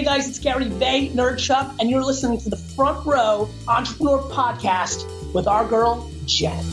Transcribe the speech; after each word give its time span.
Hey 0.00 0.06
guys, 0.06 0.26
it's 0.26 0.38
Gary 0.38 0.66
Vay, 0.66 1.10
Vaynerchuk, 1.10 1.76
and 1.78 1.90
you're 1.90 2.02
listening 2.02 2.40
to 2.40 2.48
the 2.48 2.56
Front 2.56 3.04
Row 3.04 3.50
Entrepreneur 3.68 4.20
Podcast 4.30 5.04
with 5.34 5.46
our 5.46 5.68
girl, 5.68 6.10
Jen. 6.24 6.64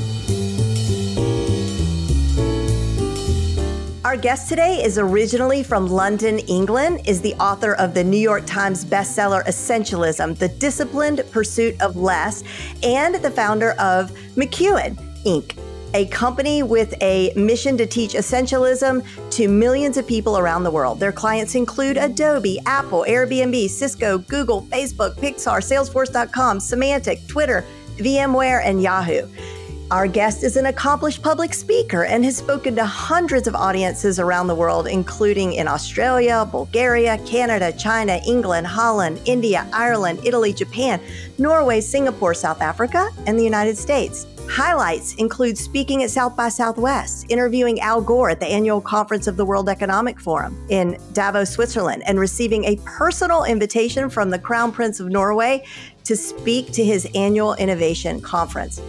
Our 4.06 4.16
guest 4.16 4.48
today 4.48 4.82
is 4.82 4.98
originally 4.98 5.62
from 5.62 5.88
London, 5.88 6.40
England, 6.40 7.02
is 7.06 7.20
the 7.20 7.34
author 7.34 7.74
of 7.74 7.94
the 7.94 8.02
New 8.02 8.16
York 8.16 8.46
Times 8.46 8.86
bestseller 8.86 9.46
Essentialism, 9.46 10.38
The 10.38 10.48
Disciplined 10.48 11.22
Pursuit 11.30 11.82
of 11.82 11.98
Less, 11.98 12.46
and 12.82 13.16
the 13.16 13.30
founder 13.30 13.72
of 13.72 14.10
McKeown 14.38 14.96
Inc 15.26 15.58
a 15.94 16.06
company 16.08 16.64
with 16.64 16.94
a 17.02 17.34
mission 17.36 17.78
to 17.78 17.86
teach 17.86 18.14
essentialism 18.14 19.06
to 19.32 19.48
millions 19.48 19.98
of 19.98 20.08
people 20.08 20.38
around 20.38 20.64
the 20.64 20.72
world. 20.72 21.00
Their 21.00 21.12
clients 21.12 21.56
include 21.56 21.98
Adobe, 21.98 22.60
Apple, 22.66 23.06
Airbnb, 23.08 23.70
Cisco, 23.70 24.18
Google, 24.18 24.64
Facebook, 24.64 25.16
Pixar, 25.16 25.60
Salesforce.com, 25.62 26.60
Symantec, 26.60 27.28
Twitter, 27.28 27.66
VMware, 27.98 28.62
and 28.64 28.82
Yahoo. 28.82 29.28
Our 29.90 30.06
guest 30.06 30.44
is 30.44 30.58
an 30.58 30.66
accomplished 30.66 31.24
public 31.24 31.54
speaker 31.54 32.04
and 32.04 32.26
has 32.26 32.36
spoken 32.36 32.76
to 32.76 32.86
hundreds 32.86 33.48
of 33.48 33.56
audiences 33.56 34.20
around 34.20 34.48
the 34.48 34.56
world, 34.56 34.86
including 34.86 35.54
in 35.54 35.66
Australia, 35.66 36.46
Bulgaria, 36.52 37.18
Canada, 37.20 37.72
China, 37.72 38.20
England, 38.28 38.68
Holland, 38.68 39.22
India, 39.24 39.66
Ireland, 39.72 40.20
Italy, 40.26 40.52
Japan, 40.52 41.00
Norway, 41.38 41.80
Singapore, 41.80 42.34
South 42.34 42.62
Africa, 42.62 43.10
and 43.28 43.40
the 43.40 43.46
United 43.46 43.78
States. 43.78 44.28
Highlights 44.50 45.14
include 45.16 45.58
speaking 45.58 46.04
at 46.04 46.10
South 46.10 46.36
by 46.36 46.50
Southwest, 46.50 47.26
interviewing 47.30 47.80
Al 47.82 48.02
Gore 48.02 48.30
at 48.30 48.40
the 48.40 48.48
annual 48.48 48.82
conference 48.82 49.28
of 49.28 49.38
the 49.38 49.46
World 49.46 49.70
Economic 49.70 50.20
Forum 50.20 50.58
in 50.70 50.98
Davos, 51.14 51.52
Switzerland, 51.52 52.04
and 52.08 52.20
receiving 52.20 52.64
a 52.66 52.78
personal 52.86 53.44
invitation 53.44 54.10
from 54.10 54.30
the 54.30 54.40
Crown 54.40 54.72
Prince 54.72 55.00
of 55.00 55.10
Norway 55.10 55.66
to 56.06 56.16
speak 56.16 56.72
to 56.72 56.84
his 56.84 57.08
annual 57.14 57.54
innovation 57.56 58.22
conference. 58.22 58.82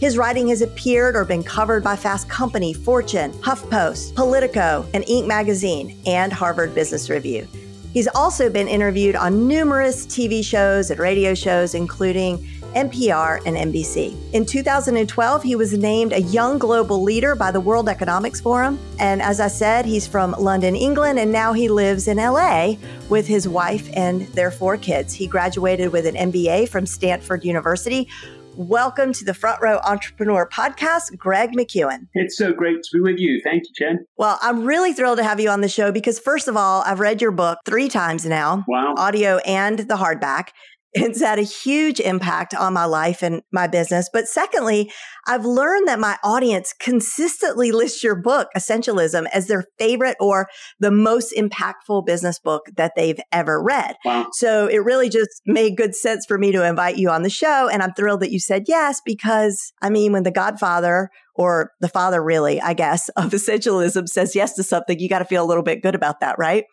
His 0.00 0.16
writing 0.16 0.48
has 0.48 0.62
appeared 0.62 1.14
or 1.14 1.24
been 1.24 1.44
covered 1.44 1.84
by 1.84 1.94
Fast 1.94 2.28
Company, 2.28 2.72
Fortune, 2.72 3.30
HuffPost, 3.34 4.16
Politico, 4.16 4.84
and 4.94 5.04
Inc. 5.04 5.28
magazine, 5.28 5.96
and 6.06 6.32
Harvard 6.32 6.74
Business 6.74 7.08
Review. 7.08 7.46
He's 7.92 8.08
also 8.08 8.48
been 8.48 8.66
interviewed 8.66 9.14
on 9.14 9.46
numerous 9.46 10.06
TV 10.06 10.42
shows 10.42 10.90
and 10.90 10.98
radio 10.98 11.34
shows, 11.34 11.74
including 11.74 12.44
NPR, 12.74 13.40
and 13.46 13.56
NBC. 13.56 14.16
In 14.32 14.44
2012, 14.44 15.42
he 15.42 15.56
was 15.56 15.72
named 15.72 16.12
a 16.12 16.20
Young 16.20 16.58
Global 16.58 17.02
Leader 17.02 17.34
by 17.34 17.50
the 17.50 17.60
World 17.60 17.88
Economics 17.88 18.40
Forum. 18.40 18.78
And 18.98 19.22
as 19.22 19.40
I 19.40 19.48
said, 19.48 19.84
he's 19.84 20.06
from 20.06 20.32
London, 20.38 20.74
England, 20.74 21.18
and 21.18 21.32
now 21.32 21.52
he 21.52 21.68
lives 21.68 22.08
in 22.08 22.18
LA 22.18 22.74
with 23.08 23.26
his 23.26 23.46
wife 23.48 23.88
and 23.94 24.22
their 24.28 24.50
four 24.50 24.76
kids. 24.76 25.14
He 25.14 25.26
graduated 25.26 25.92
with 25.92 26.06
an 26.06 26.14
MBA 26.14 26.68
from 26.68 26.86
Stanford 26.86 27.44
University. 27.44 28.08
Welcome 28.56 29.14
to 29.14 29.24
the 29.24 29.32
Front 29.32 29.62
Row 29.62 29.80
Entrepreneur 29.82 30.46
Podcast, 30.46 31.16
Greg 31.16 31.52
McKeown. 31.52 32.08
It's 32.12 32.36
so 32.36 32.52
great 32.52 32.82
to 32.82 32.88
be 32.92 33.00
with 33.00 33.18
you. 33.18 33.40
Thank 33.42 33.62
you, 33.62 33.70
Jen. 33.74 34.04
Well, 34.18 34.38
I'm 34.42 34.64
really 34.64 34.92
thrilled 34.92 35.16
to 35.18 35.24
have 35.24 35.40
you 35.40 35.48
on 35.48 35.62
the 35.62 35.70
show 35.70 35.90
because, 35.90 36.18
first 36.18 36.48
of 36.48 36.56
all, 36.56 36.82
I've 36.84 37.00
read 37.00 37.22
your 37.22 37.30
book 37.30 37.60
three 37.64 37.88
times 37.88 38.26
now 38.26 38.64
wow. 38.68 38.92
audio 38.98 39.38
and 39.38 39.78
the 39.78 39.96
hardback. 39.96 40.48
It's 40.94 41.20
had 41.20 41.38
a 41.38 41.42
huge 41.42 42.00
impact 42.00 42.54
on 42.54 42.74
my 42.74 42.84
life 42.84 43.22
and 43.22 43.42
my 43.50 43.66
business. 43.66 44.10
But 44.12 44.28
secondly, 44.28 44.90
I've 45.26 45.46
learned 45.46 45.88
that 45.88 45.98
my 45.98 46.18
audience 46.22 46.74
consistently 46.78 47.72
lists 47.72 48.04
your 48.04 48.14
book, 48.14 48.48
Essentialism, 48.54 49.26
as 49.32 49.46
their 49.46 49.64
favorite 49.78 50.18
or 50.20 50.48
the 50.80 50.90
most 50.90 51.32
impactful 51.34 52.04
business 52.04 52.38
book 52.38 52.66
that 52.76 52.92
they've 52.94 53.20
ever 53.32 53.62
read. 53.62 53.96
Wow. 54.04 54.28
So 54.32 54.66
it 54.66 54.84
really 54.84 55.08
just 55.08 55.40
made 55.46 55.78
good 55.78 55.94
sense 55.94 56.26
for 56.26 56.36
me 56.36 56.52
to 56.52 56.66
invite 56.66 56.98
you 56.98 57.08
on 57.08 57.22
the 57.22 57.30
show. 57.30 57.68
And 57.68 57.82
I'm 57.82 57.94
thrilled 57.94 58.20
that 58.20 58.30
you 58.30 58.38
said 58.38 58.64
yes, 58.68 59.00
because 59.04 59.72
I 59.80 59.88
mean, 59.88 60.12
when 60.12 60.24
the 60.24 60.30
godfather 60.30 61.08
or 61.34 61.70
the 61.80 61.88
father 61.88 62.22
really, 62.22 62.60
I 62.60 62.74
guess, 62.74 63.08
of 63.10 63.30
essentialism 63.30 64.08
says 64.08 64.36
yes 64.36 64.52
to 64.56 64.62
something, 64.62 64.98
you 64.98 65.08
got 65.08 65.20
to 65.20 65.24
feel 65.24 65.42
a 65.42 65.48
little 65.48 65.62
bit 65.62 65.82
good 65.82 65.94
about 65.94 66.20
that, 66.20 66.36
right? 66.38 66.64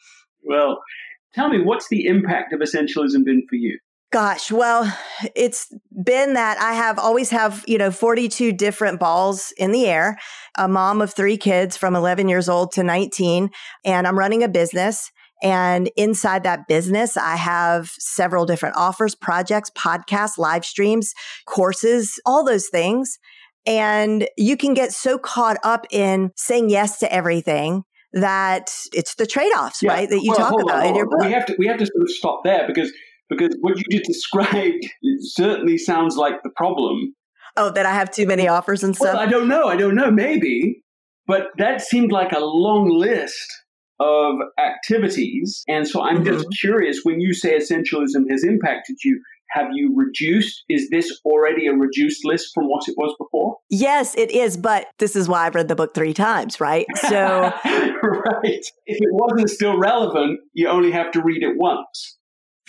Well, 0.44 0.80
tell 1.34 1.48
me, 1.48 1.62
what's 1.64 1.88
the 1.88 2.06
impact 2.06 2.52
of 2.52 2.60
essentialism 2.60 3.24
been 3.24 3.46
for 3.48 3.56
you? 3.56 3.80
Gosh, 4.12 4.52
well, 4.52 4.92
it's 5.36 5.72
been 6.04 6.34
that 6.34 6.60
I 6.60 6.74
have 6.74 6.98
always 6.98 7.30
have, 7.30 7.64
you 7.68 7.78
know, 7.78 7.92
42 7.92 8.54
different 8.54 9.00
balls 9.00 9.54
in 9.56 9.72
the 9.72 9.86
air, 9.86 10.18
a 10.58 10.68
mom 10.68 11.02
of 11.02 11.14
three 11.14 11.38
kids 11.38 11.78
from 11.78 11.96
11 11.96 12.28
years 12.28 12.50
old 12.50 12.72
to 12.72 12.84
19, 12.84 13.52
and 13.86 14.08
I'm 14.08 14.18
running 14.18 14.42
a 14.42 14.48
business. 14.48 15.12
And 15.44 15.92
inside 15.96 16.44
that 16.44 16.68
business, 16.68 17.18
I 17.18 17.36
have 17.36 17.92
several 18.00 18.48
different 18.48 18.76
offers, 18.78 19.14
projects, 19.14 19.70
podcasts, 19.70 20.40
live 20.40 20.66
streams, 20.66 21.14
courses, 21.46 22.20
all 22.26 22.44
those 22.44 22.68
things. 22.68 23.20
And 23.66 24.28
you 24.38 24.58
can 24.58 24.74
get 24.74 24.92
so 24.92 25.20
caught 25.20 25.58
up 25.64 25.86
in 25.92 26.32
saying 26.36 26.72
yes 26.72 26.98
to 27.00 27.14
everything 27.14 27.84
that 28.14 28.72
it's 28.92 29.16
the 29.16 29.28
trade-offs, 29.28 29.84
yeah. 29.84 29.92
right? 29.92 30.10
That 30.10 30.24
you 30.24 30.32
well, 30.32 30.50
talk 30.50 30.62
about 30.62 30.82
on, 30.82 30.88
in 30.88 30.96
your 30.96 31.06
book. 31.06 31.22
We 31.22 31.32
have 31.32 31.46
to 31.46 31.56
we 31.60 31.68
have 31.68 31.78
to 31.78 31.86
sort 31.86 32.02
of 32.02 32.10
stop 32.10 32.42
there 32.44 32.66
because 32.66 32.92
because 33.30 33.56
what 33.62 33.78
you 33.78 33.84
just 33.92 34.06
described 34.06 34.86
certainly 35.20 35.78
sounds 35.78 36.18
like 36.18 36.42
the 36.44 36.50
problem. 36.56 37.16
Oh, 37.58 37.72
that 37.72 37.86
I 37.86 37.94
have 37.94 38.12
too 38.12 38.26
many 38.26 38.48
offers 38.48 38.84
and 38.84 38.96
stuff? 38.96 39.14
Well, 39.14 39.22
I 39.22 39.26
don't 39.26 39.48
know. 39.48 39.66
I 39.66 39.76
don't 39.76 39.96
know. 39.96 40.12
Maybe. 40.12 40.84
But 41.28 41.48
that 41.58 41.82
seemed 41.82 42.12
like 42.12 42.32
a 42.32 42.40
long 42.40 42.90
list 42.90 43.48
of 44.00 44.36
activities. 44.58 45.64
And 45.68 45.88
so 45.88 46.02
I'm 46.02 46.24
mm-hmm. 46.24 46.34
just 46.34 46.48
curious 46.60 47.02
when 47.04 47.20
you 47.20 47.34
say 47.34 47.58
essentialism 47.58 48.30
has 48.30 48.44
impacted 48.44 48.98
you, 49.04 49.22
have 49.52 49.68
you 49.74 49.94
reduced? 49.96 50.64
Is 50.70 50.90
this 50.90 51.12
already 51.26 51.68
a 51.68 51.74
reduced 51.74 52.24
list 52.24 52.52
from 52.54 52.66
what 52.66 52.88
it 52.88 52.96
was 52.98 53.16
before? 53.20 53.58
Yes, 53.70 54.16
it 54.16 54.32
is. 54.32 54.58
But 54.58 54.88
this 55.00 55.16
is 55.16 55.28
why 55.28 55.46
I've 55.46 55.56
read 55.56 55.68
the 55.68 55.76
book 55.76 55.94
three 55.94 56.14
times, 56.14 56.62
right? 56.62 56.86
So, 56.96 57.52
right. 57.66 58.66
If 58.86 58.98
it 59.02 59.10
wasn't 59.12 59.50
still 59.50 59.78
relevant, 59.78 60.40
you 60.54 60.68
only 60.68 60.92
have 60.92 61.12
to 61.12 61.22
read 61.22 61.44
it 61.44 61.58
once. 61.58 62.19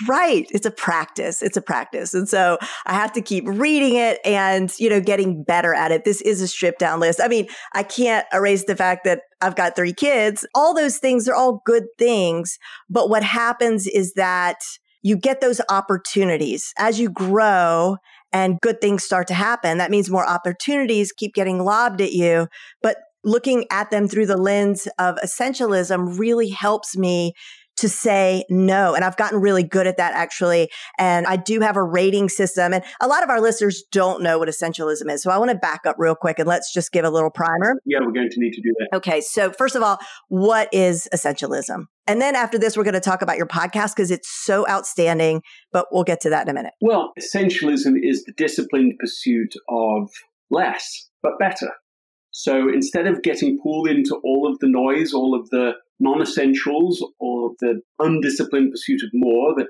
Right. 0.08 0.46
It's 0.50 0.66
a 0.66 0.70
practice. 0.70 1.42
It's 1.42 1.56
a 1.56 1.62
practice. 1.62 2.14
And 2.14 2.28
so 2.28 2.58
I 2.86 2.94
have 2.94 3.12
to 3.12 3.20
keep 3.20 3.44
reading 3.46 3.96
it 3.96 4.18
and, 4.24 4.72
you 4.78 4.88
know, 4.88 5.00
getting 5.00 5.42
better 5.42 5.74
at 5.74 5.92
it. 5.92 6.04
This 6.04 6.20
is 6.22 6.40
a 6.40 6.48
stripped 6.48 6.78
down 6.78 7.00
list. 7.00 7.20
I 7.22 7.28
mean, 7.28 7.48
I 7.74 7.82
can't 7.82 8.26
erase 8.32 8.64
the 8.64 8.76
fact 8.76 9.04
that 9.04 9.22
I've 9.40 9.56
got 9.56 9.76
three 9.76 9.92
kids. 9.92 10.46
All 10.54 10.74
those 10.74 10.98
things 10.98 11.28
are 11.28 11.34
all 11.34 11.62
good 11.64 11.84
things. 11.98 12.58
But 12.88 13.10
what 13.10 13.22
happens 13.22 13.86
is 13.86 14.14
that 14.14 14.62
you 15.02 15.16
get 15.16 15.40
those 15.40 15.60
opportunities 15.68 16.72
as 16.78 17.00
you 17.00 17.10
grow 17.10 17.96
and 18.32 18.60
good 18.60 18.80
things 18.80 19.02
start 19.02 19.26
to 19.28 19.34
happen. 19.34 19.78
That 19.78 19.90
means 19.90 20.10
more 20.10 20.28
opportunities 20.28 21.12
keep 21.12 21.34
getting 21.34 21.64
lobbed 21.64 22.00
at 22.00 22.12
you. 22.12 22.48
But 22.82 22.96
looking 23.24 23.66
at 23.70 23.90
them 23.90 24.08
through 24.08 24.26
the 24.26 24.36
lens 24.36 24.88
of 24.98 25.16
essentialism 25.16 26.18
really 26.18 26.48
helps 26.48 26.96
me 26.96 27.34
to 27.80 27.88
say 27.88 28.44
no. 28.48 28.94
And 28.94 29.04
I've 29.04 29.16
gotten 29.16 29.40
really 29.40 29.62
good 29.62 29.86
at 29.86 29.96
that 29.96 30.14
actually. 30.14 30.70
And 30.98 31.26
I 31.26 31.36
do 31.36 31.60
have 31.60 31.76
a 31.76 31.82
rating 31.82 32.28
system. 32.28 32.72
And 32.72 32.84
a 33.00 33.08
lot 33.08 33.22
of 33.22 33.30
our 33.30 33.40
listeners 33.40 33.82
don't 33.90 34.22
know 34.22 34.38
what 34.38 34.48
essentialism 34.48 35.10
is. 35.10 35.22
So 35.22 35.30
I 35.30 35.38
want 35.38 35.50
to 35.50 35.56
back 35.56 35.82
up 35.86 35.96
real 35.98 36.14
quick 36.14 36.38
and 36.38 36.48
let's 36.48 36.72
just 36.72 36.92
give 36.92 37.04
a 37.04 37.10
little 37.10 37.30
primer. 37.30 37.76
Yeah, 37.84 37.98
we're 38.00 38.12
going 38.12 38.30
to 38.30 38.40
need 38.40 38.52
to 38.52 38.60
do 38.60 38.72
that. 38.78 38.96
Okay. 38.96 39.20
So, 39.20 39.50
first 39.52 39.76
of 39.76 39.82
all, 39.82 39.98
what 40.28 40.68
is 40.72 41.08
essentialism? 41.14 41.86
And 42.06 42.20
then 42.20 42.34
after 42.34 42.58
this, 42.58 42.76
we're 42.76 42.84
going 42.84 42.94
to 42.94 43.00
talk 43.00 43.22
about 43.22 43.36
your 43.36 43.46
podcast 43.46 43.94
because 43.94 44.10
it's 44.10 44.28
so 44.28 44.68
outstanding, 44.68 45.42
but 45.72 45.86
we'll 45.92 46.04
get 46.04 46.20
to 46.22 46.30
that 46.30 46.46
in 46.46 46.50
a 46.50 46.54
minute. 46.54 46.72
Well, 46.80 47.12
essentialism 47.18 47.94
is 48.02 48.24
the 48.24 48.32
disciplined 48.36 48.94
pursuit 48.98 49.54
of 49.68 50.10
less, 50.50 51.08
but 51.22 51.38
better. 51.38 51.70
So 52.32 52.68
instead 52.68 53.06
of 53.06 53.22
getting 53.22 53.58
pulled 53.62 53.88
into 53.88 54.20
all 54.24 54.50
of 54.50 54.58
the 54.60 54.68
noise, 54.68 55.12
all 55.12 55.38
of 55.38 55.50
the 55.50 55.72
non 56.00 56.22
essentials, 56.22 57.04
or 57.18 57.52
the 57.60 57.80
undisciplined 57.98 58.72
pursuit 58.72 59.02
of 59.02 59.10
more 59.12 59.54
that 59.56 59.68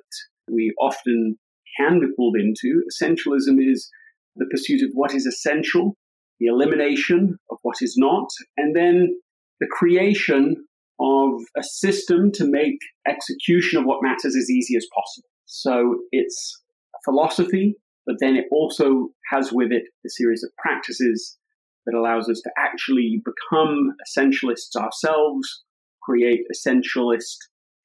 we 0.51 0.73
often 0.81 1.39
can 1.77 2.01
be 2.01 2.07
pulled 2.17 2.37
into, 2.37 2.83
essentialism 2.91 3.59
is 3.61 3.91
the 4.37 4.47
pursuit 4.51 4.83
of 4.83 4.91
what 4.95 5.15
is 5.15 5.27
essential, 5.27 5.97
the 6.39 6.47
elimination 6.47 7.39
of 7.51 7.59
what 7.63 7.77
is 7.81 7.97
not, 7.97 8.29
and 8.57 8.75
then 8.75 9.15
the 9.61 9.69
creation 9.71 10.57
of 11.01 11.33
a 11.57 11.63
system 11.63 12.31
to 12.33 12.45
make 12.45 12.79
execution 13.07 13.79
of 13.79 13.85
what 13.85 14.03
matters 14.03 14.37
as 14.37 14.51
easy 14.51 14.77
as 14.77 14.87
possible. 14.95 15.29
So 15.47 15.97
it's 16.13 16.61
a 16.95 16.99
philosophy, 17.05 17.77
but 18.07 18.17
then 18.21 18.37
it 18.37 18.45
also 18.51 19.09
has 19.31 19.53
with 19.53 19.73
it 19.73 19.85
a 20.07 20.11
series 20.11 20.43
of 20.43 20.51
practices 20.59 21.39
that 21.87 21.97
allows 21.97 22.29
us 22.29 22.41
to 22.43 22.51
actually 22.59 23.23
become 23.25 23.95
essentialists 24.07 24.77
ourselves, 24.77 25.65
create 26.03 26.41
essentialist 26.55 27.37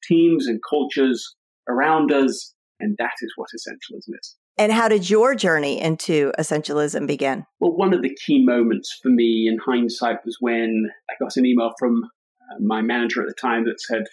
teams 0.03 0.47
and 0.47 0.59
cultures 0.67 1.35
around 1.69 2.11
us. 2.11 2.53
And 2.79 2.95
that 2.99 3.13
is 3.21 3.33
what 3.35 3.49
essentialism 3.55 4.17
is. 4.19 4.35
And 4.57 4.71
how 4.71 4.87
did 4.87 5.09
your 5.09 5.35
journey 5.35 5.81
into 5.81 6.31
essentialism 6.39 7.07
begin? 7.07 7.45
Well, 7.59 7.75
one 7.75 7.93
of 7.93 8.01
the 8.01 8.15
key 8.25 8.43
moments 8.45 8.97
for 9.01 9.09
me 9.09 9.47
in 9.49 9.57
hindsight 9.57 10.25
was 10.25 10.37
when 10.39 10.89
I 11.09 11.13
got 11.19 11.35
an 11.35 11.45
email 11.45 11.71
from 11.77 12.03
uh, 12.03 12.59
my 12.61 12.81
manager 12.81 13.21
at 13.21 13.27
the 13.27 13.33
time 13.33 13.65
that 13.65 13.81
said 13.81 14.03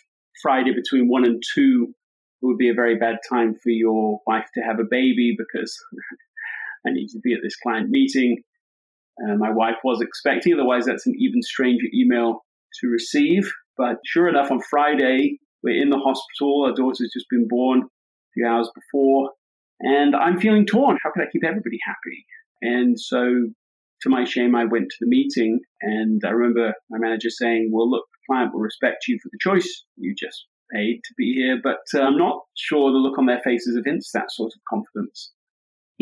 Friday 0.42 0.72
between 0.74 1.08
one 1.08 1.24
and 1.24 1.40
two 1.54 1.94
would 2.40 2.58
be 2.58 2.68
a 2.68 2.74
very 2.74 2.96
bad 2.96 3.16
time 3.28 3.54
for 3.54 3.70
your 3.70 4.18
wife 4.26 4.46
to 4.54 4.60
have 4.62 4.80
a 4.80 4.88
baby 4.88 5.36
because 5.38 5.76
I 6.86 6.90
need 6.90 7.08
to 7.08 7.20
be 7.22 7.34
at 7.34 7.40
this 7.42 7.56
client 7.56 7.90
meeting. 7.90 8.42
Uh, 9.22 9.36
my 9.36 9.50
wife 9.50 9.76
was 9.84 10.00
expecting, 10.00 10.54
otherwise, 10.54 10.86
that's 10.86 11.06
an 11.06 11.14
even 11.18 11.42
stranger 11.42 11.86
email 11.94 12.44
to 12.80 12.88
receive. 12.88 13.52
But 13.76 13.96
sure 14.06 14.28
enough, 14.28 14.50
on 14.50 14.60
Friday, 14.68 15.38
we're 15.62 15.80
in 15.80 15.90
the 15.90 15.98
hospital. 15.98 16.64
Our 16.66 16.74
daughter's 16.74 17.10
just 17.12 17.26
been 17.30 17.46
born 17.48 17.82
a 17.82 18.30
few 18.34 18.46
hours 18.46 18.70
before. 18.74 19.30
And 19.80 20.14
I'm 20.14 20.40
feeling 20.40 20.66
torn. 20.66 20.98
How 21.02 21.10
can 21.12 21.22
I 21.22 21.30
keep 21.32 21.44
everybody 21.44 21.78
happy? 21.84 22.24
And 22.60 22.98
so, 22.98 23.24
to 24.02 24.08
my 24.08 24.24
shame, 24.24 24.54
I 24.54 24.64
went 24.64 24.90
to 24.90 24.96
the 25.00 25.08
meeting. 25.08 25.60
And 25.80 26.22
I 26.24 26.30
remember 26.30 26.74
my 26.90 26.98
manager 26.98 27.30
saying, 27.30 27.70
Well, 27.72 27.90
look, 27.90 28.04
the 28.12 28.32
client 28.32 28.54
will 28.54 28.60
respect 28.60 29.08
you 29.08 29.18
for 29.22 29.30
the 29.32 29.38
choice 29.40 29.84
you 29.96 30.14
just 30.16 30.46
made 30.70 31.00
to 31.04 31.14
be 31.16 31.34
here. 31.34 31.58
But 31.62 31.80
uh, 31.94 32.02
I'm 32.02 32.16
not 32.16 32.40
sure 32.56 32.92
the 32.92 32.98
look 32.98 33.18
on 33.18 33.26
their 33.26 33.40
faces 33.42 33.76
evinced 33.76 34.12
that 34.12 34.30
sort 34.30 34.52
of 34.54 34.60
confidence 34.68 35.32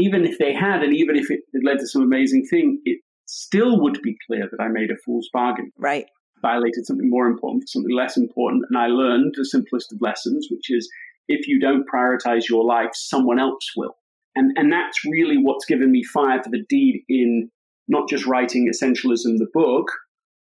even 0.00 0.24
if 0.24 0.38
they 0.38 0.54
had, 0.54 0.82
and 0.82 0.94
even 0.94 1.16
if 1.16 1.30
it, 1.30 1.40
led 1.62 1.78
to 1.78 1.86
some 1.86 2.02
amazing 2.02 2.46
thing, 2.48 2.80
it 2.84 3.00
still 3.26 3.80
would 3.80 3.98
be 4.02 4.16
clear 4.26 4.48
that 4.50 4.62
I 4.62 4.68
made 4.68 4.90
a 4.90 4.96
fool's 5.04 5.28
bargain. 5.32 5.70
Right. 5.76 6.06
Violated 6.42 6.86
something 6.86 7.10
more 7.10 7.26
important 7.26 7.62
for 7.62 7.68
something 7.68 7.94
less 7.94 8.16
important. 8.16 8.64
And 8.68 8.78
I 8.78 8.86
learned 8.86 9.34
the 9.36 9.44
simplest 9.44 9.92
of 9.92 10.00
lessons, 10.00 10.48
which 10.50 10.70
is 10.70 10.90
if 11.28 11.46
you 11.46 11.60
don't 11.60 11.86
prioritize 11.92 12.48
your 12.48 12.64
life, 12.64 12.90
someone 12.94 13.38
else 13.38 13.72
will. 13.76 13.96
And, 14.36 14.56
and 14.56 14.72
that's 14.72 15.04
really 15.04 15.36
what's 15.36 15.64
given 15.64 15.90
me 15.90 16.02
fire 16.02 16.42
for 16.42 16.50
the 16.50 16.64
deed 16.68 17.02
in 17.08 17.50
not 17.88 18.08
just 18.08 18.26
writing 18.26 18.70
Essentialism, 18.72 19.38
the 19.38 19.50
book, 19.52 19.90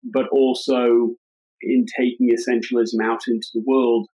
but 0.04 0.28
also 0.30 1.16
in 1.62 1.86
taking 1.98 2.30
Essentialism 2.30 3.04
out 3.04 3.22
into 3.28 3.48
the 3.54 3.64
world 3.66 4.08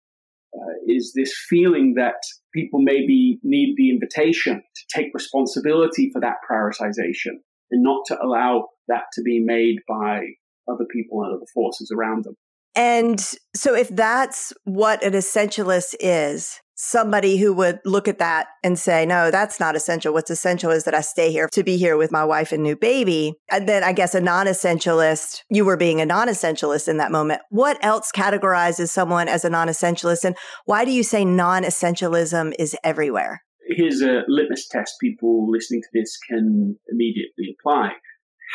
uh, 0.55 0.75
is 0.87 1.12
this 1.17 1.35
feeling 1.49 1.94
that 1.96 2.17
people 2.55 2.81
maybe 2.81 3.38
need 3.43 3.75
the 3.76 3.90
invitation 3.90 4.62
to 4.76 5.00
take 5.00 5.14
responsibility 5.14 6.11
for 6.12 6.20
that 6.20 6.37
prioritization 6.49 7.40
and 7.70 7.82
not 7.82 8.05
to 8.06 8.23
allow 8.23 8.69
that 8.88 9.05
to 9.14 9.23
be 9.23 9.40
made 9.40 9.76
by 9.88 10.20
other 10.69 10.85
people 10.93 11.23
and 11.23 11.35
other 11.35 11.47
forces 11.55 11.93
around 11.94 12.25
them. 12.25 12.35
And 12.75 13.20
so, 13.55 13.75
if 13.75 13.88
that's 13.88 14.53
what 14.64 15.05
an 15.05 15.12
essentialist 15.12 15.94
is, 16.00 16.59
somebody 16.82 17.37
who 17.37 17.53
would 17.53 17.79
look 17.85 18.09
at 18.09 18.19
that 18.19 18.49
and 18.64 18.76
say, 18.79 19.06
no, 19.06 19.31
that's 19.31 19.61
not 19.61 19.76
essential. 19.76 20.12
What's 20.12 20.31
essential 20.31 20.70
is 20.70 20.82
that 20.85 20.94
I 20.94 21.00
stay 21.00 21.31
here 21.31 21.49
to 21.53 21.62
be 21.62 21.76
here 21.76 21.97
with 21.97 22.11
my 22.11 22.25
wife 22.25 22.50
and 22.50 22.62
new 22.62 22.75
baby. 22.75 23.35
And 23.50 23.69
then 23.69 23.85
I 23.85 23.93
guess 23.93 24.14
a 24.14 24.20
non 24.20 24.47
essentialist, 24.47 25.43
you 25.49 25.64
were 25.64 25.76
being 25.76 26.00
a 26.00 26.06
non 26.06 26.29
essentialist 26.29 26.88
in 26.88 26.97
that 26.97 27.12
moment. 27.12 27.41
What 27.50 27.82
else 27.85 28.11
categorizes 28.11 28.88
someone 28.88 29.29
as 29.29 29.44
a 29.44 29.50
non 29.50 29.69
essentialist? 29.69 30.25
And 30.25 30.37
why 30.64 30.85
do 30.85 30.91
you 30.91 31.05
say 31.05 31.25
non 31.25 31.62
essentialism 31.62 32.53
is 32.59 32.76
everywhere? 32.82 33.43
Here's 33.69 34.03
a 34.03 34.23
litmus 34.29 34.67
test 34.69 34.94
people 35.00 35.50
listening 35.50 35.82
to 35.82 35.88
this 35.93 36.19
can 36.29 36.76
immediately 36.91 37.56
apply. 37.61 37.93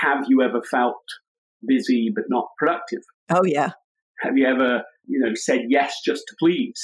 Have 0.01 0.25
you 0.27 0.41
ever 0.41 0.61
felt 0.61 1.01
busy 1.65 2.11
but 2.13 2.25
not 2.29 2.47
productive? 2.57 3.01
Oh, 3.29 3.43
yeah. 3.45 3.71
Have 4.21 4.37
you 4.37 4.47
ever, 4.47 4.83
you 5.05 5.19
know, 5.19 5.33
said 5.35 5.61
yes 5.69 5.95
just 6.03 6.23
to 6.27 6.35
please? 6.39 6.81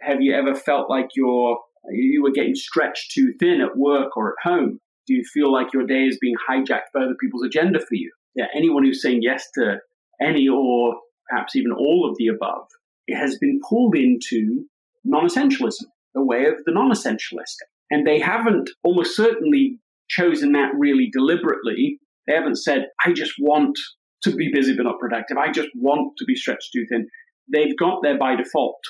Have 0.00 0.20
you 0.20 0.34
ever 0.34 0.54
felt 0.54 0.90
like 0.90 1.08
you're 1.14 1.58
you 1.90 2.22
were 2.22 2.32
getting 2.32 2.54
stretched 2.54 3.12
too 3.12 3.32
thin 3.38 3.60
at 3.60 3.76
work 3.76 4.16
or 4.16 4.30
at 4.30 4.48
home? 4.48 4.80
Do 5.06 5.14
you 5.14 5.22
feel 5.32 5.52
like 5.52 5.72
your 5.72 5.86
day 5.86 6.02
is 6.02 6.18
being 6.20 6.34
hijacked 6.48 6.92
by 6.92 7.02
other 7.02 7.16
people's 7.20 7.44
agenda 7.46 7.78
for 7.78 7.94
you? 7.94 8.10
Yeah, 8.34 8.46
anyone 8.54 8.84
who's 8.84 9.00
saying 9.00 9.20
yes 9.22 9.46
to 9.54 9.76
any 10.20 10.48
or 10.48 10.96
perhaps 11.28 11.56
even 11.56 11.72
all 11.72 12.08
of 12.08 12.16
the 12.18 12.26
above, 12.26 12.66
it 13.06 13.16
has 13.16 13.38
been 13.38 13.60
pulled 13.68 13.96
into 13.96 14.64
non-essentialism, 15.04 15.84
the 16.14 16.24
way 16.24 16.46
of 16.46 16.54
the 16.64 16.72
non-essentialist. 16.72 17.56
And 17.90 18.06
they 18.06 18.18
haven't 18.18 18.70
almost 18.82 19.14
certainly 19.14 19.78
chosen 20.08 20.52
that 20.52 20.72
really 20.76 21.08
deliberately. 21.12 22.00
They 22.26 22.34
haven't 22.34 22.56
said, 22.56 22.86
I 23.04 23.12
just 23.12 23.34
want 23.38 23.76
to 24.22 24.34
be 24.34 24.50
busy 24.52 24.76
but 24.76 24.84
not 24.84 24.98
productive. 24.98 25.36
I 25.36 25.50
just 25.50 25.68
want 25.74 26.12
to 26.18 26.24
be 26.24 26.34
stretched 26.34 26.70
too 26.74 26.84
thin. 26.90 27.06
They've 27.52 27.76
got 27.76 28.00
there 28.02 28.18
by 28.18 28.36
default. 28.36 28.80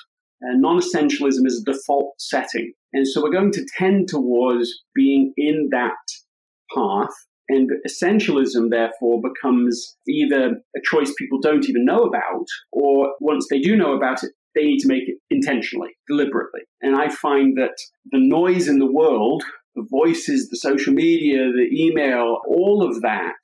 Uh, 0.43 0.55
non 0.55 0.81
essentialism 0.81 1.47
is 1.47 1.63
a 1.67 1.73
default 1.73 2.15
setting. 2.19 2.73
And 2.93 3.07
so 3.07 3.23
we're 3.23 3.33
going 3.33 3.53
to 3.53 3.67
tend 3.79 4.09
towards 4.09 4.73
being 4.95 5.33
in 5.37 5.69
that 5.73 5.93
path. 6.75 7.15
And 7.49 7.71
essentialism, 7.89 8.71
therefore, 8.71 9.21
becomes 9.23 9.97
either 10.09 10.57
a 10.77 10.81
choice 10.85 11.13
people 11.17 11.39
don't 11.41 11.69
even 11.69 11.85
know 11.85 12.03
about, 12.03 12.47
or 12.73 13.13
once 13.21 13.47
they 13.49 13.61
do 13.61 13.77
know 13.77 13.93
about 13.93 14.25
it, 14.25 14.33
they 14.57 14.65
need 14.65 14.79
to 14.79 14.89
make 14.89 15.05
it 15.07 15.19
intentionally, 15.31 15.91
deliberately. 16.09 16.63
And 16.81 16.97
I 16.97 17.09
find 17.09 17.57
that 17.57 17.77
the 18.07 18.19
noise 18.19 18.67
in 18.67 18.81
the 18.81 18.91
world, 18.91 19.45
the 19.77 19.87
voices, 19.91 20.49
the 20.49 20.57
social 20.57 20.93
media, 20.93 21.53
the 21.53 21.69
email, 21.73 22.39
all 22.49 22.83
of 22.83 23.03
that 23.03 23.37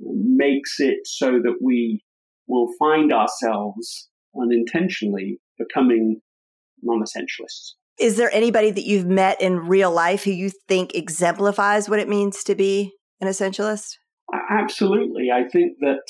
makes 0.00 0.80
it 0.80 0.98
so 1.04 1.32
that 1.32 1.58
we 1.62 2.02
will 2.48 2.68
find 2.78 3.12
ourselves 3.12 4.08
unintentionally 4.40 5.38
becoming 5.58 6.20
non 6.82 7.02
essentialists. 7.02 7.74
Is 8.00 8.16
there 8.16 8.30
anybody 8.32 8.70
that 8.70 8.84
you've 8.84 9.06
met 9.06 9.40
in 9.40 9.68
real 9.68 9.92
life 9.92 10.24
who 10.24 10.30
you 10.30 10.50
think 10.66 10.94
exemplifies 10.94 11.88
what 11.88 12.00
it 12.00 12.08
means 12.08 12.42
to 12.44 12.54
be 12.54 12.90
an 13.20 13.28
essentialist? 13.28 13.98
Absolutely. 14.50 15.28
I 15.30 15.46
think 15.46 15.76
that, 15.80 16.00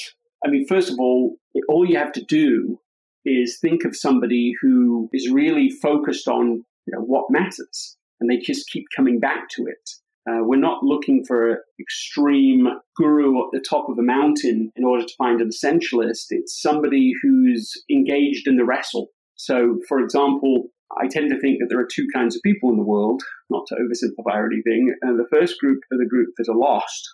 I 0.47 0.49
mean, 0.49 0.65
first 0.69 0.91
of 0.91 0.97
all, 1.01 1.37
all 1.69 1.85
you 1.85 1.99
have 1.99 2.13
to 2.13 2.25
do 2.25 2.79
is 3.25 3.59
think 3.61 3.85
of 3.85 3.97
somebody 3.97 4.53
who 4.63 5.11
is 5.13 5.29
really 5.29 5.71
focused 5.83 6.29
on 6.29 6.65
you 6.87 6.95
know, 6.95 7.01
what 7.01 7.27
matters 7.31 7.97
and 8.23 8.31
they 8.31 8.39
just 8.39 8.71
keep 8.71 8.85
coming 8.97 9.19
back 9.19 9.49
to 9.51 9.67
it. 9.67 9.91
Uh, 10.31 10.45
we're 10.45 10.57
not 10.57 10.85
looking 10.85 11.25
for 11.27 11.51
an 11.51 11.59
extreme 11.81 12.69
guru 12.97 13.41
at 13.41 13.51
the 13.53 13.65
top 13.69 13.89
of 13.89 13.99
a 13.99 14.03
mountain 14.03 14.71
in 14.77 14.85
order 14.85 15.05
to 15.05 15.15
find 15.19 15.41
an 15.41 15.49
essentialist. 15.49 16.27
It's 16.31 16.63
somebody 16.63 17.13
who's 17.21 17.73
engaged 17.91 18.47
in 18.47 18.57
the 18.57 18.65
wrestle. 18.65 19.09
So, 19.35 19.81
for 19.89 19.99
example, 19.99 20.69
I 21.01 21.09
tend 21.09 21.31
to 21.31 21.41
think 21.41 21.59
that 21.59 21.67
there 21.69 21.81
are 21.81 21.89
two 21.93 22.07
kinds 22.15 22.37
of 22.37 22.43
people 22.43 22.71
in 22.71 22.77
the 22.77 22.85
world, 22.85 23.21
not 23.51 23.67
to 23.69 23.75
oversimplify 23.75 24.37
or 24.37 24.47
anything. 24.47 24.95
Uh, 25.05 25.17
the 25.17 25.27
first 25.33 25.59
group 25.59 25.81
are 25.91 25.99
the 25.99 26.09
group 26.09 26.29
that 26.39 26.49
are 26.49 26.57
lost, 26.57 27.09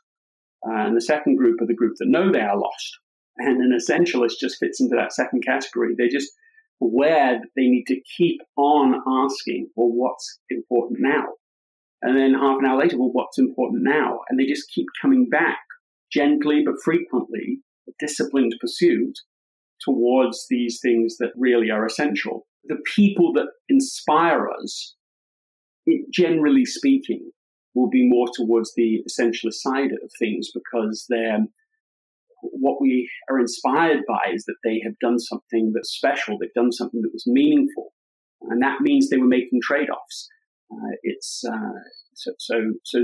uh, 0.69 0.87
and 0.87 0.97
the 0.97 1.01
second 1.01 1.37
group 1.37 1.63
are 1.63 1.67
the 1.67 1.75
group 1.75 1.95
that 1.99 2.09
know 2.09 2.31
they 2.31 2.41
are 2.41 2.59
lost. 2.59 2.99
And 3.39 3.63
an 3.63 3.79
essentialist 3.79 4.39
just 4.39 4.59
fits 4.59 4.81
into 4.81 4.97
that 4.97 5.15
second 5.15 5.45
category. 5.47 5.95
They're 5.97 6.09
just 6.09 6.31
that 6.81 7.41
they 7.57 7.63
need 7.63 7.85
to 7.89 8.01
keep 8.17 8.41
on 8.57 8.95
asking, 9.25 9.69
well, 9.77 9.91
what's 9.91 10.39
important 10.51 11.01
now? 11.01 11.25
And 12.03 12.17
then 12.17 12.35
half 12.35 12.59
an 12.61 12.67
hour 12.67 12.79
later, 12.79 12.99
well, 12.99 13.11
what's 13.13 13.39
important 13.39 13.83
now? 13.83 14.21
And 14.29 14.39
they 14.39 14.47
just 14.47 14.71
keep 14.71 14.87
coming 15.03 15.29
back 15.29 15.59
gently 16.13 16.63
but 16.65 16.77
frequently, 16.83 17.59
a 17.89 17.93
disciplined 17.99 18.55
pursuit 18.61 19.15
towards 19.81 20.47
these 20.49 20.79
things 20.81 21.17
that 21.19 21.31
really 21.37 21.71
are 21.71 21.87
essential. 21.87 22.47
the 22.65 22.77
people 22.95 23.33
that 23.33 23.49
inspire 23.69 24.49
us, 24.51 24.95
it, 25.87 26.05
generally 26.13 26.65
speaking, 26.65 27.31
will 27.75 27.89
be 27.89 28.07
more 28.07 28.27
towards 28.35 28.75
the 28.75 29.03
essentialist 29.09 29.55
side 29.55 29.93
of 29.93 30.11
things 30.19 30.51
because 30.53 31.07
they're 31.09 31.47
what 32.43 32.81
we 32.81 33.09
are 33.31 33.39
inspired 33.39 34.03
by 34.07 34.33
is 34.33 34.45
that 34.45 34.57
they 34.65 34.81
have 34.85 34.99
done 35.01 35.19
something 35.19 35.73
that's 35.75 35.91
special. 35.91 36.39
They've 36.39 36.53
done 36.55 36.73
something 36.73 37.03
that 37.03 37.13
was 37.13 37.25
meaningful, 37.27 37.93
and 38.43 38.63
that 38.63 38.81
means 38.81 39.09
they 39.09 39.17
were 39.17 39.27
making 39.27 39.61
trade-offs. 39.63 40.29
Uh, 40.73 40.97
it's 41.03 41.43
uh, 41.49 41.81
so 42.15 42.33
so 42.39 42.55
so. 42.85 42.99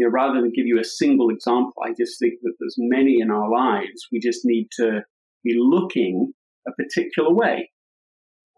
You 0.00 0.06
know, 0.06 0.12
rather 0.12 0.40
than 0.40 0.52
give 0.54 0.66
you 0.66 0.78
a 0.78 0.84
single 0.84 1.28
example, 1.28 1.72
I 1.84 1.88
just 1.88 2.20
think 2.20 2.34
that 2.42 2.52
there's 2.60 2.76
many 2.78 3.18
in 3.20 3.32
our 3.32 3.50
lives. 3.50 4.06
We 4.12 4.20
just 4.20 4.42
need 4.44 4.68
to 4.78 5.00
be 5.42 5.56
looking 5.58 6.32
a 6.68 6.70
particular 6.72 7.34
way, 7.34 7.70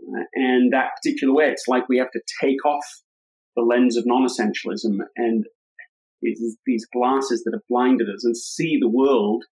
uh, 0.02 0.24
and 0.34 0.72
that 0.72 0.90
particular 1.02 1.32
way, 1.32 1.46
it's 1.46 1.66
like 1.66 1.88
we 1.88 1.98
have 1.98 2.10
to 2.12 2.20
take 2.42 2.62
off 2.66 2.84
the 3.56 3.62
lens 3.62 3.96
of 3.96 4.04
non-essentialism 4.06 4.98
and 5.16 5.44
these 6.22 6.86
glasses 6.92 7.42
that 7.44 7.54
have 7.54 7.66
blinded 7.68 8.08
us 8.08 8.24
and 8.24 8.36
see 8.36 8.78
the 8.78 8.88
world 8.88 9.44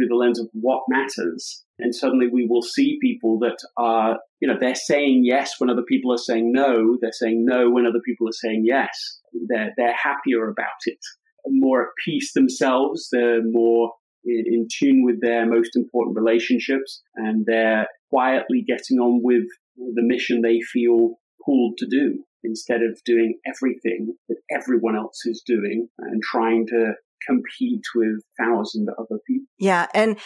through 0.00 0.08
the 0.08 0.16
lens 0.16 0.40
of 0.40 0.48
what 0.52 0.82
matters. 0.88 1.64
And 1.78 1.94
suddenly 1.94 2.26
we 2.28 2.46
will 2.46 2.62
see 2.62 2.98
people 3.00 3.38
that 3.40 3.58
are, 3.76 4.18
you 4.40 4.48
know, 4.48 4.56
they're 4.58 4.74
saying 4.74 5.22
yes 5.24 5.54
when 5.58 5.70
other 5.70 5.84
people 5.86 6.12
are 6.12 6.18
saying 6.18 6.52
no. 6.52 6.96
They're 7.00 7.12
saying 7.12 7.44
no 7.44 7.70
when 7.70 7.86
other 7.86 8.00
people 8.04 8.28
are 8.28 8.32
saying 8.32 8.64
yes. 8.66 9.20
They're, 9.48 9.72
they're 9.76 9.94
happier 9.94 10.48
about 10.48 10.68
it, 10.86 10.98
more 11.46 11.82
at 11.82 11.88
peace 12.04 12.32
themselves. 12.32 13.08
They're 13.12 13.42
more 13.42 13.92
in, 14.24 14.44
in 14.46 14.68
tune 14.72 15.04
with 15.04 15.20
their 15.20 15.46
most 15.46 15.76
important 15.76 16.16
relationships 16.16 17.02
and 17.16 17.44
they're 17.46 17.86
quietly 18.10 18.64
getting 18.66 18.98
on 18.98 19.20
with 19.22 19.44
the 19.76 20.02
mission 20.02 20.42
they 20.42 20.60
feel 20.60 21.14
called 21.44 21.78
to 21.78 21.86
do 21.88 22.22
instead 22.42 22.80
of 22.82 22.98
doing 23.04 23.38
everything 23.46 24.14
that 24.28 24.38
everyone 24.50 24.96
else 24.96 25.24
is 25.26 25.42
doing 25.46 25.88
and 25.98 26.22
trying 26.22 26.66
to 26.66 26.92
compete 27.26 27.82
with 27.94 28.22
thousands 28.38 28.88
of 28.88 28.94
other 28.98 29.20
people. 29.26 29.46
Yeah. 29.58 29.86
And 29.94 30.18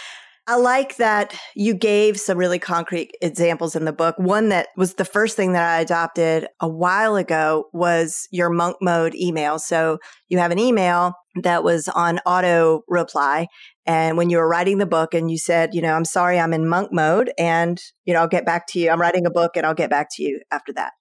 I 0.46 0.56
like 0.56 0.96
that 0.96 1.34
you 1.54 1.72
gave 1.72 2.20
some 2.20 2.36
really 2.36 2.58
concrete 2.58 3.12
examples 3.22 3.74
in 3.74 3.86
the 3.86 3.94
book. 3.94 4.14
One 4.18 4.50
that 4.50 4.68
was 4.76 4.94
the 4.94 5.04
first 5.06 5.36
thing 5.36 5.52
that 5.52 5.62
I 5.62 5.80
adopted 5.80 6.46
a 6.60 6.68
while 6.68 7.16
ago 7.16 7.64
was 7.72 8.28
your 8.30 8.50
monk 8.50 8.76
mode 8.82 9.14
email. 9.14 9.58
So 9.58 9.98
you 10.28 10.36
have 10.36 10.50
an 10.50 10.58
email 10.58 11.14
that 11.42 11.64
was 11.64 11.88
on 11.88 12.18
auto 12.26 12.82
reply. 12.88 13.46
And 13.86 14.18
when 14.18 14.28
you 14.28 14.36
were 14.36 14.48
writing 14.48 14.76
the 14.76 14.86
book 14.86 15.14
and 15.14 15.30
you 15.30 15.38
said, 15.38 15.74
you 15.74 15.80
know, 15.80 15.94
I'm 15.94 16.04
sorry, 16.04 16.38
I'm 16.38 16.52
in 16.52 16.68
monk 16.68 16.92
mode 16.92 17.32
and, 17.38 17.80
you 18.04 18.12
know, 18.12 18.20
I'll 18.20 18.28
get 18.28 18.44
back 18.44 18.66
to 18.68 18.78
you. 18.78 18.90
I'm 18.90 19.00
writing 19.00 19.24
a 19.24 19.30
book 19.30 19.52
and 19.56 19.64
I'll 19.64 19.74
get 19.74 19.90
back 19.90 20.08
to 20.16 20.22
you 20.22 20.40
after 20.50 20.74
that. 20.74 20.92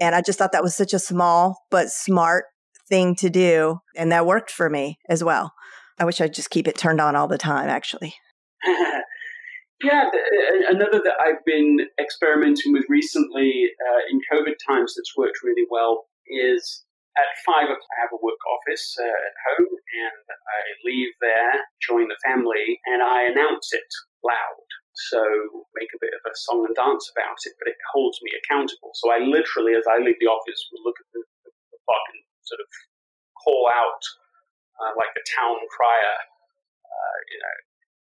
And 0.00 0.16
I 0.16 0.20
just 0.20 0.36
thought 0.36 0.50
that 0.50 0.64
was 0.64 0.74
such 0.74 0.94
a 0.94 0.98
small 0.98 1.62
but 1.70 1.90
smart 1.90 2.46
thing 2.90 3.14
to 3.16 3.30
do. 3.30 3.80
And 3.96 4.12
that 4.12 4.26
worked 4.26 4.50
for 4.50 4.68
me 4.68 4.98
as 5.08 5.24
well. 5.24 5.54
I 5.98 6.04
wish 6.04 6.20
I'd 6.20 6.34
just 6.34 6.50
keep 6.50 6.68
it 6.68 6.76
turned 6.76 7.00
on 7.00 7.16
all 7.16 7.28
the 7.28 7.38
time, 7.38 7.68
actually. 7.68 8.14
yeah, 9.82 10.10
another 10.68 11.00
that 11.04 11.16
I've 11.20 11.44
been 11.46 11.80
experimenting 11.98 12.72
with 12.72 12.84
recently 12.88 13.70
uh, 13.88 14.00
in 14.10 14.20
COVID 14.32 14.56
times 14.66 14.94
that's 14.96 15.16
worked 15.16 15.38
really 15.42 15.66
well 15.70 16.04
is 16.26 16.84
at 17.18 17.26
five 17.44 17.66
o'clock, 17.66 17.90
I 17.98 18.06
have 18.06 18.14
a 18.14 18.22
work 18.22 18.38
office 18.46 18.96
uh, 18.96 19.04
at 19.04 19.36
home, 19.50 19.72
and 19.74 20.24
I 20.30 20.58
leave 20.86 21.12
there, 21.20 21.66
join 21.82 22.06
the 22.06 22.20
family, 22.22 22.78
and 22.86 23.02
I 23.02 23.26
announce 23.26 23.72
it 23.72 23.90
loud. 24.22 24.68
So 25.10 25.20
make 25.74 25.90
a 25.90 26.02
bit 26.02 26.14
of 26.14 26.22
a 26.28 26.34
song 26.46 26.66
and 26.66 26.76
dance 26.76 27.08
about 27.10 27.40
it, 27.46 27.54
but 27.58 27.70
it 27.72 27.80
holds 27.92 28.18
me 28.22 28.30
accountable. 28.36 28.92
So 28.94 29.10
I 29.10 29.24
literally, 29.24 29.74
as 29.74 29.86
I 29.88 29.98
leave 29.98 30.20
the 30.20 30.30
office, 30.30 30.60
will 30.70 30.84
look 30.84 30.98
at 31.00 31.08
the, 31.14 31.22
the, 31.44 31.50
clock 31.88 32.04
and 32.14 32.19
sort 32.50 32.60
of 32.60 32.68
call 33.38 33.70
out 33.70 34.02
uh, 34.82 34.92
like 34.98 35.14
the 35.14 35.22
town 35.38 35.56
crier, 35.70 36.16
uh, 36.82 37.18
you 37.30 37.38
know, 37.38 37.56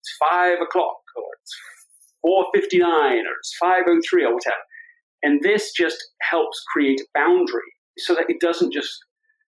it's 0.03 0.13
five 0.19 0.59
o'clock 0.59 0.99
or 1.15 1.23
it's 1.39 1.53
four 2.21 2.45
fifty 2.53 2.79
nine 2.79 3.23
or 3.23 3.33
it's 3.39 3.55
five 3.55 3.83
oh 3.87 3.99
three 4.03 4.25
or 4.25 4.33
whatever. 4.33 4.63
And 5.23 5.41
this 5.41 5.71
just 5.71 5.97
helps 6.21 6.61
create 6.71 7.01
a 7.01 7.07
boundary 7.15 7.71
so 7.97 8.13
that 8.13 8.29
it 8.29 8.39
doesn't 8.39 8.73
just 8.73 8.99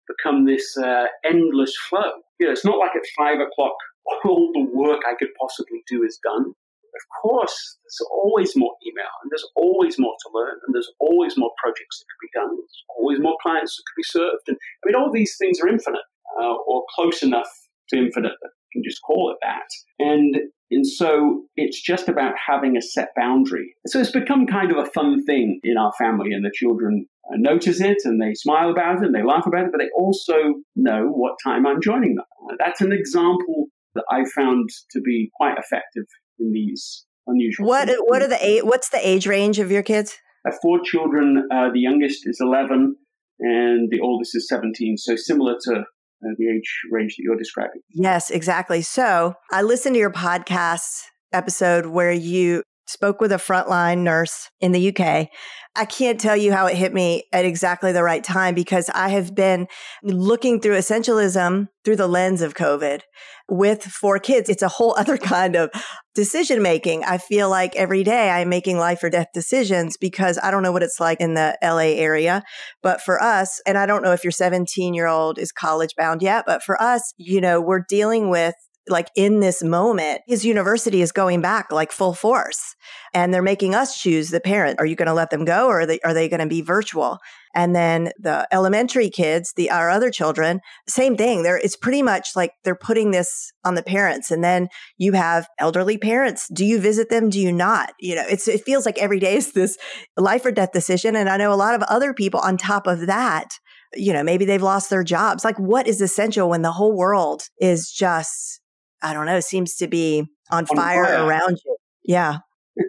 become 0.08 0.46
this 0.46 0.78
uh, 0.78 1.08
endless 1.26 1.76
flow. 1.90 2.24
You 2.40 2.48
know, 2.48 2.54
it's 2.54 2.64
not 2.64 2.78
like 2.78 2.96
at 2.96 3.04
five 3.18 3.40
o'clock 3.40 3.76
all 4.26 4.52
the 4.54 4.68
work 4.74 5.02
I 5.08 5.16
could 5.18 5.34
possibly 5.40 5.84
do 5.88 6.04
is 6.04 6.20
done. 6.24 6.54
Of 6.98 7.22
course, 7.22 7.78
there's 7.84 8.10
always 8.12 8.56
more 8.56 8.74
email, 8.86 9.14
and 9.22 9.32
there's 9.32 9.48
always 9.56 9.98
more 9.98 10.14
to 10.14 10.30
learn, 10.34 10.58
and 10.66 10.74
there's 10.74 10.92
always 11.00 11.38
more 11.38 11.52
projects 11.62 12.00
that 12.00 12.08
could 12.10 12.26
be 12.26 12.34
done. 12.34 12.52
There's 12.58 12.84
always 12.98 13.20
more 13.20 13.38
clients 13.42 13.78
that 13.78 13.84
could 13.86 14.02
be 14.02 14.12
served, 14.12 14.46
and 14.48 14.58
I 14.58 14.84
mean, 14.86 14.96
all 14.96 15.12
these 15.12 15.36
things 15.38 15.60
are 15.62 15.68
infinite 15.68 16.08
uh, 16.40 16.56
or 16.68 16.84
close 16.96 17.24
enough 17.24 17.50
to 17.90 17.98
infinite 17.98 18.36
that 18.42 18.52
you 18.74 18.82
can 18.82 18.84
just 18.84 19.02
call 19.02 19.32
it 19.32 19.38
that. 19.42 19.70
And 20.00 20.36
and 20.70 20.86
so 20.86 21.46
it's 21.56 21.82
just 21.82 22.10
about 22.10 22.34
having 22.36 22.76
a 22.76 22.82
set 22.82 23.10
boundary. 23.16 23.74
So 23.86 24.02
it's 24.02 24.12
become 24.12 24.46
kind 24.46 24.70
of 24.70 24.78
a 24.78 24.90
fun 24.92 25.24
thing 25.24 25.62
in 25.64 25.78
our 25.78 25.94
family, 25.98 26.34
and 26.34 26.44
the 26.44 26.52
children 26.54 27.08
uh, 27.30 27.38
notice 27.38 27.82
it 27.82 27.98
and 28.06 28.22
they 28.22 28.34
smile 28.34 28.72
about 28.72 28.98
it 28.98 29.06
and 29.06 29.16
they 29.16 29.24
laugh 29.24 29.46
about 29.46 29.66
it, 29.66 29.72
but 29.72 29.80
they 29.80 29.90
also 29.96 30.36
know 30.76 31.08
what 31.08 31.38
time 31.44 31.66
I'm 31.66 31.82
joining 31.82 32.16
them. 32.16 32.26
That's 32.60 32.82
an 32.82 32.92
example 32.92 33.68
that 33.96 34.06
I 34.12 34.24
found 34.36 34.70
to 34.92 35.02
be 35.02 35.30
quite 35.36 35.58
effective 35.58 36.06
in 36.40 36.52
these 36.52 37.06
unusual. 37.26 37.68
What 37.68 37.90
what 38.06 38.22
are 38.22 38.28
the 38.28 38.62
what's 38.64 38.90
the 38.90 39.08
age 39.08 39.28
range 39.28 39.60
of 39.60 39.72
your 39.72 39.84
kids? 39.84 40.18
I 40.46 40.52
have 40.52 40.60
four 40.62 40.80
children. 40.84 41.48
Uh, 41.52 41.70
the 41.74 41.80
youngest 41.80 42.22
is 42.26 42.40
eleven, 42.42 42.96
and 43.40 43.90
the 43.92 44.00
oldest 44.02 44.36
is 44.36 44.48
seventeen. 44.48 44.98
So 44.98 45.16
similar 45.16 45.56
to 45.64 45.74
uh, 45.74 46.34
the 46.38 46.50
age 46.50 46.80
range 46.92 47.16
that 47.18 47.24
you're 47.24 47.38
describing. 47.38 47.82
Yes, 47.90 48.30
exactly. 48.30 48.82
So 48.82 49.36
I 49.52 49.62
listened 49.62 49.96
to 49.96 50.00
your 50.00 50.12
podcast 50.12 51.04
episode 51.34 51.88
where 51.88 52.12
you 52.12 52.64
spoke 52.88 53.20
with 53.22 53.32
a 53.32 53.36
frontline 53.36 54.00
nurse 54.00 54.50
in 54.60 54.72
the 54.72 54.90
UK. 54.90 55.30
I 55.76 55.86
can't 55.86 56.20
tell 56.20 56.36
you 56.36 56.52
how 56.52 56.66
it 56.66 56.76
hit 56.76 56.94
me 56.94 57.26
at 57.32 57.46
exactly 57.46 57.92
the 57.92 58.04
right 58.04 58.24
time 58.24 58.56
because 58.56 58.90
I 58.90 59.10
have 59.10 59.36
been 59.36 59.68
looking 60.02 60.60
through 60.60 60.78
essentialism 60.78 61.68
through 61.86 61.96
the 61.98 62.08
lens 62.08 62.42
of 62.42 62.56
COVID 62.56 63.02
with 63.50 63.84
four 63.84 64.20
kids. 64.20 64.50
It's 64.50 64.64
a 64.64 64.68
whole 64.68 64.96
other 64.98 65.18
kind 65.18 65.56
of 65.56 65.70
decision 66.16 66.62
making. 66.62 67.04
I 67.04 67.20
feel 67.20 67.50
like 67.50 67.76
every 67.76 68.04
day 68.04 68.32
I'm 68.32 68.50
making 68.50 68.78
life 68.78 69.04
or 69.04 69.10
death 69.10 69.28
decisions 69.34 69.98
because 69.98 70.40
I 70.42 70.50
don't 70.50 70.64
know 70.64 70.72
what 70.72 70.84
it's 70.84 71.00
like 71.00 71.22
in 71.22 71.36
the 71.36 71.58
LA 71.62 71.96
area. 72.02 72.44
But 72.82 73.02
for 73.02 73.22
us, 73.22 73.62
and 73.68 73.78
I 73.78 73.86
don't 73.86 74.04
know 74.04 74.14
if 74.14 74.24
your 74.24 74.32
17 74.32 74.94
year 74.94 75.08
old 75.08 75.38
is 75.38 75.52
college 75.52 75.94
bound 75.96 76.22
yet, 76.22 76.46
but 76.48 76.64
for 76.64 76.82
us, 76.82 77.14
you 77.18 77.40
know, 77.40 77.62
we're 77.62 77.86
dealing 77.88 78.30
with 78.30 78.56
like 78.90 79.10
in 79.16 79.40
this 79.40 79.64
moment, 79.64 80.22
his 80.28 80.46
university 80.46 81.02
is 81.02 81.12
going 81.12 81.42
back 81.42 81.72
like 81.72 81.92
full 81.92 82.14
force 82.14 82.76
and 83.14 83.34
they're 83.34 83.42
making 83.42 83.76
us 83.76 83.98
choose 83.98 84.30
the 84.30 84.40
parent. 84.40 84.80
Are 84.80 84.86
you 84.86 84.96
going 84.96 85.08
to 85.08 85.14
let 85.14 85.30
them 85.30 85.46
go 85.46 85.68
or 85.68 85.82
are 85.82 85.86
they, 85.86 86.00
are 86.02 86.14
they 86.14 86.30
going 86.30 86.40
to 86.40 86.48
be 86.48 86.62
virtual? 86.62 87.20
And 87.54 87.76
then 87.76 88.12
the 88.20 88.48
elementary 88.52 89.10
kids, 89.10 89.54
the, 89.56 89.72
our 89.72 89.90
other 89.90 90.12
children, 90.12 90.62
same 90.88 91.18
thing. 91.18 91.44
There, 91.44 91.58
it's 91.58 91.76
pretty 91.76 92.04
much 92.04 92.30
like 92.36 92.52
they're 92.64 92.76
putting 92.76 93.12
this 93.12 93.52
on 93.64 93.76
the 93.76 93.84
parents. 93.84 94.32
And 94.32 94.44
then 94.44 94.68
you 94.98 95.14
have 95.14 95.48
elderly 95.60 95.98
parents. 95.98 96.48
Do 96.54 96.66
you 96.66 96.80
visit 96.80 97.10
them? 97.10 97.30
Do 97.30 97.40
you 97.40 97.52
not? 97.52 97.94
You 98.00 98.16
know, 98.16 98.26
it's, 98.30 98.48
it 98.48 98.64
feels 98.64 98.86
like 98.86 98.98
every 98.98 99.20
day 99.20 99.36
is 99.36 99.54
this 99.54 99.78
life 100.16 100.46
or 100.46 100.52
death 100.52 100.72
decision. 100.72 101.16
And 101.16 101.30
I 101.30 101.38
know 101.38 101.52
a 101.52 101.56
lot 101.56 101.76
of 101.76 101.82
other 101.84 102.14
people 102.14 102.40
on 102.42 102.58
top 102.58 102.88
of 102.88 103.08
that 103.08 103.60
you 103.96 104.14
know, 104.14 104.24
maybe 104.24 104.46
they've 104.46 104.62
lost 104.62 104.90
their 104.90 105.04
jobs. 105.04 105.44
Like, 105.46 105.58
what 105.58 105.88
is 105.88 106.02
essential 106.02 106.50
when 106.50 106.62
the 106.62 106.72
whole 106.72 106.96
world 106.96 107.44
is 107.60 107.92
just 107.92 108.60
I 109.02 109.14
don't 109.14 109.26
know, 109.26 109.40
seems 109.40 109.76
to 109.78 109.88
be 109.88 110.26
on, 110.52 110.66
on 110.70 110.76
fire, 110.76 111.06
fire, 111.06 111.26
around 111.26 111.60
you. 111.66 111.78
Yeah. 112.04 112.38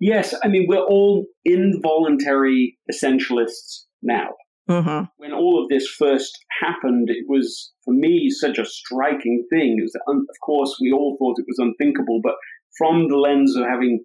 yes. 0.00 0.34
I 0.42 0.48
mean, 0.48 0.66
we're 0.68 0.78
all 0.84 1.26
involuntary 1.44 2.78
essentialists 2.90 3.84
now. 4.02 4.28
Mm-hmm. 4.68 5.04
When 5.18 5.32
all 5.32 5.62
of 5.62 5.68
this 5.68 5.86
first 5.86 6.32
happened, 6.62 7.10
it 7.10 7.26
was, 7.28 7.72
for 7.84 7.92
me, 7.92 8.30
such 8.30 8.58
a 8.58 8.64
striking 8.64 9.44
thing. 9.50 9.76
It 9.78 9.82
was, 9.82 9.94
of 10.08 10.40
course, 10.44 10.78
we 10.80 10.90
all 10.90 11.16
thought 11.18 11.38
it 11.38 11.46
was 11.46 11.58
unthinkable, 11.58 12.20
but 12.22 12.34
from 12.78 13.08
the 13.08 13.16
lens 13.16 13.54
of 13.56 13.64
having 13.66 14.02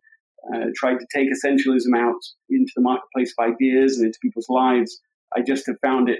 uh, 0.53 0.68
tried 0.75 0.98
to 1.00 1.08
take 1.13 1.27
essentialism 1.29 1.98
out 1.98 2.20
into 2.50 2.72
the 2.75 2.82
marketplace 2.82 3.34
of 3.38 3.51
ideas 3.53 3.98
and 3.98 4.08
into 4.08 4.20
people's 4.22 4.50
lives, 4.50 5.00
I 5.36 5.41
just 5.41 5.65
have 5.68 5.77
found 5.82 6.10
it 6.10 6.20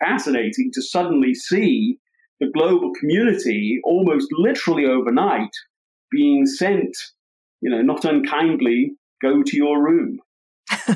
fascinating 0.00 0.70
to 0.72 0.82
suddenly 0.82 1.34
see 1.34 1.98
the 2.40 2.50
global 2.54 2.92
community 2.98 3.80
almost 3.84 4.28
literally 4.32 4.86
overnight 4.86 5.50
being 6.10 6.46
sent, 6.46 6.96
you 7.60 7.70
know, 7.70 7.82
not 7.82 8.04
unkindly, 8.04 8.92
go 9.20 9.42
to 9.42 9.56
your 9.56 9.82
room. 9.82 10.18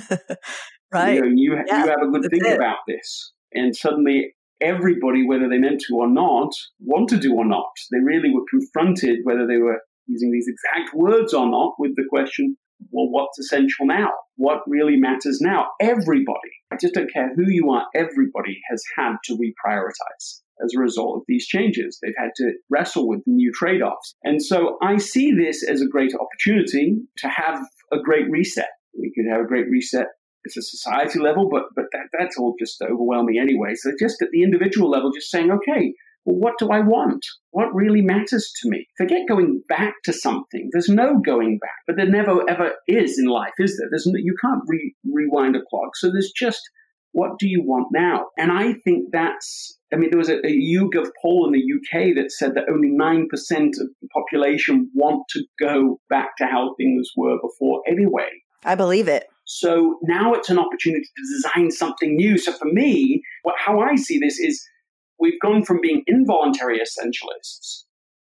right. 0.93 1.15
You, 1.15 1.21
know, 1.21 1.31
you, 1.35 1.57
yeah, 1.67 1.85
you 1.85 1.91
have 1.91 2.03
a 2.03 2.11
good 2.11 2.31
thing 2.31 2.45
it. 2.45 2.57
about 2.57 2.79
this. 2.87 3.33
And 3.53 3.75
suddenly 3.75 4.35
everybody, 4.61 5.27
whether 5.27 5.49
they 5.49 5.59
meant 5.59 5.83
to 5.89 5.97
or 5.97 6.09
not, 6.09 6.51
wanted 6.81 7.23
to 7.23 7.35
or 7.35 7.45
not, 7.45 7.73
they 7.91 7.99
really 7.99 8.31
were 8.33 8.45
confronted, 8.49 9.19
whether 9.25 9.47
they 9.47 9.59
were 9.59 9.81
using 10.07 10.33
these 10.33 10.49
exact 10.49 10.95
words 10.95 11.35
or 11.35 11.49
not, 11.51 11.75
with 11.79 11.95
the 11.97 12.05
question, 12.09 12.57
well, 12.91 13.11
what's 13.11 13.39
essential 13.39 13.87
now? 13.87 14.11
what 14.37 14.63
really 14.67 14.97
matters 14.97 15.39
now. 15.41 15.67
Everybody, 15.81 16.51
I 16.73 16.77
just 16.81 16.95
don't 16.95 17.13
care 17.13 17.33
who 17.35 17.45
you 17.49 17.71
are, 17.71 17.87
everybody 17.95 18.61
has 18.71 18.83
had 18.97 19.15
to 19.25 19.35
reprioritize 19.35 20.41
as 20.65 20.73
a 20.77 20.81
result 20.81 21.17
of 21.17 21.23
these 21.29 21.47
changes. 21.47 21.99
They've 22.03 22.15
had 22.17 22.31
to 22.37 22.53
wrestle 22.71 23.09
with 23.09 23.23
new 23.27 23.53
trade 23.53 23.83
offs. 23.83 24.15
And 24.25 24.43
so 24.43 24.79
I 24.83 24.97
see 24.99 25.33
this 25.33 25.67
as 25.69 25.81
a 25.81 25.89
great 25.89 26.13
opportunity 26.15 26.97
to 27.19 27.29
have 27.29 27.61
a 27.93 27.99
great 28.03 28.31
reset. 28.31 28.69
We 28.99 29.13
could 29.15 29.31
have 29.31 29.43
a 29.43 29.49
great 29.49 29.69
reset 29.71 30.07
at 30.47 30.57
a 30.57 30.63
society 30.63 31.21
level, 31.21 31.49
but, 31.51 31.65
but 31.77 31.87
that, 31.93 32.07
that's 32.19 32.37
all 32.37 32.55
just 32.59 32.83
overwhelming 32.83 33.39
anyway. 33.39 33.75
So 33.75 33.93
just 33.99 34.21
at 34.23 34.29
the 34.33 34.43
individual 34.43 34.91
level, 34.91 35.13
just 35.13 35.31
saying, 35.31 35.51
okay, 35.51 35.95
well, 36.25 36.37
what 36.37 36.55
do 36.59 36.69
I 36.69 36.81
want? 36.81 37.25
What 37.51 37.75
really 37.75 38.03
matters 38.03 38.53
to 38.63 38.69
me? 38.69 38.87
Forget 38.97 39.29
going 39.29 39.63
back 39.69 39.95
to 40.05 40.13
something. 40.13 40.69
There's 40.73 40.89
no 40.89 41.19
going 41.19 41.59
back, 41.59 41.79
but 41.87 41.97
there 41.97 42.09
never 42.09 42.49
ever 42.49 42.73
is 42.87 43.19
in 43.19 43.27
life, 43.27 43.55
is 43.59 43.77
there? 43.77 43.89
There's 43.91 44.07
no, 44.07 44.19
you 44.19 44.35
can't 44.41 44.63
re- 44.67 44.95
rewind 45.05 45.57
a 45.57 45.61
clock. 45.69 45.97
So 45.97 46.11
there's 46.11 46.33
just 46.37 46.61
what 47.13 47.39
do 47.39 47.47
you 47.47 47.63
want 47.63 47.89
now? 47.93 48.27
And 48.39 48.51
I 48.51 48.75
think 48.85 49.11
that's, 49.13 49.79
I 49.93 49.97
mean, 49.97 50.11
there 50.11 50.19
was 50.19 50.31
a, 50.31 50.39
a 50.47 50.51
YouGov 50.51 51.09
poll 51.21 51.47
in 51.47 51.53
the 51.53 51.61
UK 51.61 52.15
that 52.17 52.33
said 52.33 52.55
that 52.55 52.65
only 52.71 52.89
9% 52.89 53.23
of 53.23 53.89
the 54.01 54.09
population 54.13 54.91
want 54.95 55.25
to 55.31 55.45
go 55.61 56.01
back 56.09 56.37
to 56.39 56.47
how 56.47 56.75
things 56.77 57.11
were 57.17 57.37
before 57.41 57.83
anyway. 57.87 58.31
I 58.65 58.75
believe 58.75 59.09
it. 59.09 59.27
So 59.45 59.99
now 60.03 60.35
it's 60.35 60.49
an 60.49 60.59
opportunity 60.59 61.05
to 61.05 61.35
design 61.35 61.71
something 61.71 62.17
new. 62.17 62.39
So 62.39 62.53
for 62.53 62.67
me, 62.73 63.23
what, 63.43 63.57
how 63.59 63.81
I 63.81 63.97
see 63.97 64.19
this 64.19 64.39
is 64.39 64.65
we've 65.19 65.41
gone 65.41 65.65
from 65.65 65.81
being 65.81 66.03
involuntary 66.07 66.79
essentialists, 66.79 67.85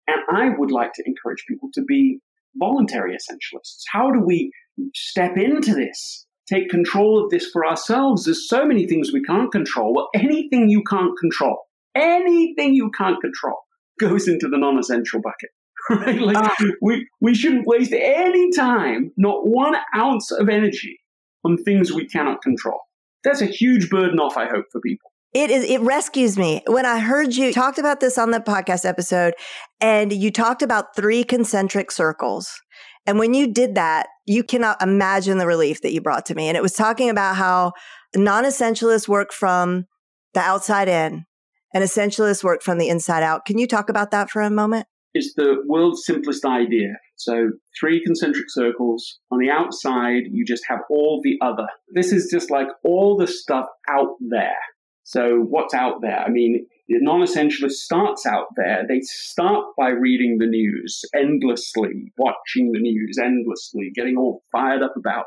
and 0.08 0.20
I 0.32 0.50
would 0.58 0.72
like 0.72 0.94
to 0.94 1.04
encourage 1.06 1.46
people 1.48 1.70
to 1.76 1.84
be 1.84 2.20
voluntary 2.56 3.16
essentialists. 3.16 3.84
How 3.92 4.12
do 4.12 4.20
we 4.20 4.52
step 4.94 5.38
into 5.38 5.74
this? 5.74 6.26
Take 6.48 6.70
control 6.70 7.24
of 7.24 7.30
this 7.30 7.48
for 7.48 7.66
ourselves. 7.66 8.26
There's 8.26 8.48
so 8.50 8.66
many 8.66 8.86
things 8.86 9.14
we 9.14 9.24
can't 9.24 9.52
control. 9.52 9.94
Well, 9.94 10.10
anything 10.14 10.70
you 10.70 10.84
can't 10.84 11.18
control, 11.20 11.62
anything 11.96 12.74
you 12.74 12.92
can't 12.92 13.22
control 13.22 13.58
goes 14.00 14.28
into 14.28 14.48
the 14.50 14.58
non 14.58 14.78
essential 14.78 15.22
bucket. 15.22 15.50
Right? 15.90 16.22
Like, 16.22 16.38
uh, 16.38 16.66
we, 16.82 17.06
we 17.20 17.36
shouldn't 17.36 17.68
waste 17.68 17.92
any 17.92 18.52
time, 18.54 19.12
not 19.18 19.46
one 19.46 19.76
ounce 19.94 20.32
of 20.32 20.48
energy 20.48 20.98
on 21.44 21.58
things 21.58 21.92
we 21.92 22.08
cannot 22.08 22.42
control. 22.42 22.80
That's 23.26 23.42
a 23.42 23.48
huge 23.48 23.90
burden 23.90 24.18
off, 24.18 24.38
I 24.38 24.48
hope, 24.48 24.68
for 24.72 24.80
people. 24.80 25.12
It 25.34 25.50
is 25.50 25.64
it 25.66 25.82
rescues 25.82 26.38
me. 26.38 26.62
When 26.68 26.86
I 26.86 27.00
heard 27.00 27.36
you 27.36 27.52
talked 27.52 27.80
about 27.80 28.00
this 28.00 28.20
on 28.20 28.32
the 28.32 28.40
podcast 28.40 28.86
episode 28.86 29.34
and 29.82 30.14
you 30.14 30.32
talked 30.32 30.62
about 30.62 30.96
three 30.96 31.24
concentric 31.24 31.92
circles. 31.92 32.62
And 33.06 33.20
when 33.20 33.34
you 33.34 33.52
did 33.52 33.76
that, 33.76 34.08
you 34.26 34.44
cannot 34.44 34.82
imagine 34.82 35.38
the 35.38 35.48
relief 35.48 35.82
that 35.82 35.94
you 35.94 36.02
brought 36.02 36.26
to 36.28 36.36
me. 36.36 36.48
And 36.48 36.56
it 36.56 36.64
was 36.64 36.74
talking 36.74 37.10
about 37.10 37.36
how 37.36 37.74
non-essentialists 38.16 39.08
work 39.08 39.34
from 39.34 39.86
the 40.34 40.40
outside 40.40 40.88
in 40.88 41.26
and 41.74 41.84
essentialists 41.84 42.44
work 42.44 42.62
from 42.62 42.78
the 42.78 42.90
inside 42.90 43.24
out. 43.24 43.46
Can 43.46 43.58
you 43.58 43.68
talk 43.68 43.90
about 43.90 44.12
that 44.12 44.30
for 44.30 44.42
a 44.42 44.50
moment? 44.50 44.88
It's 45.14 45.34
the 45.36 45.58
world's 45.68 46.06
simplest 46.06 46.46
idea. 46.46 46.94
So, 47.18 47.52
three 47.80 48.04
concentric 48.04 48.46
circles. 48.50 49.20
On 49.32 49.38
the 49.40 49.50
outside, 49.50 50.24
you 50.32 50.44
just 50.44 50.64
have 50.68 50.80
all 50.90 51.22
the 51.24 51.38
other. 51.42 51.68
This 51.94 52.12
is 52.12 52.30
just 52.32 52.50
like 52.50 52.68
all 52.84 53.16
the 53.16 53.28
stuff 53.28 53.66
out 53.90 54.16
there. 54.20 54.58
So, 55.04 55.46
what's 55.48 55.74
out 55.74 56.02
there? 56.02 56.18
I 56.18 56.30
mean, 56.30 56.66
the 56.88 56.98
non 57.00 57.22
essentialist 57.22 57.74
starts 57.74 58.26
out 58.26 58.48
there. 58.58 58.84
They 58.88 59.00
start 59.02 59.66
by 59.78 59.90
reading 59.90 60.38
the 60.40 60.48
news 60.48 61.02
endlessly, 61.16 62.12
watching 62.18 62.72
the 62.72 62.80
news 62.80 63.18
endlessly, 63.18 63.92
getting 63.96 64.18
all 64.18 64.42
fired 64.52 64.84
up 64.84 64.94
about 64.98 65.26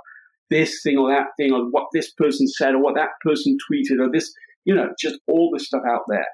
this 0.51 0.81
thing 0.83 0.99
or 0.99 1.11
that 1.11 1.29
thing, 1.37 1.53
or 1.53 1.65
what 1.71 1.87
this 1.93 2.13
person 2.13 2.47
said, 2.47 2.75
or 2.75 2.83
what 2.83 2.95
that 2.95 3.11
person 3.23 3.57
tweeted, 3.71 4.01
or 4.01 4.11
this, 4.13 4.33
you 4.65 4.75
know, 4.75 4.89
just 5.01 5.19
all 5.27 5.51
the 5.53 5.61
stuff 5.61 5.83
out 5.89 6.03
there. 6.09 6.27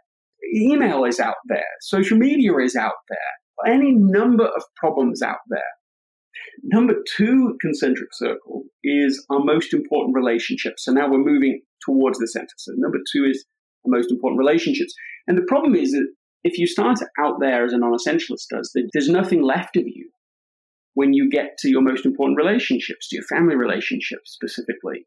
Email 0.55 1.05
is 1.05 1.21
out 1.21 1.37
there, 1.49 1.65
social 1.81 2.19
media 2.19 2.55
is 2.57 2.77
out 2.77 2.93
there, 3.09 3.73
any 3.75 3.93
number 3.93 4.45
of 4.45 4.63
problems 4.77 5.23
out 5.23 5.39
there. 5.49 5.61
Number 6.65 6.95
two 7.17 7.57
concentric 7.61 8.11
circle 8.13 8.65
is 8.83 9.25
our 9.31 9.43
most 9.43 9.73
important 9.73 10.17
relationships. 10.17 10.85
So 10.85 10.93
now 10.93 11.09
we're 11.11 11.19
moving 11.19 11.63
towards 11.85 12.19
the 12.19 12.27
center. 12.27 12.55
So 12.59 12.73
number 12.77 12.99
two 13.13 13.25
is 13.25 13.45
the 13.85 13.91
most 13.91 14.11
important 14.11 14.39
relationships. 14.39 14.95
And 15.27 15.37
the 15.37 15.47
problem 15.47 15.75
is 15.75 15.93
that 15.93 16.07
if 16.45 16.59
you 16.59 16.67
start 16.67 16.99
out 17.19 17.35
there 17.41 17.65
as 17.65 17.73
a 17.73 17.79
non-essentialist 17.79 18.49
does, 18.51 18.77
there's 18.93 19.09
nothing 19.09 19.43
left 19.43 19.77
of 19.77 19.85
you 19.87 20.11
when 20.95 21.13
you 21.13 21.31
get 21.31 21.57
to 21.59 21.71
your 21.71 21.83
most 21.83 22.05
important 22.05 22.37
relationships, 22.37 23.09
to 23.09 23.17
your 23.17 23.25
family 23.25 23.55
relationships 23.55 24.33
specifically. 24.33 25.07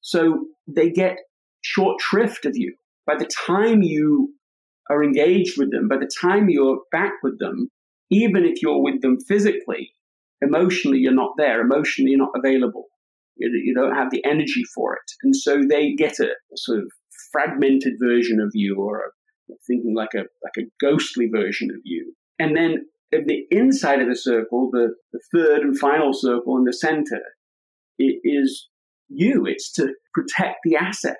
So 0.00 0.46
they 0.68 0.90
get 0.90 1.16
short 1.62 2.00
shrift 2.00 2.46
of 2.46 2.52
you. 2.54 2.76
By 3.06 3.14
the 3.18 3.28
time 3.46 3.82
you 3.82 4.34
are 4.90 5.02
engaged 5.02 5.58
with 5.58 5.72
them, 5.72 5.88
by 5.88 5.96
the 5.96 6.10
time 6.20 6.48
you're 6.48 6.80
back 6.92 7.14
with 7.22 7.38
them, 7.38 7.68
even 8.10 8.44
if 8.44 8.62
you're 8.62 8.82
with 8.82 9.00
them 9.02 9.18
physically, 9.26 9.92
emotionally 10.40 10.98
you're 10.98 11.12
not 11.12 11.32
there, 11.36 11.60
emotionally 11.60 12.10
you're 12.10 12.20
not 12.20 12.36
available. 12.36 12.84
You, 13.36 13.50
you 13.64 13.74
don't 13.74 13.96
have 13.96 14.10
the 14.10 14.24
energy 14.24 14.62
for 14.74 14.94
it. 14.94 15.10
And 15.22 15.34
so 15.34 15.62
they 15.68 15.94
get 15.94 16.20
a 16.20 16.28
sort 16.54 16.78
of 16.78 16.90
fragmented 17.32 17.94
version 18.00 18.40
of 18.40 18.50
you 18.54 18.76
or 18.78 18.98
a, 18.98 19.54
thinking 19.66 19.94
like 19.96 20.14
a, 20.14 20.24
like 20.42 20.56
a 20.58 20.68
ghostly 20.80 21.28
version 21.32 21.70
of 21.70 21.80
you. 21.84 22.14
And 22.38 22.56
then 22.56 22.86
at 23.14 23.26
the 23.26 23.46
inside 23.50 24.00
of 24.00 24.08
the 24.08 24.16
circle, 24.16 24.70
the, 24.72 24.94
the 25.12 25.20
third 25.34 25.62
and 25.62 25.78
final 25.78 26.12
circle 26.12 26.56
in 26.56 26.64
the 26.64 26.72
center, 26.72 27.20
it 27.98 28.20
is 28.24 28.68
you. 29.08 29.46
It's 29.46 29.72
to 29.72 29.94
protect 30.14 30.58
the 30.64 30.76
asset. 30.76 31.16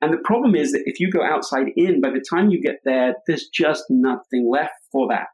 And 0.00 0.12
the 0.12 0.22
problem 0.24 0.54
is 0.54 0.72
that 0.72 0.82
if 0.86 0.98
you 0.98 1.10
go 1.10 1.22
outside 1.22 1.66
in, 1.76 2.00
by 2.00 2.10
the 2.10 2.24
time 2.28 2.50
you 2.50 2.62
get 2.62 2.80
there, 2.84 3.14
there's 3.26 3.48
just 3.52 3.84
nothing 3.90 4.48
left 4.50 4.72
for 4.90 5.06
that. 5.08 5.28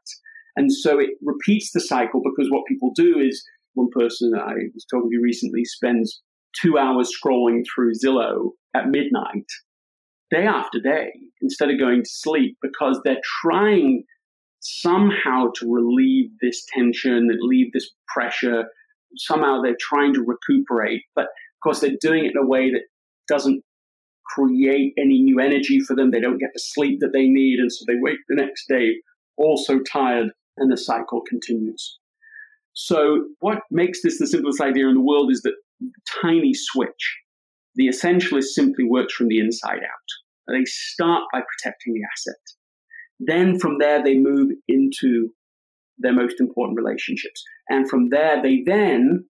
And 0.57 0.71
so 0.73 0.99
it 0.99 1.11
repeats 1.23 1.71
the 1.71 1.79
cycle 1.79 2.21
because 2.21 2.51
what 2.51 2.67
people 2.67 2.91
do 2.93 3.19
is 3.19 3.45
one 3.75 3.89
person 3.91 4.33
I 4.35 4.53
was 4.73 4.85
talking 4.91 5.09
to 5.11 5.21
recently 5.21 5.63
spends 5.63 6.21
two 6.61 6.77
hours 6.77 7.11
scrolling 7.11 7.63
through 7.63 7.93
Zillow 8.03 8.51
at 8.75 8.89
midnight, 8.89 9.45
day 10.31 10.45
after 10.45 10.79
day, 10.79 11.11
instead 11.41 11.69
of 11.69 11.79
going 11.79 12.03
to 12.03 12.09
sleep 12.09 12.57
because 12.61 12.99
they're 13.03 13.21
trying 13.41 14.03
somehow 14.59 15.47
to 15.55 15.71
relieve 15.71 16.29
this 16.41 16.65
tension, 16.73 17.27
relieve 17.27 17.71
this 17.73 17.89
pressure. 18.07 18.65
Somehow 19.15 19.61
they're 19.61 19.77
trying 19.79 20.13
to 20.13 20.23
recuperate, 20.23 21.03
but 21.15 21.25
of 21.25 21.59
course 21.63 21.79
they're 21.79 21.91
doing 22.01 22.25
it 22.25 22.31
in 22.31 22.37
a 22.37 22.45
way 22.45 22.71
that 22.71 22.83
doesn't 23.27 23.63
create 24.25 24.93
any 24.97 25.21
new 25.21 25.39
energy 25.39 25.79
for 25.79 25.95
them. 25.95 26.11
They 26.11 26.19
don't 26.19 26.39
get 26.39 26.49
the 26.53 26.59
sleep 26.59 26.99
that 26.99 27.13
they 27.13 27.27
need, 27.27 27.59
and 27.59 27.71
so 27.71 27.85
they 27.87 27.97
wake 27.99 28.19
the 28.27 28.35
next 28.35 28.67
day 28.67 28.95
also 29.37 29.79
tired, 29.79 30.31
and 30.57 30.71
the 30.71 30.77
cycle 30.77 31.21
continues. 31.27 31.97
So, 32.73 33.27
what 33.39 33.59
makes 33.71 34.01
this 34.03 34.19
the 34.19 34.27
simplest 34.27 34.61
idea 34.61 34.87
in 34.87 34.95
the 34.95 35.01
world 35.01 35.31
is 35.31 35.41
that 35.41 35.53
tiny 36.21 36.53
switch. 36.53 37.17
The 37.77 37.87
essentialist 37.87 38.47
simply 38.53 38.83
works 38.83 39.13
from 39.13 39.29
the 39.29 39.39
inside 39.39 39.77
out. 39.77 40.53
They 40.53 40.65
start 40.65 41.23
by 41.31 41.41
protecting 41.41 41.93
the 41.93 42.01
asset. 42.11 42.41
Then 43.19 43.59
from 43.59 43.77
there, 43.79 44.03
they 44.03 44.17
move 44.17 44.51
into 44.67 45.29
their 45.97 46.13
most 46.13 46.39
important 46.39 46.77
relationships. 46.77 47.43
And 47.69 47.89
from 47.89 48.09
there, 48.09 48.41
they 48.41 48.63
then, 48.65 49.25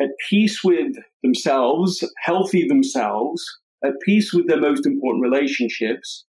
at 0.00 0.10
peace 0.28 0.62
with 0.64 0.94
themselves, 1.22 2.04
healthy 2.24 2.66
themselves, 2.66 3.44
at 3.84 3.92
peace 4.04 4.32
with 4.32 4.48
their 4.48 4.60
most 4.60 4.86
important 4.86 5.22
relationships, 5.22 6.26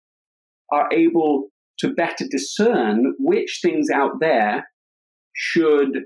are 0.71 0.89
able 0.91 1.49
to 1.79 1.93
better 1.93 2.25
discern 2.29 3.13
which 3.17 3.59
things 3.61 3.89
out 3.93 4.19
there 4.19 4.67
should 5.33 6.03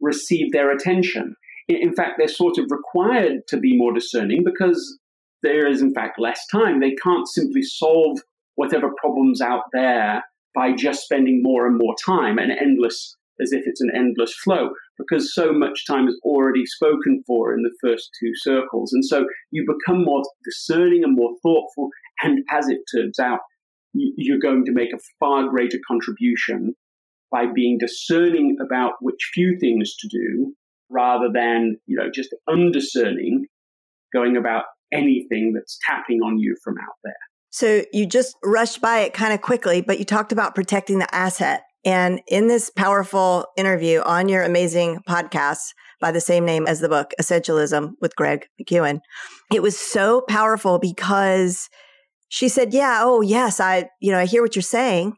receive 0.00 0.52
their 0.52 0.70
attention. 0.70 1.34
In 1.68 1.94
fact, 1.94 2.14
they're 2.18 2.28
sort 2.28 2.58
of 2.58 2.70
required 2.70 3.46
to 3.48 3.56
be 3.56 3.76
more 3.76 3.92
discerning 3.92 4.44
because 4.44 4.98
there 5.42 5.66
is, 5.66 5.82
in 5.82 5.92
fact, 5.92 6.20
less 6.20 6.46
time. 6.46 6.80
They 6.80 6.94
can't 7.02 7.28
simply 7.28 7.62
solve 7.62 8.20
whatever 8.54 8.90
problems 9.00 9.40
out 9.40 9.62
there 9.72 10.22
by 10.54 10.72
just 10.72 11.02
spending 11.02 11.42
more 11.42 11.66
and 11.66 11.76
more 11.76 11.94
time 12.04 12.38
and 12.38 12.50
endless, 12.50 13.16
as 13.40 13.52
if 13.52 13.62
it's 13.66 13.80
an 13.80 13.90
endless 13.94 14.34
flow, 14.42 14.70
because 14.96 15.34
so 15.34 15.52
much 15.52 15.86
time 15.86 16.08
is 16.08 16.18
already 16.24 16.64
spoken 16.64 17.22
for 17.26 17.52
in 17.52 17.62
the 17.62 17.76
first 17.82 18.10
two 18.18 18.30
circles. 18.34 18.92
And 18.92 19.04
so 19.04 19.26
you 19.50 19.66
become 19.66 20.04
more 20.04 20.22
discerning 20.44 21.04
and 21.04 21.14
more 21.14 21.32
thoughtful. 21.42 21.90
And 22.22 22.44
as 22.50 22.68
it 22.68 22.78
turns 22.94 23.18
out, 23.18 23.40
you're 23.92 24.38
going 24.38 24.64
to 24.64 24.72
make 24.72 24.92
a 24.92 25.00
far 25.20 25.48
greater 25.48 25.78
contribution 25.86 26.74
by 27.30 27.46
being 27.54 27.76
discerning 27.78 28.56
about 28.64 28.92
which 29.00 29.30
few 29.34 29.58
things 29.58 29.94
to 29.96 30.08
do 30.08 30.54
rather 30.90 31.28
than, 31.32 31.78
you 31.86 31.96
know, 31.96 32.10
just 32.10 32.34
undiscerning 32.48 33.46
going 34.12 34.36
about 34.36 34.64
anything 34.92 35.52
that's 35.52 35.78
tapping 35.86 36.20
on 36.20 36.38
you 36.38 36.56
from 36.62 36.74
out 36.78 36.96
there. 37.04 37.14
So 37.50 37.82
you 37.92 38.06
just 38.06 38.36
rushed 38.44 38.80
by 38.80 39.00
it 39.00 39.14
kind 39.14 39.32
of 39.32 39.40
quickly, 39.40 39.80
but 39.80 39.98
you 39.98 40.04
talked 40.04 40.32
about 40.32 40.54
protecting 40.54 40.98
the 40.98 41.14
asset. 41.14 41.62
And 41.84 42.20
in 42.26 42.48
this 42.48 42.70
powerful 42.70 43.46
interview 43.56 44.00
on 44.00 44.28
your 44.28 44.42
amazing 44.42 45.00
podcast, 45.08 45.72
by 46.00 46.10
the 46.10 46.20
same 46.20 46.44
name 46.44 46.66
as 46.66 46.80
the 46.80 46.88
book, 46.88 47.12
Essentialism 47.20 47.92
with 48.00 48.16
Greg 48.16 48.46
McKeown. 48.60 49.00
It 49.52 49.62
was 49.62 49.78
so 49.78 50.22
powerful 50.28 50.78
because 50.78 51.68
she 52.28 52.48
said, 52.48 52.74
Yeah, 52.74 53.00
oh, 53.02 53.20
yes, 53.20 53.60
I, 53.60 53.88
you 54.00 54.12
know, 54.12 54.18
I 54.18 54.26
hear 54.26 54.42
what 54.42 54.54
you're 54.54 54.62
saying. 54.62 55.16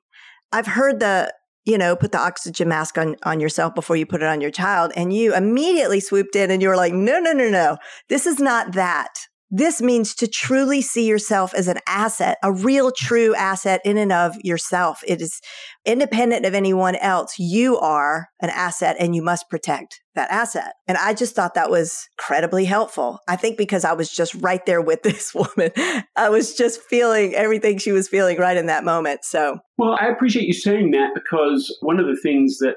I've 0.52 0.66
heard 0.66 1.00
the, 1.00 1.32
you 1.68 1.76
know, 1.76 1.94
put 1.94 2.12
the 2.12 2.18
oxygen 2.18 2.68
mask 2.68 2.96
on, 2.96 3.16
on 3.24 3.40
yourself 3.40 3.74
before 3.74 3.94
you 3.94 4.06
put 4.06 4.22
it 4.22 4.26
on 4.26 4.40
your 4.40 4.50
child. 4.50 4.90
And 4.96 5.12
you 5.12 5.34
immediately 5.34 6.00
swooped 6.00 6.34
in 6.34 6.50
and 6.50 6.62
you 6.62 6.68
were 6.68 6.76
like, 6.76 6.94
no, 6.94 7.18
no, 7.18 7.32
no, 7.32 7.50
no. 7.50 7.76
This 8.08 8.26
is 8.26 8.38
not 8.38 8.72
that. 8.72 9.26
This 9.50 9.80
means 9.80 10.14
to 10.16 10.26
truly 10.26 10.82
see 10.82 11.06
yourself 11.06 11.54
as 11.54 11.68
an 11.68 11.78
asset, 11.86 12.36
a 12.42 12.52
real 12.52 12.90
true 12.90 13.34
asset 13.34 13.80
in 13.84 13.96
and 13.96 14.12
of 14.12 14.36
yourself. 14.42 15.00
It 15.06 15.22
is 15.22 15.40
independent 15.86 16.44
of 16.44 16.52
anyone 16.52 16.96
else. 16.96 17.38
You 17.38 17.78
are 17.78 18.28
an 18.40 18.50
asset 18.50 18.96
and 18.98 19.16
you 19.16 19.22
must 19.22 19.48
protect 19.48 20.00
that 20.14 20.30
asset. 20.30 20.74
And 20.86 20.98
I 20.98 21.14
just 21.14 21.34
thought 21.34 21.54
that 21.54 21.70
was 21.70 22.08
incredibly 22.18 22.66
helpful. 22.66 23.20
I 23.26 23.36
think 23.36 23.56
because 23.56 23.86
I 23.86 23.94
was 23.94 24.10
just 24.10 24.34
right 24.34 24.64
there 24.66 24.82
with 24.82 25.02
this 25.08 25.34
woman, 25.34 25.70
I 26.14 26.28
was 26.28 26.54
just 26.54 26.82
feeling 26.82 27.34
everything 27.34 27.78
she 27.78 27.92
was 27.92 28.06
feeling 28.06 28.36
right 28.36 28.56
in 28.56 28.66
that 28.66 28.84
moment. 28.84 29.20
So, 29.22 29.58
well, 29.78 29.96
I 29.98 30.08
appreciate 30.08 30.46
you 30.46 30.52
saying 30.52 30.90
that 30.90 31.12
because 31.14 31.74
one 31.80 31.98
of 31.98 32.06
the 32.06 32.18
things 32.22 32.58
that 32.58 32.76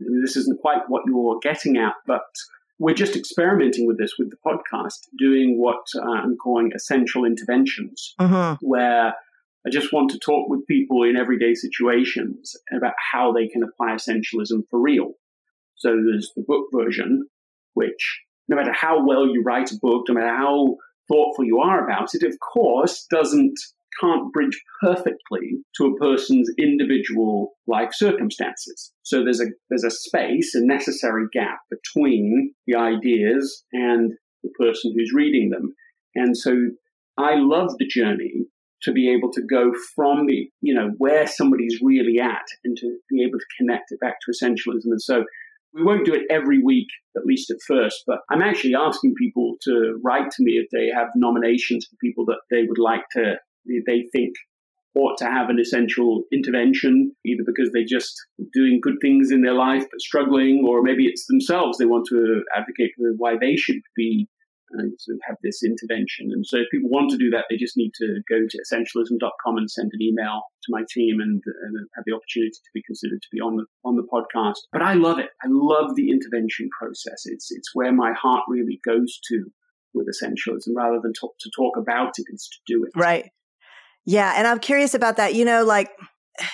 this 0.00 0.36
isn't 0.36 0.60
quite 0.60 0.82
what 0.88 1.02
you're 1.06 1.38
getting 1.42 1.76
at, 1.76 1.94
but 2.06 2.22
we're 2.78 2.94
just 2.94 3.16
experimenting 3.16 3.86
with 3.86 3.98
this 3.98 4.14
with 4.18 4.30
the 4.30 4.36
podcast, 4.44 5.08
doing 5.18 5.58
what 5.58 5.84
uh, 5.96 6.22
I'm 6.22 6.36
calling 6.36 6.72
essential 6.74 7.24
interventions, 7.24 8.14
mm-hmm. 8.20 8.64
where 8.64 9.14
I 9.66 9.70
just 9.70 9.92
want 9.92 10.10
to 10.10 10.18
talk 10.18 10.48
with 10.48 10.66
people 10.66 11.02
in 11.02 11.16
everyday 11.16 11.54
situations 11.54 12.54
about 12.74 12.94
how 13.12 13.32
they 13.32 13.48
can 13.48 13.62
apply 13.62 13.94
essentialism 13.94 14.62
for 14.70 14.80
real. 14.80 15.12
So 15.74 15.90
there's 15.90 16.32
the 16.36 16.44
book 16.46 16.66
version, 16.72 17.26
which 17.74 18.20
no 18.48 18.56
matter 18.56 18.72
how 18.72 19.06
well 19.06 19.26
you 19.26 19.42
write 19.44 19.72
a 19.72 19.78
book, 19.80 20.06
no 20.08 20.14
matter 20.14 20.34
how 20.34 20.76
thoughtful 21.08 21.44
you 21.44 21.60
are 21.60 21.84
about 21.84 22.14
it, 22.14 22.22
of 22.22 22.34
course, 22.40 23.06
doesn't 23.10 23.58
can't 24.00 24.32
bridge 24.32 24.60
perfectly 24.80 25.62
to 25.76 25.86
a 25.86 25.96
person's 25.98 26.50
individual 26.58 27.52
life 27.66 27.90
circumstances. 27.92 28.92
So 29.02 29.22
there's 29.22 29.40
a 29.40 29.46
there's 29.70 29.84
a 29.84 29.90
space, 29.90 30.54
a 30.54 30.64
necessary 30.64 31.26
gap 31.32 31.58
between 31.70 32.54
the 32.66 32.76
ideas 32.76 33.64
and 33.72 34.12
the 34.42 34.50
person 34.58 34.94
who's 34.96 35.12
reading 35.14 35.50
them. 35.50 35.74
And 36.14 36.36
so 36.36 36.54
I 37.18 37.34
love 37.36 37.70
the 37.78 37.86
journey 37.86 38.46
to 38.82 38.92
be 38.92 39.12
able 39.12 39.32
to 39.32 39.42
go 39.42 39.72
from 39.96 40.26
the, 40.26 40.48
you 40.60 40.72
know, 40.72 40.92
where 40.98 41.26
somebody's 41.26 41.80
really 41.82 42.20
at 42.20 42.44
and 42.64 42.76
to 42.76 42.98
be 43.10 43.22
able 43.22 43.38
to 43.38 43.44
connect 43.58 43.90
it 43.90 44.00
back 44.00 44.14
to 44.20 44.30
essentialism. 44.32 44.84
And 44.84 45.02
so 45.02 45.24
we 45.74 45.82
won't 45.82 46.06
do 46.06 46.14
it 46.14 46.22
every 46.30 46.62
week, 46.62 46.86
at 47.16 47.26
least 47.26 47.50
at 47.50 47.58
first, 47.66 48.04
but 48.06 48.20
I'm 48.30 48.42
actually 48.42 48.74
asking 48.74 49.14
people 49.18 49.56
to 49.62 50.00
write 50.02 50.30
to 50.30 50.42
me 50.42 50.52
if 50.52 50.68
they 50.70 50.88
have 50.94 51.08
nominations 51.14 51.86
for 51.86 51.96
people 52.02 52.24
that 52.26 52.40
they 52.50 52.62
would 52.66 52.78
like 52.78 53.04
to 53.12 53.34
they 53.86 54.08
think 54.12 54.34
ought 54.94 55.16
to 55.18 55.26
have 55.26 55.48
an 55.48 55.60
essential 55.60 56.24
intervention, 56.32 57.14
either 57.24 57.42
because 57.46 57.70
they're 57.72 57.84
just 57.86 58.14
doing 58.52 58.80
good 58.82 58.96
things 59.00 59.30
in 59.30 59.42
their 59.42 59.54
life 59.54 59.84
but 59.90 60.00
struggling, 60.00 60.64
or 60.66 60.82
maybe 60.82 61.06
it's 61.06 61.26
themselves 61.26 61.78
they 61.78 61.86
want 61.86 62.06
to 62.08 62.42
advocate 62.56 62.90
for 62.96 63.12
why 63.16 63.34
they 63.40 63.54
should 63.54 63.80
be 63.94 64.28
uh, 64.74 64.84
sort 64.98 65.16
of 65.16 65.20
have 65.26 65.36
this 65.42 65.62
intervention. 65.64 66.28
And 66.32 66.44
so 66.44 66.58
if 66.58 66.66
people 66.70 66.90
want 66.90 67.10
to 67.10 67.16
do 67.16 67.30
that, 67.30 67.44
they 67.48 67.56
just 67.56 67.76
need 67.76 67.92
to 67.96 68.20
go 68.28 68.36
to 68.36 68.58
essentialism.com 68.58 69.56
and 69.56 69.70
send 69.70 69.90
an 69.94 70.02
email 70.02 70.42
to 70.64 70.68
my 70.68 70.82
team 70.90 71.20
and, 71.20 71.40
and 71.62 71.88
have 71.96 72.04
the 72.04 72.12
opportunity 72.12 72.50
to 72.52 72.74
be 72.74 72.82
considered 72.84 73.22
to 73.22 73.28
be 73.32 73.40
on 73.40 73.56
the 73.56 73.64
on 73.84 73.96
the 73.96 74.06
podcast. 74.12 74.68
But 74.72 74.82
I 74.82 74.94
love 74.94 75.18
it. 75.18 75.30
I 75.42 75.48
love 75.48 75.94
the 75.94 76.10
intervention 76.10 76.68
process. 76.78 77.22
It's 77.24 77.50
it's 77.50 77.70
where 77.72 77.92
my 77.92 78.12
heart 78.12 78.44
really 78.48 78.80
goes 78.84 79.18
to 79.30 79.44
with 79.94 80.06
essentialism 80.06 80.74
rather 80.76 81.00
than 81.02 81.12
talk, 81.12 81.34
to 81.40 81.50
talk 81.56 81.76
about 81.76 82.12
it, 82.18 82.24
it's 82.28 82.48
to 82.48 82.58
do 82.66 82.84
it. 82.84 82.90
Right. 82.94 83.30
Yeah. 84.08 84.32
And 84.38 84.46
I'm 84.46 84.58
curious 84.58 84.94
about 84.94 85.18
that. 85.18 85.34
You 85.34 85.44
know, 85.44 85.64
like 85.64 85.90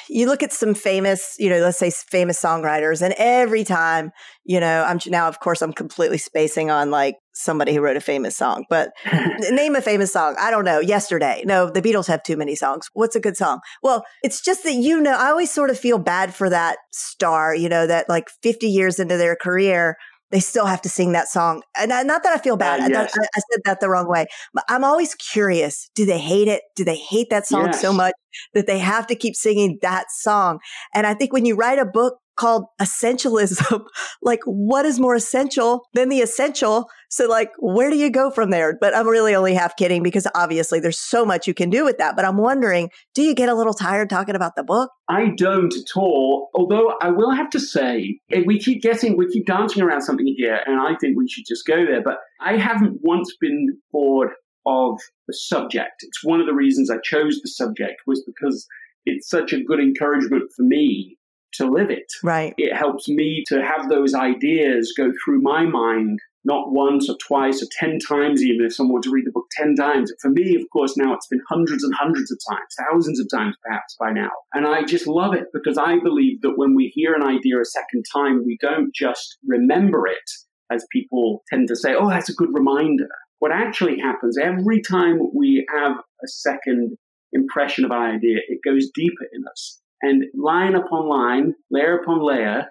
you 0.09 0.27
look 0.27 0.43
at 0.43 0.53
some 0.53 0.75
famous, 0.75 1.37
you 1.39 1.49
know, 1.49 1.61
let's 1.61 1.79
say 1.79 1.89
famous 1.91 2.43
songwriters, 2.43 3.01
and 3.01 3.15
every 3.17 3.63
time, 3.63 4.11
you 4.45 4.59
know, 4.59 4.83
I'm 4.83 4.99
now, 5.07 5.29
of 5.29 5.39
course, 5.39 5.63
I'm 5.63 5.73
completely 5.73 6.19
spacing 6.19 6.73
on 6.73 6.91
like 6.91 7.15
somebody 7.33 7.73
who 7.73 7.81
wrote 7.81 7.97
a 7.97 8.01
famous 8.01 8.37
song, 8.37 8.65
but 8.69 8.91
name 9.51 9.77
a 9.77 9.81
famous 9.81 10.13
song. 10.13 10.35
I 10.37 10.51
don't 10.51 10.65
know. 10.65 10.81
Yesterday. 10.81 11.45
No, 11.47 11.71
the 11.71 11.81
Beatles 11.81 12.09
have 12.09 12.25
too 12.25 12.37
many 12.37 12.57
songs. 12.57 12.89
What's 12.93 13.15
a 13.15 13.21
good 13.21 13.37
song? 13.37 13.61
Well, 13.85 14.05
it's 14.25 14.43
just 14.43 14.65
that, 14.65 14.75
you 14.75 15.01
know, 15.01 15.17
I 15.17 15.29
always 15.29 15.53
sort 15.53 15.71
of 15.71 15.79
feel 15.79 15.99
bad 15.99 16.35
for 16.35 16.51
that 16.51 16.79
star, 16.91 17.55
you 17.55 17.69
know, 17.69 17.87
that 17.87 18.09
like 18.09 18.29
50 18.43 18.67
years 18.67 18.99
into 18.99 19.17
their 19.17 19.37
career, 19.37 19.97
they 20.31 20.41
still 20.41 20.67
have 20.67 20.83
to 20.83 20.89
sing 20.89 21.13
that 21.13 21.29
song. 21.29 21.63
And 21.79 21.91
not 21.91 22.23
that 22.23 22.33
I 22.33 22.39
feel 22.39 22.57
bad. 22.57 22.81
Uh, 22.81 22.87
yes. 22.89 23.15
I, 23.17 23.25
I, 23.25 23.41
said 23.53 23.61
that 23.65 23.81
the 23.81 23.89
wrong 23.89 24.09
way. 24.09 24.27
But 24.53 24.65
I'm 24.69 24.83
always 24.83 25.15
curious. 25.15 25.91
Do 25.95 26.05
they 26.05 26.19
hate 26.19 26.49
it? 26.49 26.63
Do 26.75 26.85
they 26.85 26.97
hate 26.97 27.31
that 27.31 27.47
song 27.47 27.67
yes. 27.67 27.81
so 27.81 27.93
much 27.93 28.15
that 28.53 28.67
they 28.67 28.79
have 28.79 29.07
to 29.09 29.15
keep 29.15 29.37
singing 29.37 29.79
that 29.83 30.11
song? 30.11 30.59
And 30.93 31.07
I 31.07 31.15
think 31.15 31.33
when 31.33 31.45
you 31.45 31.55
write 31.55 31.79
a 31.79 31.85
book 31.85 32.19
called 32.37 32.67
essentialism. 32.81 33.85
like, 34.23 34.41
what 34.45 34.85
is 34.85 35.01
more 35.01 35.15
essential 35.15 35.87
than 35.95 36.09
the 36.09 36.21
essential? 36.21 36.89
So, 37.09 37.29
like, 37.29 37.51
where 37.59 37.91
do 37.91 37.97
you 37.97 38.11
go 38.11 38.31
from 38.31 38.51
there? 38.51 38.77
But 38.81 38.97
I'm 38.97 39.07
really 39.07 39.35
only 39.35 39.55
half 39.55 39.77
kidding 39.77 40.03
because 40.03 40.27
obviously 40.35 40.81
there's 40.81 40.99
so 40.99 41.25
much 41.25 41.47
you 41.47 41.55
can 41.55 41.71
do 41.71 41.85
with 41.85 41.99
that. 41.99 42.17
But 42.17 42.25
I'm 42.25 42.39
wondering, 42.39 42.91
do 43.15 43.23
you 43.23 43.35
get 43.35 43.49
a 43.49 43.55
little 43.55 43.75
tired 43.75 44.11
talking 44.11 44.35
about 44.35 44.57
the 44.57 44.65
book? 44.65 44.91
I 45.09 45.31
don't 45.37 45.75
at 45.75 45.97
all. 45.97 46.51
Although 46.55 46.95
I 47.01 47.11
will 47.11 47.31
have 47.31 47.51
to 47.51 47.61
say, 47.61 48.19
eh, 48.33 48.43
we 48.45 48.59
keep 48.59 48.83
getting, 48.83 49.17
we 49.17 49.29
keep 49.29 49.47
dancing 49.47 49.83
around 49.83 50.03
something 50.03 50.27
here, 50.37 50.61
and 50.67 50.81
I 50.81 50.97
think 51.01 51.17
we 51.17 51.29
should 51.29 51.45
just 51.47 51.67
go 51.67 51.85
there. 51.87 52.03
But 52.03 52.19
I 52.41 52.57
haven't 52.57 52.99
once 53.03 53.35
been 53.41 53.79
bored 53.93 54.31
of 54.67 54.99
the 55.29 55.35
subject. 55.35 56.03
It's 56.03 56.25
one 56.25 56.41
of 56.41 56.47
the 56.47 56.55
reasons 56.55 56.91
I 56.91 56.97
chose 57.05 57.41
the 57.43 57.49
subject 57.49 58.01
was 58.07 58.25
because 58.27 58.67
it's 59.05 59.29
such 59.29 59.53
a 59.53 59.63
good 59.63 59.81
encouragement 59.81 60.51
for 60.57 60.63
me 60.63 61.19
to 61.57 61.67
live 61.67 61.91
it. 61.91 62.07
Right. 62.23 62.55
It 62.59 62.75
helps 62.75 63.09
me 63.09 63.45
to 63.49 63.63
have 63.63 63.89
those 63.89 64.15
ideas 64.15 64.93
go 64.97 65.13
through 65.25 65.41
my 65.41 65.65
mind, 65.65 66.19
not 66.45 66.73
once 66.73 67.09
or 67.09 67.17
twice 67.27 67.63
or 67.63 67.67
10 67.79 67.99
times, 68.07 68.43
even 68.43 68.67
if 68.67 68.75
someone 68.75 68.95
were 68.95 69.01
to 69.03 69.11
read 69.11 69.27
the 69.27 69.33
book 69.33 69.47
10 69.57 69.75
times. 69.77 70.13
For 70.21 70.31
me, 70.31 70.55
of 70.57 70.63
course, 70.73 70.97
now 70.97 71.15
it's 71.15 71.27
been 71.29 71.41
hundreds 71.49 71.83
and 71.83 71.95
hundreds 71.95 72.31
of 72.31 72.39
times, 72.51 72.75
thousands 72.91 73.21
of 73.21 73.29
times 73.35 73.57
perhaps 73.65 73.97
by 73.99 74.13
now. 74.13 74.31
And 74.53 74.67
I 74.67 74.83
just 74.83 75.07
love 75.07 75.35
it 75.35 75.47
because 75.53 75.79
I 75.79 75.99
believe 76.03 76.43
that 76.43 76.55
when 76.57 76.75
we 76.75 76.93
hear 76.95 77.15
an 77.15 77.23
idea 77.23 77.61
a 77.61 77.65
second 77.65 78.05
time, 78.13 78.45
we 78.45 78.59
don't 78.61 78.95
just 78.95 79.39
remember 79.47 80.07
it, 80.07 80.31
as 80.71 80.87
people 80.93 81.43
tend 81.51 81.69
to 81.69 81.77
say, 81.77 81.95
oh, 81.95 82.09
that's 82.11 82.29
a 82.29 82.35
good 82.35 82.51
reminder. 82.53 83.09
What 83.39 83.53
actually 83.53 83.99
happens 83.99 84.39
every 84.39 84.81
time 84.81 85.19
we 85.35 85.67
have 85.75 85.93
a 85.93 86.29
second 86.29 86.97
impression 87.33 87.85
of 87.85 87.91
an 87.91 87.99
idea, 87.99 88.39
it 88.49 88.61
goes 88.65 88.89
deeper 88.95 89.25
in 89.33 89.43
us. 89.51 89.81
And 90.05 90.25
line 90.35 90.75
upon 90.75 91.09
line, 91.09 91.55
layer 91.71 91.99
upon 91.99 92.23
layer, 92.23 92.67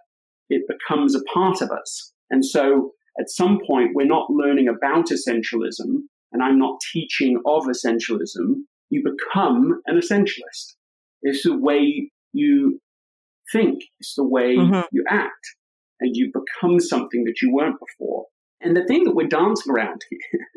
it 0.49 0.67
becomes 0.67 1.15
a 1.15 1.23
part 1.33 1.61
of 1.61 1.71
us. 1.71 2.13
And 2.29 2.45
so 2.45 2.91
at 3.19 3.31
some 3.31 3.57
point, 3.65 3.95
we're 3.95 4.05
not 4.05 4.29
learning 4.29 4.67
about 4.67 5.07
essentialism, 5.07 6.03
and 6.31 6.43
I'm 6.43 6.59
not 6.59 6.79
teaching 6.93 7.41
of 7.47 7.63
essentialism. 7.63 8.65
You 8.91 9.03
become 9.03 9.81
an 9.87 9.99
essentialist. 9.99 10.75
It's 11.23 11.41
the 11.41 11.57
way 11.57 12.11
you 12.33 12.79
think, 13.51 13.81
it's 13.99 14.13
the 14.15 14.27
way 14.27 14.55
mm-hmm. 14.55 14.81
you 14.91 15.03
act, 15.09 15.55
and 16.01 16.15
you 16.15 16.31
become 16.31 16.79
something 16.79 17.23
that 17.23 17.41
you 17.41 17.51
weren't 17.51 17.79
before. 17.79 18.25
And 18.61 18.77
the 18.77 18.85
thing 18.85 19.05
that 19.05 19.15
we're 19.15 19.27
dancing 19.27 19.73
around 19.73 20.01
here 20.09 20.47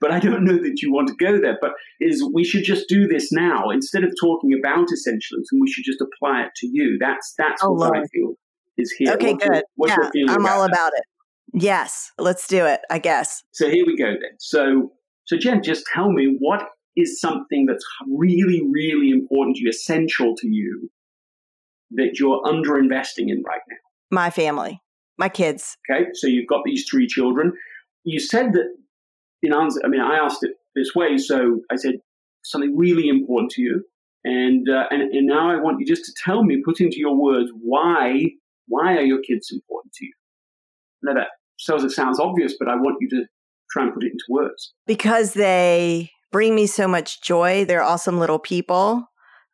but 0.00 0.10
I 0.10 0.18
don't 0.18 0.44
know 0.44 0.56
that 0.56 0.82
you 0.82 0.92
want 0.92 1.08
to 1.08 1.14
go 1.14 1.40
there. 1.40 1.58
But 1.60 1.72
is 2.00 2.24
we 2.32 2.44
should 2.44 2.64
just 2.64 2.88
do 2.88 3.06
this 3.06 3.32
now 3.32 3.70
instead 3.70 4.04
of 4.04 4.12
talking 4.20 4.52
about 4.58 4.86
essentialism. 4.88 5.60
We 5.60 5.70
should 5.70 5.84
just 5.84 6.00
apply 6.00 6.42
it 6.42 6.50
to 6.56 6.68
you. 6.70 6.96
That's 7.00 7.34
that's 7.38 7.62
oh, 7.62 7.72
what 7.72 7.92
Lord. 7.92 7.98
I 7.98 8.02
feel 8.12 8.34
is 8.78 8.92
here. 8.98 9.12
Okay, 9.14 9.34
good. 9.34 9.64
Your, 9.76 10.10
yeah, 10.14 10.32
I'm 10.32 10.46
all 10.46 10.64
about 10.64 10.92
it. 10.94 11.04
Yes, 11.54 12.10
let's 12.18 12.46
do 12.46 12.64
it. 12.64 12.80
I 12.90 12.98
guess. 12.98 13.42
So 13.52 13.68
here 13.68 13.84
we 13.86 13.96
go 13.96 14.10
then. 14.10 14.36
So 14.38 14.92
so 15.24 15.36
Jen, 15.36 15.62
just 15.62 15.84
tell 15.92 16.10
me 16.10 16.36
what 16.38 16.62
is 16.96 17.20
something 17.20 17.66
that's 17.66 17.84
really 18.08 18.62
really 18.70 19.10
important 19.10 19.56
to 19.56 19.62
you, 19.62 19.70
essential 19.70 20.34
to 20.36 20.48
you, 20.48 20.90
that 21.92 22.18
you're 22.18 22.42
underinvesting 22.42 23.28
in 23.28 23.42
right 23.46 23.60
now. 23.68 23.76
My 24.10 24.30
family, 24.30 24.80
my 25.18 25.28
kids. 25.28 25.76
Okay, 25.90 26.06
so 26.14 26.26
you've 26.26 26.48
got 26.48 26.62
these 26.64 26.86
three 26.90 27.06
children. 27.06 27.52
You 28.04 28.18
said 28.18 28.52
that 28.54 28.66
in 29.42 29.52
answer, 29.52 29.80
I 29.84 29.88
mean, 29.88 30.00
I 30.00 30.16
asked 30.16 30.42
it 30.42 30.52
this 30.74 30.94
way. 30.94 31.18
So 31.18 31.60
I 31.70 31.76
said 31.76 31.96
something 32.44 32.76
really 32.76 33.08
important 33.08 33.50
to 33.52 33.62
you, 33.62 33.84
and 34.24 34.68
uh, 34.68 34.84
and 34.90 35.02
and 35.02 35.26
now 35.26 35.50
I 35.50 35.60
want 35.60 35.80
you 35.80 35.86
just 35.86 36.04
to 36.04 36.12
tell 36.24 36.44
me, 36.44 36.62
put 36.64 36.80
into 36.80 36.98
your 36.98 37.16
words, 37.16 37.50
why 37.60 38.26
why 38.68 38.96
are 38.96 39.02
your 39.02 39.20
kids 39.20 39.50
important 39.52 39.92
to 39.94 40.04
you? 40.04 40.12
Now 41.02 41.14
that 41.14 41.28
sounds 41.58 41.84
it 41.84 41.90
sounds 41.90 42.20
obvious, 42.20 42.54
but 42.58 42.68
I 42.68 42.76
want 42.76 42.96
you 43.00 43.08
to 43.10 43.24
try 43.70 43.84
and 43.84 43.94
put 43.94 44.04
it 44.04 44.12
into 44.12 44.24
words 44.28 44.72
because 44.86 45.34
they 45.34 46.10
bring 46.30 46.54
me 46.54 46.66
so 46.66 46.86
much 46.86 47.22
joy. 47.22 47.64
They're 47.64 47.82
awesome 47.82 48.18
little 48.18 48.38
people, 48.38 49.04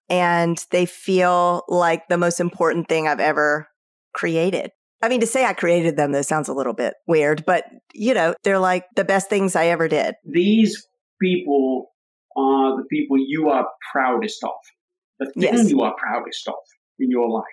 and 0.08 0.62
they 0.70 0.86
feel 0.86 1.62
like 1.68 2.08
the 2.08 2.18
most 2.18 2.40
important 2.40 2.88
thing 2.88 3.08
I've 3.08 3.20
ever 3.20 3.68
created. 4.14 4.70
I 5.00 5.08
mean, 5.08 5.20
to 5.20 5.26
say 5.26 5.44
I 5.44 5.52
created 5.52 5.96
them, 5.96 6.12
though, 6.12 6.22
sounds 6.22 6.48
a 6.48 6.52
little 6.52 6.72
bit 6.72 6.94
weird, 7.06 7.44
but 7.46 7.64
you 7.94 8.14
know, 8.14 8.34
they're 8.42 8.58
like 8.58 8.84
the 8.96 9.04
best 9.04 9.28
things 9.28 9.54
I 9.54 9.66
ever 9.66 9.88
did. 9.88 10.14
These 10.24 10.86
people 11.22 11.90
are 12.36 12.76
the 12.76 12.84
people 12.90 13.16
you 13.18 13.48
are 13.50 13.66
proudest 13.92 14.42
of, 14.44 14.50
the 15.18 15.26
thing 15.32 15.42
Yes. 15.42 15.70
you 15.70 15.80
are 15.82 15.94
proudest 15.96 16.46
of 16.48 16.54
in 16.98 17.10
your 17.10 17.28
life. 17.28 17.44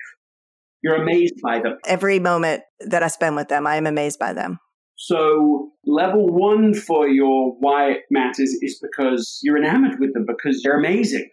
You're 0.84 1.02
amazed 1.02 1.36
by 1.42 1.60
them. 1.60 1.78
Every 1.86 2.20
moment 2.20 2.62
that 2.80 3.02
I 3.02 3.08
spend 3.08 3.36
with 3.36 3.48
them, 3.48 3.66
I 3.66 3.76
am 3.76 3.88
amazed 3.88 4.20
by 4.20 4.34
them. 4.34 4.60
So, 4.98 5.72
level 5.86 6.28
one 6.28 6.74
for 6.74 7.08
your 7.08 7.56
why 7.60 7.92
it 7.92 8.02
matters 8.12 8.56
is 8.62 8.80
because 8.82 9.40
you're 9.44 9.58
enamored 9.58 10.00
with 10.00 10.14
them, 10.14 10.26
because 10.28 10.62
they're 10.64 10.78
amazing. 10.78 11.30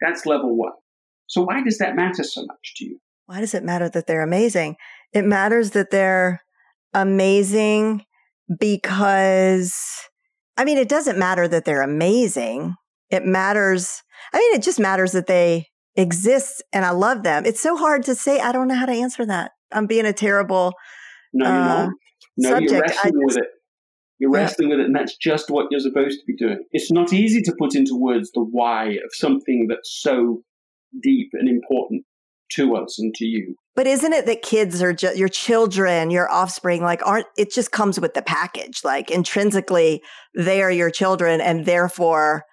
That's 0.00 0.26
level 0.26 0.56
one. 0.56 0.72
So, 1.28 1.42
why 1.42 1.62
does 1.62 1.78
that 1.78 1.94
matter 1.96 2.22
so 2.24 2.42
much 2.42 2.74
to 2.76 2.84
you? 2.84 2.98
Why 3.26 3.40
does 3.40 3.54
it 3.54 3.62
matter 3.62 3.88
that 3.88 4.06
they're 4.08 4.22
amazing? 4.22 4.76
It 5.12 5.24
matters 5.24 5.70
that 5.70 5.90
they're 5.90 6.42
amazing 6.94 8.04
because, 8.58 9.74
I 10.56 10.64
mean, 10.64 10.78
it 10.78 10.88
doesn't 10.88 11.18
matter 11.18 11.48
that 11.48 11.64
they're 11.64 11.82
amazing. 11.82 12.74
It 13.10 13.24
matters, 13.24 14.02
I 14.32 14.38
mean, 14.38 14.54
it 14.54 14.62
just 14.62 14.78
matters 14.78 15.12
that 15.12 15.26
they 15.26 15.68
exist 15.96 16.62
and 16.72 16.84
I 16.84 16.90
love 16.90 17.22
them. 17.22 17.44
It's 17.44 17.60
so 17.60 17.76
hard 17.76 18.04
to 18.04 18.14
say. 18.14 18.40
I 18.40 18.52
don't 18.52 18.68
know 18.68 18.74
how 18.76 18.86
to 18.86 18.92
answer 18.92 19.26
that. 19.26 19.52
I'm 19.72 19.86
being 19.86 20.06
a 20.06 20.12
terrible, 20.12 20.74
No, 21.32 21.46
you're 21.46 21.68
Uh. 21.68 21.88
No, 22.36 22.58
you're 22.58 22.68
subject. 22.68 22.72
I 22.72 22.86
wrestling 22.86 23.24
with 23.24 23.36
it. 23.36 23.44
You're 24.18 24.30
Yeah. 24.36 24.42
wrestling 24.42 24.68
with 24.70 24.80
it, 24.80 24.86
and 24.86 24.94
that's 24.94 25.16
just 25.16 25.50
what 25.50 25.66
you're 25.70 25.80
supposed 25.80 26.20
to 26.20 26.26
be 26.26 26.36
doing. 26.36 26.58
It's 26.72 26.90
not 26.92 27.12
easy 27.12 27.40
to 27.42 27.54
put 27.58 27.74
into 27.74 27.96
words 27.96 28.30
the 28.32 28.42
why 28.42 28.90
of 29.04 29.10
something 29.12 29.66
that's 29.68 29.90
so 30.02 30.42
deep 31.02 31.30
and 31.32 31.48
important 31.48 32.04
to 32.52 32.76
us 32.76 32.98
and 32.98 33.14
to 33.14 33.24
you. 33.24 33.56
But 33.76 33.86
isn't 33.86 34.12
it 34.12 34.26
that 34.26 34.42
kids 34.42 34.82
are 34.82 34.92
just 34.92 35.16
your 35.16 35.28
children, 35.28 36.10
your 36.10 36.30
offspring, 36.30 36.82
like 36.82 37.06
aren't, 37.06 37.26
it 37.38 37.52
just 37.52 37.72
comes 37.72 38.00
with 38.00 38.14
the 38.14 38.22
package. 38.22 38.80
Like 38.84 39.10
intrinsically, 39.10 40.02
they 40.34 40.62
are 40.62 40.70
your 40.70 40.90
children 40.90 41.40
and 41.40 41.64
therefore, 41.66 42.44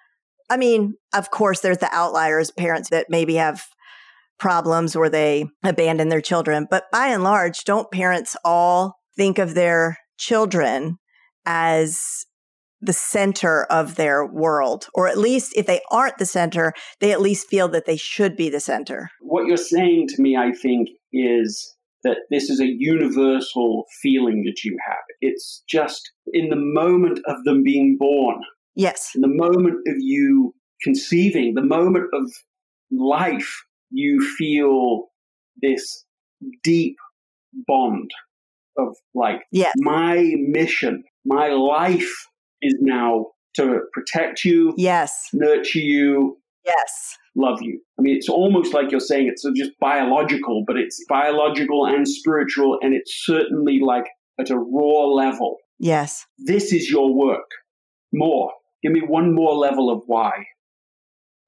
I 0.48 0.56
mean, 0.56 0.94
of 1.14 1.30
course, 1.30 1.60
there's 1.60 1.78
the 1.78 1.92
outliers, 1.92 2.50
parents 2.50 2.90
that 2.90 3.06
maybe 3.10 3.34
have 3.34 3.64
problems 4.38 4.96
where 4.96 5.10
they 5.10 5.46
abandon 5.64 6.08
their 6.08 6.20
children. 6.20 6.66
But 6.70 6.84
by 6.92 7.08
and 7.08 7.24
large, 7.24 7.64
don't 7.64 7.90
parents 7.90 8.36
all 8.44 8.94
think 9.16 9.38
of 9.38 9.54
their 9.54 9.98
children 10.16 10.98
as 11.44 12.24
the 12.80 12.92
center 12.92 13.64
of 13.64 13.96
their 13.96 14.24
world? 14.24 14.88
Or 14.94 15.08
at 15.08 15.18
least 15.18 15.52
if 15.56 15.66
they 15.66 15.80
aren't 15.90 16.18
the 16.18 16.26
center, 16.26 16.72
they 17.00 17.12
at 17.12 17.20
least 17.20 17.48
feel 17.48 17.68
that 17.68 17.86
they 17.86 17.96
should 17.96 18.36
be 18.36 18.48
the 18.48 18.60
center. 18.60 19.10
What 19.20 19.46
you're 19.46 19.56
saying 19.56 20.08
to 20.08 20.22
me, 20.22 20.36
I 20.36 20.52
think, 20.52 20.88
is 21.12 21.74
that 22.04 22.18
this 22.30 22.48
is 22.48 22.60
a 22.60 22.66
universal 22.78 23.84
feeling 24.02 24.44
that 24.44 24.62
you 24.64 24.76
have. 24.86 24.98
It's 25.20 25.62
just 25.68 26.10
in 26.32 26.48
the 26.48 26.56
moment 26.56 27.18
of 27.26 27.42
them 27.44 27.62
being 27.62 27.96
born, 27.98 28.40
Yes. 28.76 29.10
in 29.14 29.20
the 29.22 29.28
moment 29.28 29.76
of 29.88 29.94
you 29.98 30.54
conceiving, 30.82 31.54
the 31.54 31.62
moment 31.62 32.06
of 32.12 32.30
life, 32.90 33.62
you 33.90 34.20
feel 34.38 35.08
this 35.60 36.04
deep 36.62 36.96
bond 37.66 38.10
of 38.76 38.96
like, 39.14 39.40
Yes. 39.50 39.72
my 39.78 40.34
mission, 40.38 41.02
my 41.24 41.48
life 41.48 42.26
is 42.62 42.74
now 42.80 43.26
to 43.56 43.80
protect 43.92 44.44
you, 44.44 44.72
Yes. 44.76 45.28
nurture 45.32 45.80
you, 45.80 46.38
Yes. 46.64 47.16
Love 47.38 47.62
you. 47.62 47.80
I 47.98 48.02
mean, 48.02 48.16
it's 48.16 48.28
almost 48.28 48.74
like 48.74 48.90
you're 48.90 49.00
saying 49.00 49.28
it's 49.28 49.46
just 49.56 49.78
biological, 49.80 50.64
but 50.66 50.76
it's 50.76 51.02
biological 51.08 51.86
and 51.86 52.06
spiritual, 52.06 52.78
and 52.82 52.94
it's 52.94 53.24
certainly 53.24 53.80
like 53.80 54.06
at 54.38 54.50
a 54.50 54.58
raw 54.58 55.04
level. 55.04 55.56
Yes. 55.78 56.26
This 56.38 56.72
is 56.72 56.90
your 56.90 57.14
work. 57.14 57.50
More. 58.12 58.52
Give 58.82 58.92
me 58.92 59.00
one 59.00 59.34
more 59.34 59.54
level 59.54 59.90
of 59.90 60.02
why. 60.06 60.44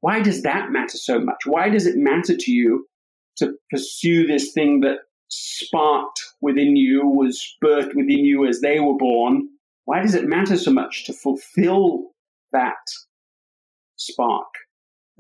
Why 0.01 0.21
does 0.21 0.43
that 0.43 0.71
matter 0.71 0.97
so 0.97 1.21
much? 1.21 1.43
Why 1.45 1.69
does 1.69 1.87
it 1.87 1.97
matter 1.97 2.37
to 2.37 2.51
you 2.51 2.87
to 3.37 3.53
pursue 3.71 4.27
this 4.27 4.53
thing 4.53 4.81
that 4.81 4.99
sparked 5.29 6.21
within 6.41 6.77
you, 6.77 7.07
was 7.07 7.57
birthed 7.63 7.95
within 7.95 8.25
you 8.25 8.47
as 8.47 8.61
they 8.61 8.81
were 8.81 8.97
born? 8.97 9.49
Why 9.85 10.01
does 10.01 10.15
it 10.15 10.27
matter 10.27 10.57
so 10.57 10.73
much 10.73 11.05
to 11.07 11.13
fulfill 11.13 12.11
that 12.53 12.79
spark? 13.97 14.47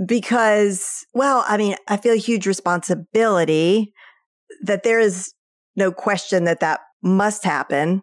Because, 0.04 1.04
well, 1.12 1.44
I 1.46 1.56
mean, 1.56 1.76
I 1.88 1.96
feel 1.96 2.16
huge 2.16 2.46
responsibility 2.46 3.92
that 4.62 4.82
there 4.82 5.00
is 5.00 5.32
no 5.76 5.92
question 5.92 6.44
that 6.44 6.60
that 6.60 6.80
must 7.02 7.44
happen. 7.44 8.02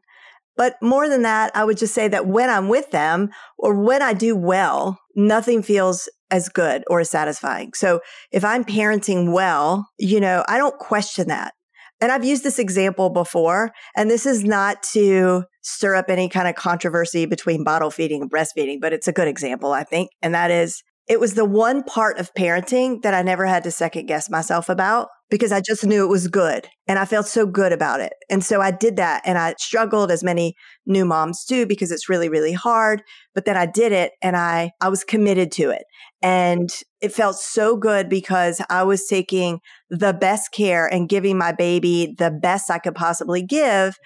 But 0.56 0.76
more 0.82 1.08
than 1.08 1.22
that, 1.22 1.56
I 1.56 1.64
would 1.64 1.78
just 1.78 1.94
say 1.94 2.08
that 2.08 2.28
when 2.28 2.50
I'm 2.50 2.68
with 2.68 2.92
them 2.92 3.30
or 3.58 3.80
when 3.80 4.02
I 4.02 4.14
do 4.14 4.36
well, 4.36 5.00
nothing 5.16 5.62
feels 5.62 6.10
as 6.32 6.50
good 6.50 6.84
or 6.88 7.00
as 7.00 7.10
satisfying. 7.10 7.74
So 7.74 8.02
if 8.32 8.44
I'm 8.44 8.66
parenting 8.66 9.32
well, 9.32 9.88
you 9.98 10.20
know, 10.20 10.44
I 10.48 10.58
don't 10.58 10.78
question 10.80 11.28
that. 11.28 11.54
And 12.00 12.12
I've 12.12 12.26
used 12.26 12.44
this 12.44 12.60
example 12.60 13.10
before, 13.10 13.72
and 13.96 14.10
this 14.10 14.26
is 14.26 14.44
not 14.44 14.84
to 14.94 15.46
stir 15.62 15.96
up 15.96 16.10
any 16.10 16.30
kind 16.30 16.48
of 16.48 16.56
controversy 16.56 17.26
between 17.26 17.64
bottle 17.64 17.90
feeding 17.90 18.22
and 18.22 18.32
breastfeeding, 18.32 18.80
but 18.80 18.94
it's 18.94 19.08
a 19.08 19.14
good 19.14 19.28
example, 19.28 19.74
I 19.74 19.84
think. 19.84 20.12
And 20.22 20.36
that 20.36 20.52
is 20.52 20.84
it 21.08 21.20
was 21.20 21.36
the 21.36 21.46
one 21.46 21.84
part 21.84 22.20
of 22.20 22.34
parenting 22.34 23.02
that 23.02 23.14
I 23.14 23.22
never 23.22 23.46
had 23.46 23.64
to 23.64 23.72
second 23.72 24.08
guess 24.08 24.30
myself 24.30 24.68
about 24.68 25.08
because 25.30 25.52
I 25.52 25.62
just 25.62 25.86
knew 25.86 26.04
it 26.04 26.10
was 26.10 26.28
good 26.28 26.68
and 26.88 27.00
I 27.00 27.06
felt 27.06 27.28
so 27.28 27.46
good 27.46 27.72
about 27.72 28.02
it. 28.02 28.14
And 28.30 28.44
so 28.44 28.62
I 28.62 28.72
did 28.72 28.98
that 28.98 29.22
and 29.26 29.38
I 29.38 29.56
struggled 29.58 30.12
as 30.12 30.24
many 30.24 30.56
new 30.86 31.06
moms 31.06 31.46
do 31.46 31.66
because 31.66 31.92
it's 31.92 32.10
really, 32.10 32.30
really 32.30 32.54
hard. 32.54 33.04
But 33.34 33.46
then 33.46 33.56
I 33.56 33.66
did 33.66 33.92
it 33.92 34.14
and 34.22 34.36
I, 34.36 34.72
I 34.82 34.90
was 34.90 35.04
committed 35.04 35.52
to 35.54 35.70
it. 35.70 35.84
And 36.22 36.70
it 37.02 37.14
felt 37.14 37.38
so 37.38 37.78
good 37.78 38.10
because 38.10 38.62
I 38.70 38.84
was 38.84 39.06
taking 39.06 39.60
the 39.90 40.14
best 40.14 40.52
care 40.52 40.88
and 40.88 41.10
giving 41.10 41.38
my 41.38 41.52
baby 41.52 42.16
the 42.18 42.32
best 42.32 42.70
I 42.70 42.80
could 42.80 42.96
possibly 42.96 43.44
give. 43.44 43.98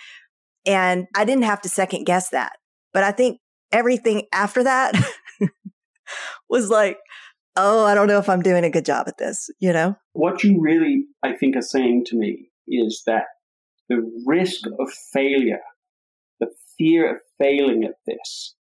And 0.66 1.06
I 1.16 1.26
didn't 1.26 1.44
have 1.44 1.62
to 1.62 1.70
second 1.70 2.06
guess 2.06 2.30
that. 2.30 2.54
But 2.94 3.04
I 3.04 3.12
think 3.12 3.40
everything 3.72 4.24
after 4.34 4.64
that 4.64 4.94
was 6.50 6.70
like, 6.70 6.98
oh, 7.56 7.86
I 7.86 7.94
don't 7.94 8.08
know 8.08 8.20
if 8.20 8.30
I'm 8.30 8.42
doing 8.42 8.64
a 8.64 8.70
good 8.70 8.86
job 8.86 9.08
at 9.08 9.18
this, 9.18 9.50
you 9.60 9.74
know? 9.74 9.96
What 10.14 10.44
you 10.44 10.60
really, 10.60 11.06
I 11.24 11.34
think, 11.34 11.56
are 11.56 11.62
saying 11.62 12.06
to 12.08 12.18
me 12.18 12.50
is 12.68 13.04
that 13.06 13.24
the 13.90 14.02
risk 14.26 14.62
of 14.80 14.92
failure, 15.14 15.62
the 16.40 16.48
fear 16.78 17.16
of 17.16 17.22
failing 17.40 17.84
at 17.84 17.96
this, 18.08 18.56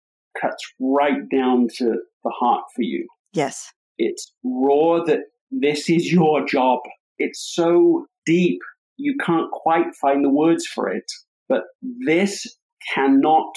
cuts 0.41 0.65
right 0.81 1.29
down 1.31 1.69
to 1.77 1.85
the 2.25 2.33
heart 2.39 2.65
for 2.75 2.83
you. 2.83 3.07
Yes. 3.33 3.73
It's 3.99 4.33
raw 4.45 5.03
that 5.05 5.21
this 5.51 5.89
is 5.89 6.13
your 6.13 6.47
job. 6.47 6.81
It's 7.19 7.53
so 7.55 8.07
deep, 8.27 8.61
you 8.97 9.17
can't 9.25 9.51
quite 9.51 9.95
find 10.01 10.25
the 10.25 10.31
words 10.31 10.67
for 10.67 10.91
it. 10.91 11.11
But 11.49 11.63
this 12.05 12.47
cannot 12.95 13.53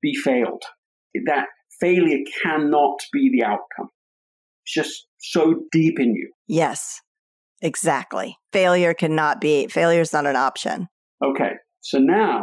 be 0.00 0.14
failed. 0.14 0.62
That 1.26 1.46
failure 1.82 2.18
cannot 2.42 2.98
be 3.12 3.30
the 3.30 3.44
outcome. 3.44 3.88
It's 4.64 4.74
just 4.74 5.06
so 5.18 5.64
deep 5.72 5.98
in 5.98 6.14
you. 6.14 6.30
Yes. 6.46 7.00
Exactly. 7.60 8.36
Failure 8.52 8.94
cannot 8.94 9.40
be, 9.40 9.68
failure 9.68 10.00
is 10.00 10.12
not 10.12 10.26
an 10.26 10.36
option. 10.36 10.88
Okay, 11.24 11.52
so 11.80 11.98
now 11.98 12.42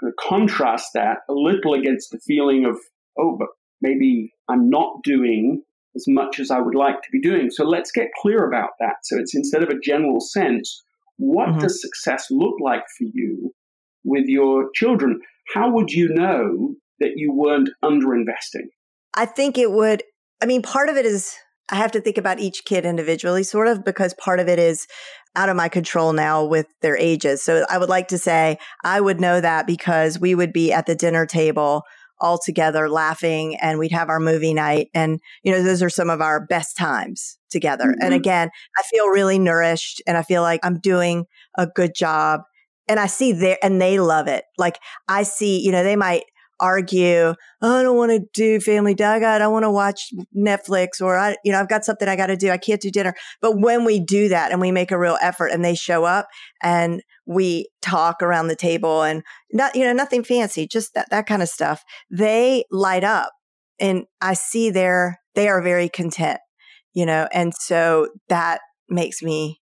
to 0.00 0.10
contrast 0.20 0.88
that 0.94 1.18
a 1.30 1.32
little 1.32 1.74
against 1.74 2.10
the 2.10 2.18
feeling 2.26 2.64
of, 2.64 2.76
oh, 3.18 3.36
but 3.38 3.48
maybe 3.80 4.32
I'm 4.48 4.68
not 4.68 5.02
doing 5.04 5.62
as 5.94 6.04
much 6.08 6.40
as 6.40 6.50
I 6.50 6.60
would 6.60 6.74
like 6.74 6.96
to 6.96 7.08
be 7.12 7.20
doing. 7.20 7.48
So 7.50 7.64
let's 7.64 7.92
get 7.92 8.08
clear 8.20 8.46
about 8.46 8.70
that. 8.80 8.96
So 9.04 9.18
it's 9.18 9.34
instead 9.34 9.62
of 9.62 9.70
a 9.70 9.80
general 9.80 10.20
sense, 10.20 10.82
what 11.16 11.48
Mhm. 11.48 11.60
does 11.60 11.80
success 11.80 12.26
look 12.30 12.56
like 12.60 12.84
for 12.98 13.04
you 13.04 13.54
with 14.04 14.26
your 14.26 14.70
children? 14.74 15.20
How 15.54 15.70
would 15.70 15.92
you 15.92 16.08
know 16.08 16.74
that 16.98 17.12
you 17.16 17.32
weren't 17.32 17.70
underinvesting? 17.84 18.68
I 19.16 19.26
think 19.26 19.58
it 19.58 19.70
would, 19.72 20.02
I 20.42 20.46
mean, 20.46 20.62
part 20.62 20.88
of 20.88 20.96
it 20.96 21.06
is 21.06 21.34
I 21.70 21.76
have 21.76 21.90
to 21.92 22.00
think 22.00 22.18
about 22.18 22.38
each 22.38 22.64
kid 22.64 22.84
individually, 22.84 23.42
sort 23.42 23.68
of, 23.68 23.84
because 23.84 24.14
part 24.14 24.38
of 24.40 24.48
it 24.48 24.58
is 24.58 24.86
out 25.34 25.48
of 25.48 25.56
my 25.56 25.68
control 25.68 26.12
now 26.12 26.44
with 26.44 26.66
their 26.82 26.96
ages. 26.96 27.42
So 27.42 27.64
I 27.68 27.78
would 27.78 27.88
like 27.88 28.08
to 28.08 28.18
say 28.18 28.58
I 28.84 29.00
would 29.00 29.20
know 29.20 29.40
that 29.40 29.66
because 29.66 30.18
we 30.18 30.34
would 30.34 30.52
be 30.52 30.72
at 30.72 30.86
the 30.86 30.94
dinner 30.94 31.26
table 31.26 31.82
all 32.18 32.38
together 32.38 32.88
laughing 32.88 33.56
and 33.56 33.78
we'd 33.78 33.92
have 33.92 34.08
our 34.08 34.20
movie 34.20 34.54
night. 34.54 34.88
And, 34.94 35.20
you 35.42 35.52
know, 35.52 35.62
those 35.62 35.82
are 35.82 35.90
some 35.90 36.08
of 36.08 36.22
our 36.22 36.46
best 36.46 36.76
times 36.76 37.36
together. 37.50 37.94
And 38.00 38.14
Mhm. 38.14 38.16
again, 38.16 38.50
I 38.78 38.82
feel 38.82 39.08
really 39.08 39.38
nourished 39.38 40.00
and 40.06 40.16
I 40.16 40.22
feel 40.22 40.40
like 40.42 40.60
I'm 40.62 40.78
doing 40.78 41.26
a 41.58 41.66
good 41.66 41.94
job. 41.94 42.40
And 42.88 43.00
I 43.00 43.06
see 43.06 43.32
there, 43.32 43.58
and 43.62 43.82
they 43.82 43.98
love 43.98 44.28
it. 44.28 44.44
Like 44.56 44.78
I 45.08 45.24
see, 45.24 45.58
you 45.58 45.72
know, 45.72 45.82
they 45.82 45.96
might 45.96 46.22
argue, 46.60 47.34
oh, 47.62 47.80
I 47.80 47.82
don't 47.82 47.96
want 47.96 48.12
to 48.12 48.20
do 48.34 48.60
Family 48.60 48.94
Dog. 48.94 49.22
I 49.22 49.38
don't 49.38 49.52
want 49.52 49.64
to 49.64 49.70
watch 49.70 50.10
Netflix 50.36 51.00
or 51.00 51.18
I, 51.18 51.36
you 51.44 51.52
know, 51.52 51.60
I've 51.60 51.68
got 51.68 51.84
something 51.84 52.08
I 52.08 52.16
got 52.16 52.26
to 52.26 52.36
do. 52.36 52.50
I 52.50 52.58
can't 52.58 52.80
do 52.80 52.90
dinner. 52.90 53.14
But 53.40 53.58
when 53.60 53.84
we 53.84 54.00
do 54.00 54.28
that 54.28 54.52
and 54.52 54.60
we 54.60 54.72
make 54.72 54.90
a 54.90 54.98
real 54.98 55.18
effort 55.20 55.48
and 55.48 55.64
they 55.64 55.74
show 55.74 56.04
up 56.04 56.28
and 56.62 57.02
we 57.26 57.68
talk 57.82 58.22
around 58.22 58.48
the 58.48 58.56
table 58.56 59.02
and 59.02 59.22
not, 59.52 59.74
you 59.74 59.84
know, 59.84 59.92
nothing 59.92 60.24
fancy, 60.24 60.66
just 60.66 60.94
that, 60.94 61.10
that 61.10 61.26
kind 61.26 61.42
of 61.42 61.48
stuff. 61.48 61.84
They 62.10 62.64
light 62.70 63.04
up 63.04 63.32
and 63.78 64.04
I 64.20 64.34
see 64.34 64.70
they're, 64.70 65.20
they 65.34 65.48
are 65.48 65.62
very 65.62 65.88
content, 65.88 66.40
you 66.94 67.04
know, 67.04 67.28
and 67.32 67.52
so 67.54 68.08
that 68.28 68.60
makes 68.88 69.22
me 69.22 69.60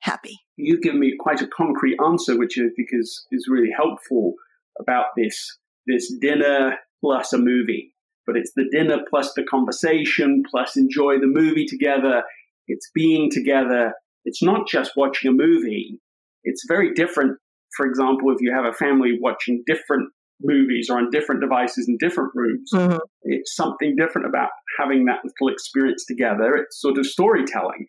happy. 0.00 0.38
You've 0.56 0.82
given 0.82 1.00
me 1.00 1.14
quite 1.18 1.40
a 1.42 1.46
concrete 1.46 1.98
answer, 2.04 2.38
which 2.38 2.58
is, 2.58 3.26
is 3.30 3.46
really 3.48 3.70
helpful 3.74 4.34
about 4.80 5.06
this, 5.16 5.58
this 5.86 6.12
dinner 6.20 6.76
plus 7.00 7.32
a 7.32 7.38
movie. 7.38 7.92
But 8.26 8.36
it's 8.36 8.52
the 8.56 8.68
dinner 8.72 8.98
plus 9.08 9.32
the 9.34 9.44
conversation 9.44 10.42
plus 10.50 10.76
enjoy 10.76 11.18
the 11.20 11.28
movie 11.28 11.66
together. 11.66 12.22
It's 12.66 12.90
being 12.94 13.30
together. 13.30 13.92
It's 14.24 14.42
not 14.42 14.66
just 14.66 14.92
watching 14.96 15.30
a 15.30 15.32
movie. 15.32 16.00
It's 16.42 16.64
very 16.66 16.92
different. 16.94 17.38
For 17.76 17.86
example, 17.86 18.32
if 18.32 18.40
you 18.40 18.52
have 18.52 18.64
a 18.64 18.72
family 18.72 19.18
watching 19.20 19.62
different 19.66 20.10
movies 20.42 20.88
or 20.90 20.98
on 20.98 21.10
different 21.10 21.40
devices 21.40 21.88
in 21.88 21.96
different 21.98 22.30
rooms, 22.34 22.70
mm-hmm. 22.74 22.98
it's 23.22 23.54
something 23.54 23.94
different 23.96 24.26
about 24.26 24.50
having 24.78 25.04
that 25.04 25.20
little 25.24 25.52
experience 25.52 26.04
together. 26.06 26.56
It's 26.56 26.80
sort 26.80 26.98
of 26.98 27.06
storytelling. 27.06 27.86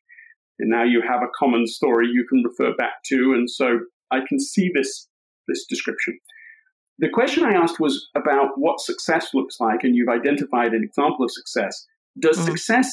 And 0.59 0.69
now 0.69 0.83
you 0.83 1.01
have 1.07 1.21
a 1.21 1.31
common 1.37 1.67
story 1.67 2.07
you 2.07 2.25
can 2.27 2.43
refer 2.43 2.75
back 2.77 3.03
to. 3.07 3.33
And 3.35 3.49
so 3.49 3.79
I 4.11 4.19
can 4.27 4.39
see 4.39 4.71
this, 4.73 5.07
this 5.47 5.65
description. 5.67 6.19
The 6.99 7.09
question 7.09 7.43
I 7.43 7.53
asked 7.53 7.79
was 7.79 8.09
about 8.15 8.49
what 8.55 8.79
success 8.79 9.29
looks 9.33 9.57
like, 9.59 9.83
and 9.83 9.95
you've 9.95 10.09
identified 10.09 10.73
an 10.73 10.83
example 10.83 11.25
of 11.25 11.31
success. 11.31 11.85
Does 12.19 12.37
mm-hmm. 12.37 12.47
success 12.47 12.91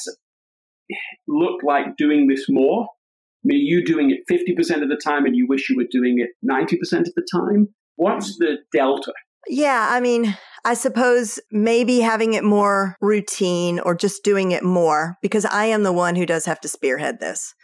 look 1.27 1.63
like 1.63 1.97
doing 1.97 2.29
this 2.29 2.47
more? 2.49 2.85
I 2.85 3.45
mean, 3.45 3.67
you 3.67 3.85
doing 3.85 4.11
it 4.11 4.21
50% 4.31 4.83
of 4.83 4.89
the 4.89 5.01
time 5.03 5.27
and 5.27 5.37
you 5.37 5.47
wish 5.47 5.69
you 5.69 5.77
were 5.77 5.87
doing 5.91 6.19
it 6.19 6.31
90% 6.49 7.01
of 7.01 7.15
the 7.15 7.27
time? 7.31 7.69
What's 7.97 8.39
the 8.39 8.59
delta? 8.73 9.13
Yeah, 9.47 9.89
I 9.91 10.01
mean, 10.01 10.37
I 10.65 10.75
suppose 10.75 11.39
maybe 11.51 12.01
having 12.01 12.33
it 12.33 12.45
more 12.45 12.97
routine 13.01 13.79
or 13.81 13.95
just 13.95 14.25
doing 14.25 14.53
it 14.53 14.65
more 14.65 15.17
because 15.21 15.45
I 15.45 15.67
am 15.67 15.83
the 15.83 15.93
one 15.93 16.17
who 16.17 16.25
does 16.25 16.47
have 16.47 16.61
to 16.63 16.69
spearhead 16.69 17.21
this. 17.21 17.55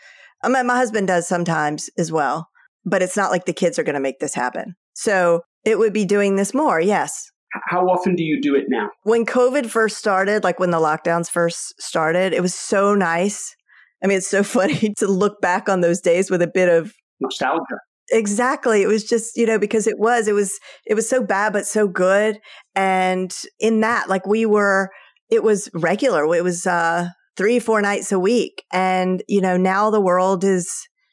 I 0.43 0.49
mean, 0.49 0.67
my 0.67 0.77
husband 0.77 1.09
does 1.09 1.27
sometimes 1.27 1.89
as 1.97 2.13
well, 2.13 2.49
but 2.85 3.03
it's 3.03 3.17
not 3.17 3.31
like 3.31 3.47
the 3.47 3.55
kids 3.55 3.79
are 3.79 3.83
going 3.83 3.95
to 3.95 4.01
make 4.01 4.21
this 4.21 4.35
happen. 4.35 4.77
So 4.93 5.43
it 5.65 5.79
would 5.79 5.93
be 5.93 6.05
doing 6.05 6.37
this 6.37 6.55
more. 6.55 6.81
Yes. 6.81 7.31
How 7.69 7.87
often 7.89 8.15
do 8.15 8.23
you 8.23 8.41
do 8.41 8.55
it 8.55 8.67
now? 8.69 8.91
When 9.03 9.27
COVID 9.27 9.67
first 9.67 9.99
started, 9.99 10.45
like 10.45 10.61
when 10.61 10.71
the 10.71 10.79
lockdowns 10.79 11.29
first 11.29 11.75
started, 11.81 12.33
it 12.33 12.43
was 12.43 12.55
so 12.55 12.95
nice. 12.95 13.55
I 14.03 14.07
mean, 14.07 14.19
it's 14.19 14.29
so 14.29 14.43
funny 14.45 14.95
to 14.99 15.07
look 15.07 15.41
back 15.41 15.69
on 15.69 15.81
those 15.81 16.01
days 16.01 16.31
with 16.31 16.43
a 16.43 16.51
bit 16.53 16.69
of 16.69 16.93
nostalgia. 17.21 17.79
Exactly. 18.13 18.83
It 18.83 18.89
was 18.89 19.05
just, 19.05 19.37
you 19.37 19.47
know, 19.47 19.59
because 19.59 19.87
it 19.87 19.99
was, 19.99 20.27
it 20.27 20.33
was, 20.33 20.59
it 20.87 20.95
was 20.95 21.09
so 21.09 21.23
bad, 21.23 21.53
but 21.53 21.67
so 21.67 21.87
good. 21.87 22.39
And 22.75 23.33
in 23.61 23.81
that, 23.81 24.09
like 24.09 24.27
we 24.27 24.47
were, 24.47 24.91
it 25.31 25.45
was 25.45 25.71
regular. 25.75 26.25
It 26.35 26.43
was, 26.43 26.67
uh, 26.67 27.09
three, 27.37 27.61
four 27.61 27.81
nights 27.81 28.11
a 28.11 28.19
week. 28.19 28.65
And, 28.73 29.23
you 29.29 29.41
know, 29.41 29.57
now 29.57 29.91
the 29.91 30.01
world 30.01 30.43
is 30.43 30.71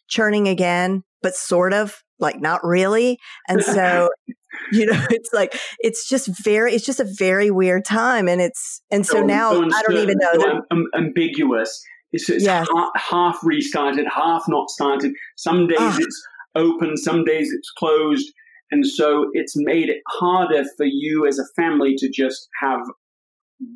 churning 0.09 0.47
again, 0.47 1.03
but 1.21 1.35
sort 1.35 1.73
of 1.73 2.01
like 2.19 2.41
not 2.41 2.63
really. 2.63 3.19
And 3.47 3.63
so, 3.63 4.09
you 4.71 4.85
know, 4.85 5.05
it's 5.09 5.29
like, 5.33 5.59
it's 5.79 6.07
just 6.07 6.29
very, 6.43 6.73
it's 6.73 6.85
just 6.85 6.99
a 6.99 7.07
very 7.17 7.51
weird 7.51 7.85
time. 7.85 8.27
And 8.27 8.41
it's, 8.41 8.81
and 8.91 9.05
so, 9.05 9.19
so 9.19 9.25
now 9.25 9.53
so 9.53 9.65
I 9.65 9.81
don't 9.87 9.97
even 9.97 10.17
know. 10.19 10.33
So 10.39 10.61
um, 10.71 10.85
ambiguous. 10.95 11.81
It's, 12.11 12.29
it's 12.29 12.45
yes. 12.45 12.67
half, 12.73 12.89
half, 12.95 13.39
restarted, 13.43 14.05
half 14.13 14.43
not 14.47 14.69
started. 14.69 15.13
Some 15.35 15.67
days 15.67 15.77
ah. 15.79 15.97
it's 15.99 16.27
open, 16.55 16.97
some 16.97 17.23
days 17.25 17.51
it's 17.51 17.71
closed. 17.77 18.31
And 18.71 18.85
so 18.85 19.27
it's 19.33 19.53
made 19.55 19.89
it 19.89 20.01
harder 20.07 20.63
for 20.75 20.85
you 20.85 21.25
as 21.27 21.39
a 21.39 21.45
family 21.55 21.95
to 21.97 22.09
just 22.09 22.47
have 22.61 22.79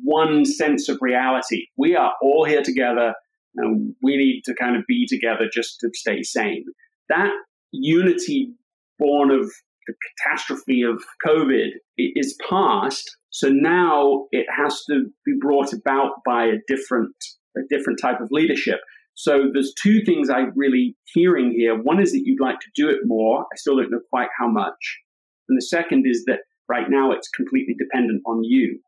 one 0.02 0.44
sense 0.44 0.88
of 0.88 0.98
reality. 1.00 1.66
We 1.76 1.96
are 1.96 2.12
all 2.22 2.44
here 2.44 2.62
together 2.62 3.14
and 3.56 3.94
we 4.02 4.16
need 4.16 4.42
to 4.46 4.54
kind 4.54 4.76
of 4.76 4.82
be 4.86 5.06
together 5.06 5.48
just 5.52 5.78
to 5.80 5.90
stay 5.94 6.22
sane. 6.22 6.64
That 7.08 7.30
unity 7.72 8.52
born 8.98 9.30
of 9.30 9.50
the 9.86 9.94
catastrophe 10.24 10.82
of 10.82 11.02
COVID 11.26 11.70
is 11.96 12.36
past. 12.48 13.16
So 13.30 13.48
now 13.48 14.26
it 14.30 14.46
has 14.54 14.82
to 14.88 15.06
be 15.24 15.32
brought 15.40 15.72
about 15.72 16.12
by 16.26 16.44
a 16.44 16.58
different, 16.68 17.14
a 17.56 17.60
different 17.70 17.98
type 18.00 18.20
of 18.20 18.28
leadership. 18.30 18.80
So 19.14 19.50
there's 19.52 19.74
two 19.80 20.02
things 20.04 20.30
I'm 20.30 20.52
really 20.56 20.96
hearing 21.04 21.52
here. 21.56 21.80
One 21.80 22.00
is 22.00 22.12
that 22.12 22.22
you'd 22.24 22.40
like 22.40 22.60
to 22.60 22.70
do 22.74 22.88
it 22.88 23.00
more. 23.04 23.42
I 23.42 23.56
still 23.56 23.76
don't 23.76 23.90
know 23.90 24.00
quite 24.10 24.28
how 24.38 24.48
much. 24.48 25.00
And 25.48 25.56
the 25.56 25.62
second 25.62 26.04
is 26.06 26.24
that 26.26 26.40
right 26.68 26.86
now 26.88 27.12
it's 27.12 27.28
completely 27.28 27.74
dependent 27.78 28.22
on 28.26 28.42
you. 28.42 28.80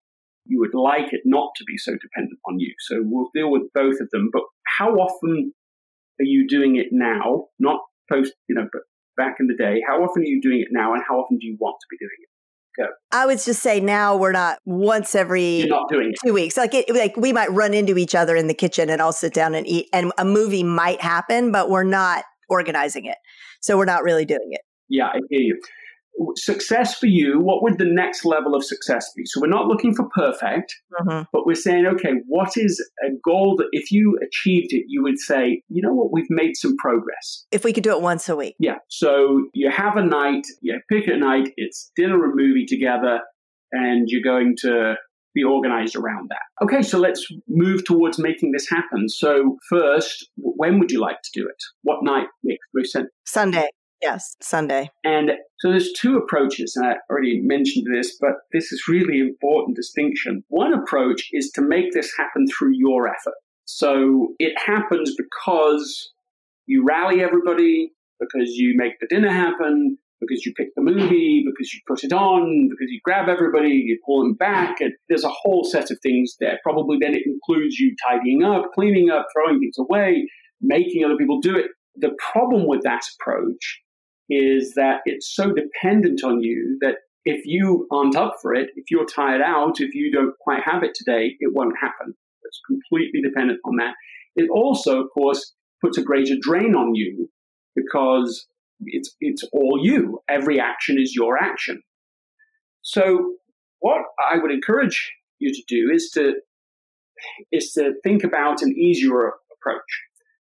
You 0.47 0.61
would 0.61 0.75
like 0.75 1.13
it 1.13 1.23
not 1.25 1.51
to 1.57 1.65
be 1.65 1.77
so 1.77 1.93
dependent 1.93 2.39
on 2.49 2.59
you. 2.59 2.73
So 2.89 3.03
we'll 3.03 3.31
deal 3.35 3.51
with 3.51 3.63
both 3.75 4.01
of 4.01 4.09
them. 4.13 4.31
But 4.33 4.43
how 4.79 4.91
often 4.95 5.53
are 6.21 6.25
you 6.25 6.47
doing 6.47 6.77
it 6.77 6.89
now? 6.91 7.47
Not 7.59 7.81
post, 8.11 8.33
you 8.49 8.55
know, 8.55 8.69
but 8.73 8.83
back 9.17 9.37
in 9.41 9.47
the 9.47 9.55
day. 9.55 9.81
How 9.87 10.03
often 10.03 10.23
are 10.23 10.27
you 10.27 10.41
doing 10.41 10.61
it 10.61 10.69
now, 10.71 10.95
and 10.95 11.03
how 11.09 11.17
often 11.17 11.39
do 11.39 11.47
you 11.47 11.57
want 11.61 11.77
to 11.81 11.87
be 11.91 11.97
doing 11.99 12.11
it? 12.21 12.29
Go. 12.77 12.87
I 13.13 13.27
would 13.27 13.39
just 13.39 13.63
say 13.63 13.79
now 13.79 14.17
we're 14.17 14.33
not 14.33 14.59
once 14.65 15.15
every 15.15 15.59
You're 15.59 15.69
not 15.69 15.89
doing 15.89 16.13
two 16.25 16.33
weeks. 16.33 16.57
Like 16.57 16.75
it, 16.75 16.93
like 16.93 17.17
we 17.17 17.33
might 17.33 17.53
run 17.53 17.73
into 17.73 17.97
each 17.97 18.17
other 18.17 18.35
in 18.35 18.49
the 18.49 18.55
kitchen 18.55 18.91
and 18.91 19.01
I'll 19.01 19.13
sit 19.13 19.33
down 19.33 19.55
and 19.55 19.67
eat, 19.67 19.89
and 19.93 20.13
a 20.19 20.25
movie 20.25 20.65
might 20.65 21.01
happen, 21.01 21.53
but 21.53 21.71
we're 21.71 21.85
not 21.85 22.25
organizing 22.49 23.05
it, 23.05 23.19
so 23.61 23.77
we're 23.77 23.85
not 23.85 24.03
really 24.03 24.25
doing 24.25 24.49
it. 24.51 24.63
Yeah, 24.89 25.07
I 25.07 25.21
hear 25.31 25.41
you 25.41 25.61
success 26.37 26.99
for 26.99 27.07
you, 27.07 27.41
what 27.41 27.63
would 27.63 27.79
the 27.79 27.85
next 27.85 28.25
level 28.25 28.55
of 28.55 28.65
success 28.65 29.11
be? 29.17 29.23
So 29.27 29.41
we're 29.41 29.49
not 29.49 29.67
looking 29.67 29.95
for 29.95 30.09
perfect, 30.15 30.75
mm-hmm. 31.01 31.23
but 31.33 31.47
we're 31.47 31.55
saying, 31.55 31.87
okay, 31.87 32.13
what 32.27 32.57
is 32.57 32.85
a 33.05 33.11
goal 33.25 33.57
that 33.59 33.69
if 33.73 33.91
you 33.91 34.19
achieved 34.23 34.73
it, 34.73 34.85
you 34.89 35.03
would 35.03 35.19
say, 35.19 35.63
you 35.69 35.83
know 35.83 35.93
what, 35.93 36.13
we've 36.13 36.31
made 36.31 36.57
some 36.57 36.77
progress. 36.77 37.47
If 37.51 37.65
we 37.65 37.73
could 37.73 37.85
do 37.85 37.93
it 37.93 38.01
once 38.01 38.29
a 38.29 38.37
week. 38.37 38.55
Yeah. 38.59 38.77
So 38.89 39.49
you 39.53 39.71
have 39.71 39.97
a 39.97 40.05
night, 40.05 40.47
you 40.61 40.79
pick 40.91 41.07
a 41.09 41.17
night, 41.17 41.51
it's 41.57 41.91
dinner 41.97 42.25
and 42.25 42.35
movie 42.35 42.67
together, 42.67 43.21
and 43.73 44.09
you're 44.09 44.23
going 44.23 44.55
to 44.61 44.95
be 45.35 45.43
organized 45.43 45.97
around 45.97 46.31
that. 46.31 46.65
Okay, 46.65 46.83
so 46.83 46.99
let's 46.99 47.27
move 47.49 47.85
towards 47.85 48.19
making 48.21 48.53
this 48.53 48.69
happen. 48.69 49.09
So 49.09 49.59
first, 49.69 50.29
when 50.37 50.79
would 50.79 50.93
you 50.93 51.01
like 51.01 51.21
to 51.23 51.41
do 51.41 51.47
it? 51.49 51.57
What 51.83 52.05
night 52.05 52.29
makes 52.45 52.65
most 52.73 52.93
sense? 52.93 53.09
Sunday. 53.27 53.69
Yes, 54.05 54.37
Sunday. 54.43 54.91
And 55.03 55.31
so 55.61 55.71
there's 55.71 55.91
two 55.95 56.19
approaches, 56.19 56.77
and 56.77 56.87
I 56.87 56.97
already 57.11 57.41
mentioned 57.41 57.87
this, 57.91 58.19
but 58.21 58.33
this 58.53 58.71
is 58.71 58.85
really 58.87 59.19
important 59.19 59.77
distinction. 59.77 60.45
One 60.49 60.75
approach 60.75 61.31
is 61.33 61.51
to 61.53 61.63
make 61.63 61.93
this 61.95 62.13
happen 62.19 62.47
through 62.47 62.73
your 62.75 63.09
effort. 63.09 63.33
So 63.65 64.35
it 64.39 64.53
happens 64.63 65.15
because 65.17 66.13
you 66.67 66.85
rally 66.87 67.23
everybody, 67.23 67.93
because 68.21 68.51
you 68.51 68.75
make 68.77 69.01
the 69.01 69.07
dinner 69.07 69.31
happen, 69.31 69.97
because 70.21 70.45
you 70.45 70.53
pick 70.55 70.69
the 70.77 70.83
movie, 70.83 71.43
because 71.47 71.73
you 71.73 71.81
put 71.89 72.05
it 72.05 72.13
on, 72.13 72.69
because 72.69 72.91
you 72.91 73.01
grab 73.05 73.31
everybody, 73.31 73.71
you 73.71 73.99
pull 74.05 74.23
them 74.23 74.35
back, 74.35 74.83
and 74.83 74.93
there's 75.09 75.25
a 75.25 75.33
whole 75.33 75.65
set 75.65 75.91
of 75.91 75.99
things 76.03 76.37
there. 76.41 76.59
Probably 76.63 76.99
then 77.01 77.15
it 77.15 77.23
includes 77.25 77.79
you 77.79 77.97
tidying 78.07 78.45
up, 78.45 78.67
cleaning 78.75 79.09
up, 79.09 79.29
throwing 79.33 79.61
things 79.61 79.79
away, 79.79 80.29
making 80.61 81.07
other 81.07 81.17
people 81.17 81.41
do 81.41 81.57
it. 81.57 81.71
The 81.97 82.15
problem 82.33 82.67
with 82.69 82.83
that 82.83 83.03
approach 83.19 83.81
is 84.29 84.75
that 84.75 85.01
it's 85.05 85.35
so 85.35 85.53
dependent 85.53 86.25
on 86.25 86.41
you 86.41 86.79
that 86.81 86.97
if 87.25 87.43
you 87.45 87.87
aren't 87.91 88.17
up 88.17 88.37
for 88.41 88.55
it, 88.55 88.71
if 88.77 88.91
you're 88.91 89.07
tired 89.07 89.41
out, 89.41 89.81
if 89.81 89.95
you 89.95 90.13
don't 90.13 90.35
quite 90.41 90.63
have 90.65 90.83
it 90.83 90.93
today, 90.95 91.37
it 91.41 91.55
won't 91.55 91.75
happen. 91.81 92.15
It's 92.45 92.61
completely 92.67 93.21
dependent 93.23 93.61
on 93.65 93.77
that. 93.77 93.95
It 94.37 94.49
also, 94.51 95.01
of 95.01 95.09
course, 95.13 95.55
puts 95.83 95.99
a 95.99 96.03
greater 96.03 96.35
drain 96.41 96.75
on 96.75 96.95
you 96.95 97.31
because 97.75 98.47
it's 98.81 99.15
it's 99.21 99.43
all 99.53 99.79
you. 99.83 100.21
Every 100.29 100.61
action 100.61 100.97
is 100.99 101.15
your 101.15 101.39
action. 101.43 101.83
So 102.83 103.37
what 103.81 104.03
I 104.33 104.39
would 104.39 104.51
encourage 104.51 105.13
you 105.39 105.53
to 105.53 105.63
do 105.69 105.91
is 105.93 106.11
to 106.15 106.35
is 107.53 107.73
to 107.73 107.93
think 108.03 108.25
about 108.25 108.63
an 108.63 108.73
easier 108.77 109.33
approach 109.53 109.81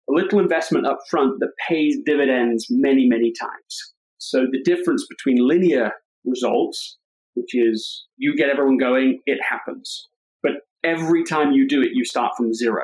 a 0.09 0.13
little 0.13 0.39
investment 0.39 0.85
up 0.85 0.99
front 1.09 1.39
that 1.39 1.51
pays 1.67 1.97
dividends 2.05 2.67
many, 2.69 3.07
many 3.07 3.31
times. 3.31 3.93
So 4.17 4.45
the 4.51 4.61
difference 4.63 5.05
between 5.07 5.47
linear 5.47 5.91
results, 6.25 6.97
which 7.33 7.55
is 7.55 8.05
you 8.17 8.35
get 8.35 8.49
everyone 8.49 8.77
going, 8.77 9.19
it 9.25 9.39
happens. 9.47 10.07
But 10.43 10.53
every 10.83 11.23
time 11.23 11.51
you 11.51 11.67
do 11.67 11.81
it, 11.81 11.89
you 11.93 12.05
start 12.05 12.33
from 12.37 12.53
zero. 12.53 12.83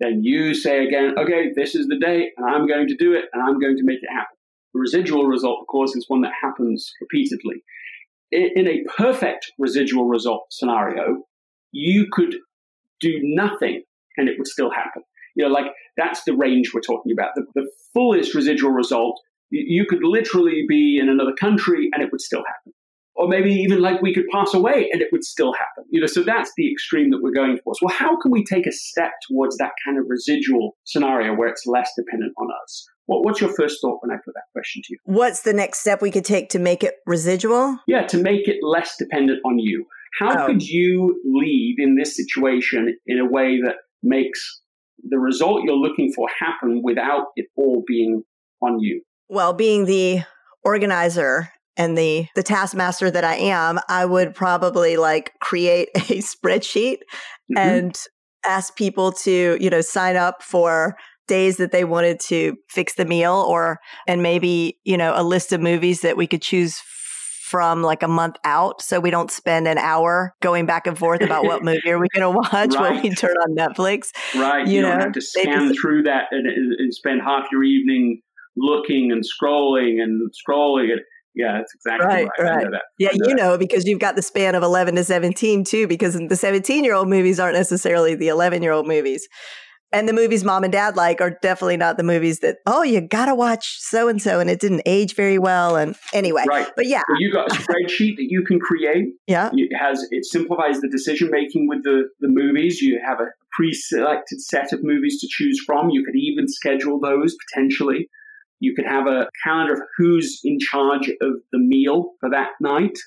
Then 0.00 0.20
you 0.22 0.54
say 0.54 0.84
again, 0.84 1.14
okay, 1.18 1.52
this 1.54 1.74
is 1.74 1.86
the 1.86 1.98
day, 1.98 2.30
and 2.36 2.46
I'm 2.46 2.66
going 2.66 2.88
to 2.88 2.96
do 2.96 3.12
it, 3.12 3.26
and 3.32 3.42
I'm 3.42 3.60
going 3.60 3.76
to 3.76 3.84
make 3.84 4.02
it 4.02 4.10
happen. 4.10 4.36
The 4.72 4.80
residual 4.80 5.26
result, 5.26 5.60
of 5.60 5.68
course, 5.68 5.94
is 5.94 6.06
one 6.08 6.22
that 6.22 6.32
happens 6.40 6.92
repeatedly. 7.00 7.62
In 8.32 8.66
a 8.66 8.82
perfect 8.96 9.52
residual 9.58 10.06
result 10.06 10.46
scenario, 10.50 11.22
you 11.70 12.08
could 12.10 12.34
do 13.00 13.20
nothing 13.22 13.84
and 14.16 14.28
it 14.28 14.34
would 14.38 14.48
still 14.48 14.70
happen. 14.70 15.02
You 15.34 15.46
know, 15.46 15.52
like 15.52 15.66
that's 15.96 16.24
the 16.24 16.34
range 16.34 16.72
we're 16.74 16.80
talking 16.80 17.12
about. 17.12 17.30
The, 17.34 17.44
the 17.54 17.68
fullest 17.92 18.34
residual 18.34 18.70
result, 18.70 19.20
You 19.50 19.86
could 19.88 20.02
literally 20.02 20.64
be 20.68 20.98
in 21.00 21.08
another 21.08 21.32
country 21.38 21.88
and 21.92 22.02
it 22.02 22.10
would 22.12 22.20
still 22.20 22.42
happen. 22.46 22.72
Or 23.16 23.28
maybe 23.28 23.52
even 23.52 23.80
like 23.80 24.02
we 24.02 24.12
could 24.12 24.24
pass 24.32 24.54
away 24.54 24.88
and 24.92 25.00
it 25.00 25.08
would 25.12 25.22
still 25.22 25.52
happen. 25.52 25.84
You 25.88 26.00
know, 26.00 26.06
so 26.06 26.24
that's 26.24 26.50
the 26.56 26.70
extreme 26.70 27.10
that 27.10 27.20
we're 27.22 27.32
going 27.32 27.58
towards. 27.58 27.80
Well, 27.80 27.94
how 27.94 28.16
can 28.20 28.32
we 28.32 28.44
take 28.44 28.66
a 28.66 28.72
step 28.72 29.12
towards 29.28 29.56
that 29.58 29.70
kind 29.84 29.98
of 29.98 30.06
residual 30.08 30.76
scenario 30.82 31.32
where 31.34 31.46
it's 31.48 31.64
less 31.64 31.92
dependent 31.96 32.32
on 32.36 32.48
us? 32.64 32.84
What, 33.06 33.24
what's 33.24 33.40
your 33.40 33.52
first 33.52 33.80
thought 33.80 33.98
when 34.02 34.10
I 34.10 34.18
put 34.24 34.34
that 34.34 34.50
question 34.52 34.82
to 34.82 34.94
you? 34.94 34.98
What's 35.04 35.42
the 35.42 35.52
next 35.52 35.80
step 35.80 36.02
we 36.02 36.10
could 36.10 36.24
take 36.24 36.48
to 36.50 36.58
make 36.58 36.82
it 36.82 36.94
residual? 37.06 37.78
Yeah, 37.86 38.04
to 38.06 38.18
make 38.18 38.48
it 38.48 38.56
less 38.62 38.96
dependent 38.98 39.40
on 39.44 39.58
you. 39.58 39.86
How 40.18 40.44
oh. 40.44 40.46
could 40.46 40.62
you 40.62 41.20
lead 41.24 41.76
in 41.78 41.96
this 41.96 42.16
situation 42.16 42.96
in 43.06 43.18
a 43.18 43.26
way 43.26 43.60
that 43.60 43.76
makes 44.02 44.62
the 45.08 45.18
result 45.18 45.62
you're 45.64 45.76
looking 45.76 46.12
for 46.12 46.28
happen 46.38 46.80
without 46.82 47.26
it 47.36 47.46
all 47.56 47.82
being 47.86 48.22
on 48.62 48.80
you? 48.80 49.02
Well, 49.28 49.52
being 49.52 49.84
the 49.84 50.22
organizer 50.64 51.50
and 51.76 51.98
the 51.98 52.26
the 52.34 52.42
taskmaster 52.42 53.10
that 53.10 53.24
I 53.24 53.36
am, 53.36 53.80
I 53.88 54.04
would 54.04 54.34
probably 54.34 54.96
like 54.96 55.32
create 55.40 55.88
a 55.94 56.20
spreadsheet 56.20 56.98
mm-hmm. 57.50 57.58
and 57.58 57.98
ask 58.44 58.76
people 58.76 59.12
to, 59.12 59.56
you 59.60 59.70
know, 59.70 59.80
sign 59.80 60.16
up 60.16 60.42
for 60.42 60.96
days 61.26 61.56
that 61.56 61.72
they 61.72 61.84
wanted 61.84 62.20
to 62.20 62.54
fix 62.68 62.94
the 62.94 63.04
meal 63.04 63.44
or 63.48 63.78
and 64.06 64.22
maybe, 64.22 64.78
you 64.84 64.96
know, 64.96 65.12
a 65.16 65.22
list 65.22 65.52
of 65.52 65.60
movies 65.60 66.02
that 66.02 66.16
we 66.16 66.26
could 66.26 66.42
choose 66.42 66.80
from 67.44 67.82
like 67.82 68.02
a 68.02 68.08
month 68.08 68.36
out 68.44 68.80
so 68.80 68.98
we 68.98 69.10
don't 69.10 69.30
spend 69.30 69.68
an 69.68 69.76
hour 69.76 70.34
going 70.40 70.64
back 70.64 70.86
and 70.86 70.96
forth 70.96 71.20
about 71.20 71.44
what 71.44 71.62
movie 71.62 71.90
are 71.90 71.98
we 71.98 72.08
going 72.14 72.22
to 72.22 72.30
watch 72.30 72.74
right. 72.74 72.94
when 72.94 73.02
we 73.02 73.10
turn 73.10 73.36
on 73.36 73.54
Netflix. 73.54 74.08
Right. 74.34 74.66
You, 74.66 74.76
you 74.76 74.80
know, 74.80 74.92
don't 74.92 75.00
have 75.00 75.12
to 75.12 75.20
scan 75.20 75.68
just, 75.68 75.78
through 75.78 76.04
that 76.04 76.28
and, 76.30 76.46
and, 76.46 76.94
spend 76.94 77.20
half 77.20 77.44
your 77.52 77.62
evening 77.62 78.22
looking 78.56 79.12
and 79.12 79.22
scrolling 79.22 80.00
and 80.00 80.32
scrolling. 80.32 80.90
And, 80.92 81.02
yeah, 81.34 81.58
that's 81.58 81.74
exactly 81.74 82.06
right. 82.06 82.28
right. 82.38 82.70
right. 82.72 82.80
Yeah, 82.98 83.10
you 83.12 83.34
know, 83.34 83.58
because 83.58 83.84
you've 83.84 84.00
got 84.00 84.16
the 84.16 84.22
span 84.22 84.54
of 84.54 84.62
11 84.62 84.94
to 84.94 85.04
17 85.04 85.64
too, 85.64 85.86
because 85.86 86.14
the 86.14 86.36
17 86.36 86.82
year 86.82 86.94
old 86.94 87.10
movies 87.10 87.38
aren't 87.38 87.58
necessarily 87.58 88.14
the 88.14 88.28
11 88.28 88.62
year 88.62 88.72
old 88.72 88.86
movies. 88.86 89.28
And 89.94 90.08
the 90.08 90.12
movies 90.12 90.42
mom 90.42 90.64
and 90.64 90.72
dad 90.72 90.96
like 90.96 91.20
are 91.20 91.30
definitely 91.30 91.76
not 91.76 91.96
the 91.96 92.02
movies 92.02 92.40
that, 92.40 92.58
oh, 92.66 92.82
you 92.82 93.00
got 93.00 93.26
to 93.26 93.34
watch 93.34 93.78
so 93.78 94.08
and 94.08 94.20
so 94.20 94.40
and 94.40 94.50
it 94.50 94.58
didn't 94.58 94.82
age 94.86 95.14
very 95.14 95.38
well. 95.38 95.76
And 95.76 95.94
anyway, 96.12 96.44
right. 96.48 96.68
but 96.74 96.86
yeah. 96.86 97.02
So 97.06 97.14
you 97.18 97.32
got 97.32 97.52
a 97.52 97.54
spreadsheet 97.54 98.16
that 98.16 98.26
you 98.28 98.42
can 98.44 98.58
create. 98.58 99.14
Yeah. 99.28 99.50
It 99.52 99.74
has, 99.76 100.04
it 100.10 100.24
simplifies 100.24 100.80
the 100.80 100.88
decision 100.88 101.30
making 101.30 101.68
with 101.68 101.84
the, 101.84 102.08
the 102.18 102.28
movies. 102.28 102.82
You 102.82 103.00
have 103.06 103.20
a 103.20 103.28
pre 103.52 103.72
selected 103.72 104.40
set 104.42 104.72
of 104.72 104.80
movies 104.82 105.20
to 105.20 105.28
choose 105.30 105.62
from. 105.64 105.90
You 105.90 106.04
could 106.04 106.16
even 106.16 106.48
schedule 106.48 106.98
those 106.98 107.36
potentially. 107.48 108.10
You 108.58 108.74
could 108.74 108.86
have 108.86 109.06
a 109.06 109.28
calendar 109.44 109.74
of 109.74 109.80
who's 109.96 110.40
in 110.42 110.58
charge 110.58 111.08
of 111.08 111.34
the 111.52 111.58
meal 111.58 112.14
for 112.18 112.30
that 112.30 112.50
night. 112.60 112.98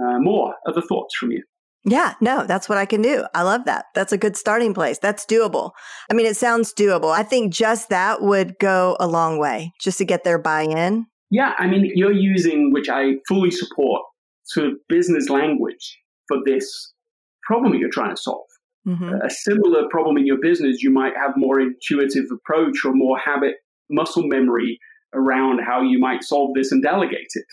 Uh, 0.00 0.18
more 0.20 0.54
other 0.66 0.80
thoughts 0.80 1.14
from 1.16 1.32
you. 1.32 1.42
Yeah, 1.84 2.14
no, 2.20 2.44
that's 2.46 2.68
what 2.68 2.76
I 2.76 2.84
can 2.84 3.00
do. 3.00 3.24
I 3.34 3.42
love 3.42 3.64
that. 3.64 3.86
That's 3.94 4.12
a 4.12 4.18
good 4.18 4.36
starting 4.36 4.74
place. 4.74 4.98
That's 4.98 5.24
doable. 5.24 5.70
I 6.10 6.14
mean, 6.14 6.26
it 6.26 6.36
sounds 6.36 6.74
doable. 6.74 7.10
I 7.10 7.22
think 7.22 7.52
just 7.54 7.88
that 7.88 8.20
would 8.20 8.58
go 8.58 8.96
a 9.00 9.06
long 9.06 9.38
way 9.38 9.72
just 9.80 9.98
to 9.98 10.04
get 10.04 10.24
their 10.24 10.38
buy 10.38 10.62
in. 10.62 11.06
Yeah, 11.30 11.54
I 11.58 11.66
mean, 11.68 11.90
you're 11.94 12.12
using, 12.12 12.72
which 12.72 12.88
I 12.88 13.14
fully 13.26 13.50
support, 13.50 14.02
sort 14.44 14.66
of 14.66 14.74
business 14.88 15.30
language 15.30 15.98
for 16.28 16.38
this 16.44 16.92
problem 17.44 17.74
you're 17.74 17.90
trying 17.90 18.14
to 18.14 18.20
solve. 18.20 18.46
Mm-hmm. 18.86 19.14
A 19.24 19.30
similar 19.30 19.88
problem 19.90 20.16
in 20.16 20.26
your 20.26 20.38
business, 20.40 20.82
you 20.82 20.90
might 20.90 21.12
have 21.16 21.32
more 21.36 21.60
intuitive 21.60 22.24
approach 22.32 22.84
or 22.84 22.92
more 22.92 23.18
habit 23.18 23.54
muscle 23.88 24.26
memory 24.26 24.78
around 25.14 25.60
how 25.60 25.82
you 25.82 25.98
might 25.98 26.24
solve 26.24 26.50
this 26.54 26.72
and 26.72 26.82
delegate 26.82 27.30
it. 27.34 27.46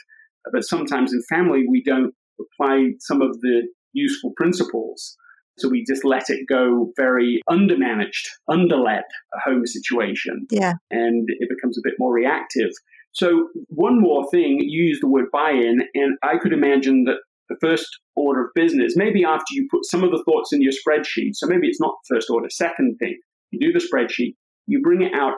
But 0.52 0.64
sometimes 0.64 1.14
in 1.14 1.22
family, 1.30 1.66
we 1.70 1.84
don't 1.84 2.14
apply 2.40 2.92
some 3.00 3.22
of 3.22 3.40
the 3.42 3.68
useful 3.94 4.34
principles. 4.36 5.16
So 5.58 5.70
we 5.70 5.84
just 5.88 6.06
let 6.06 6.30
it 6.30 6.46
go 6.48 6.92
very 6.96 7.42
undermanaged, 7.50 8.28
underled 8.48 8.88
a 9.34 9.40
home 9.44 9.66
situation. 9.66 10.46
Yeah. 10.52 10.74
And 10.92 11.28
it 11.28 11.50
becomes 11.50 11.78
a 11.78 11.82
bit 11.84 11.96
more 11.98 12.14
reactive. 12.14 12.70
So 13.14 13.50
one 13.70 14.00
more 14.00 14.30
thing, 14.30 14.60
you 14.62 14.84
use 14.84 15.00
the 15.02 15.08
word 15.08 15.26
buy-in, 15.32 15.80
and 15.96 16.18
I 16.22 16.38
could 16.38 16.54
imagine 16.54 17.06
that 17.06 17.18
the 17.50 17.58
first 17.60 17.88
order 18.16 18.46
of 18.46 18.52
business, 18.54 18.94
maybe 18.96 19.24
after 19.24 19.52
you 19.52 19.68
put 19.72 19.86
some 19.86 20.04
of 20.04 20.12
the 20.12 20.24
thoughts 20.24 20.54
in 20.54 20.62
your 20.62 20.74
spreadsheet, 20.74 21.32
so 21.34 21.48
maybe 21.48 21.68
it's 21.68 21.82
not 21.82 21.96
first 22.08 22.30
order, 22.30 22.50
second 22.50 22.98
thing, 23.00 23.18
you 23.50 23.60
do 23.60 23.72
the 23.72 23.84
spreadsheet, 23.84 24.36
you 24.68 24.82
bring 24.82 25.02
it 25.02 25.14
out, 25.16 25.38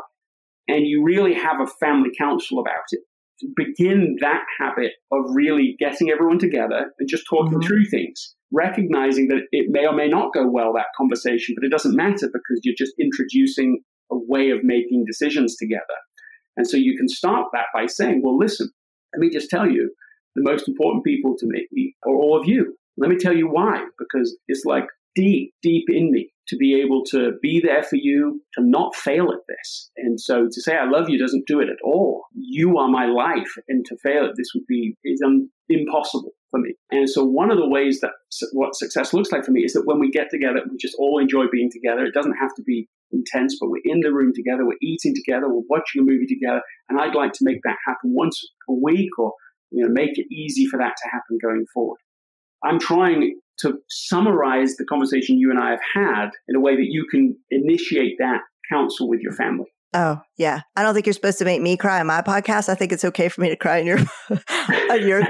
and 0.68 0.86
you 0.86 1.04
really 1.04 1.34
have 1.34 1.62
a 1.62 1.68
family 1.80 2.10
council 2.18 2.60
about 2.60 2.84
it. 2.92 3.02
Begin 3.56 4.18
that 4.22 4.44
habit 4.60 4.94
of 5.12 5.22
really 5.34 5.76
getting 5.80 6.10
everyone 6.10 6.40
together 6.40 6.92
and 7.00 7.10
just 7.10 7.26
talking 7.30 7.60
mm-hmm. 7.60 7.68
through 7.68 7.86
things 7.86 8.36
recognizing 8.52 9.28
that 9.28 9.42
it 9.52 9.68
may 9.70 9.86
or 9.86 9.94
may 9.94 10.08
not 10.08 10.34
go 10.34 10.50
well, 10.50 10.74
that 10.74 10.88
conversation, 10.98 11.56
but 11.56 11.66
it 11.66 11.72
doesn't 11.72 11.96
matter 11.96 12.28
because 12.32 12.62
you're 12.64 12.76
just 12.78 12.94
introducing 13.00 13.82
a 14.12 14.18
way 14.18 14.50
of 14.50 14.64
making 14.64 15.06
decisions 15.06 15.56
together. 15.56 15.84
And 16.58 16.68
so 16.68 16.78
you 16.78 16.98
can 16.98 17.08
start 17.08 17.48
that 17.54 17.68
by 17.74 17.86
saying, 17.86 18.22
well, 18.24 18.38
listen, 18.38 18.70
let 19.14 19.20
me 19.20 19.30
just 19.30 19.50
tell 19.50 19.70
you, 19.70 19.94
the 20.36 20.44
most 20.44 20.68
important 20.68 21.04
people 21.04 21.36
to 21.38 21.46
me 21.48 21.96
are 22.06 22.14
all 22.14 22.40
of 22.40 22.48
you. 22.48 22.76
Let 22.98 23.10
me 23.10 23.18
tell 23.18 23.36
you 23.36 23.48
why, 23.48 23.86
because 23.98 24.38
it's 24.48 24.66
like 24.66 24.86
deep, 25.16 25.54
deep 25.62 25.86
in 25.90 26.12
me 26.12 26.32
to 26.50 26.58
be 26.58 26.82
able 26.82 27.04
to 27.06 27.34
be 27.42 27.62
there 27.64 27.84
for 27.84 27.96
you, 27.96 28.42
to 28.56 28.64
not 28.64 28.96
fail 28.96 29.32
at 29.32 29.46
this. 29.48 29.92
And 29.98 30.20
so 30.20 30.48
to 30.52 30.62
say 30.62 30.76
I 30.76 30.90
love 30.90 31.10
you 31.10 31.20
doesn't 31.20 31.48
do 31.48 31.60
it 31.60 31.70
at 31.70 31.78
all. 31.84 32.24
You 32.34 32.78
are 32.78 32.90
my 32.90 33.06
life, 33.06 33.54
and 33.68 33.86
to 33.86 33.98
fail 33.98 34.26
at 34.26 34.36
this 34.36 34.50
would 34.54 34.66
be 34.68 34.96
is 35.04 35.22
un- 35.26 35.50
impossible 35.70 36.32
for 36.50 36.60
me. 36.60 36.74
And 36.92 37.10
so 37.10 37.24
one 37.24 37.52
of 37.52 37.58
the 37.58 37.70
ways 37.70 38.00
that 38.02 38.12
what 38.54 38.76
success 38.76 39.14
looks 39.14 39.32
like 39.32 39.46
for 39.46 39.52
me 39.52 39.62
is 39.62 39.74
that 39.74 39.86
when 39.86 40.00
we 40.00 40.10
get 40.10 40.30
together, 40.32 40.62
we 40.70 40.78
just 40.78 40.96
all 40.98 41.20
enjoy 41.20 41.46
being 41.52 41.70
together. 41.72 42.04
It 42.04 42.14
doesn't 42.14 42.38
have 42.42 42.54
to 42.56 42.64
be 42.64 42.88
intense, 43.12 43.58
but 43.60 43.70
we're 43.70 43.82
in 43.86 44.02
the 44.02 44.14
room 44.14 44.32
together, 44.36 44.66
we're 44.66 44.78
eating 44.82 45.14
together, 45.16 45.48
we're 45.48 45.64
watching 45.70 46.02
a 46.02 46.06
movie 46.06 46.28
together, 46.28 46.62
and 46.90 47.00
I'd 47.00 47.16
like 47.16 47.34
to 47.34 47.44
make 47.44 47.62
that 47.64 47.78
happen 47.86 48.14
once 48.14 48.42
a 48.68 48.74
week 48.74 49.10
or 49.18 49.34
you 49.72 49.86
know 49.86 49.92
make 49.92 50.18
it 50.18 50.26
easy 50.34 50.66
for 50.66 50.78
that 50.78 50.96
to 50.98 51.10
happen 51.12 51.38
going 51.42 51.66
forward. 51.74 52.00
I'm 52.64 52.80
trying 52.80 53.40
to 53.60 53.80
summarize 53.90 54.76
the 54.76 54.86
conversation 54.86 55.38
you 55.38 55.52
and 55.52 55.60
I 55.60 55.72
have 55.72 55.80
had 55.94 56.30
in 56.48 56.56
a 56.56 56.60
way 56.60 56.76
that 56.76 56.88
you 56.88 57.06
can 57.10 57.38
initiate 57.52 58.18
that 58.20 58.42
council 58.72 59.10
with 59.10 59.22
your 59.22 59.34
family. 59.34 59.66
Oh, 59.94 60.22
yeah. 60.38 60.62
I 60.76 60.84
don't 60.84 60.94
think 60.94 61.08
you're 61.08 61.14
supposed 61.14 61.40
to 61.40 61.46
make 61.46 61.62
me 61.62 61.76
cry 61.76 62.00
on 62.00 62.06
my 62.06 62.22
podcast. 62.22 62.70
I 62.70 62.76
think 62.76 62.92
it's 62.92 63.06
okay 63.06 63.28
for 63.28 63.42
me 63.42 63.50
to 63.50 63.56
cry 63.56 63.80
on 63.80 63.88
your 63.88 63.98
on 64.30 65.08
your 65.08 65.22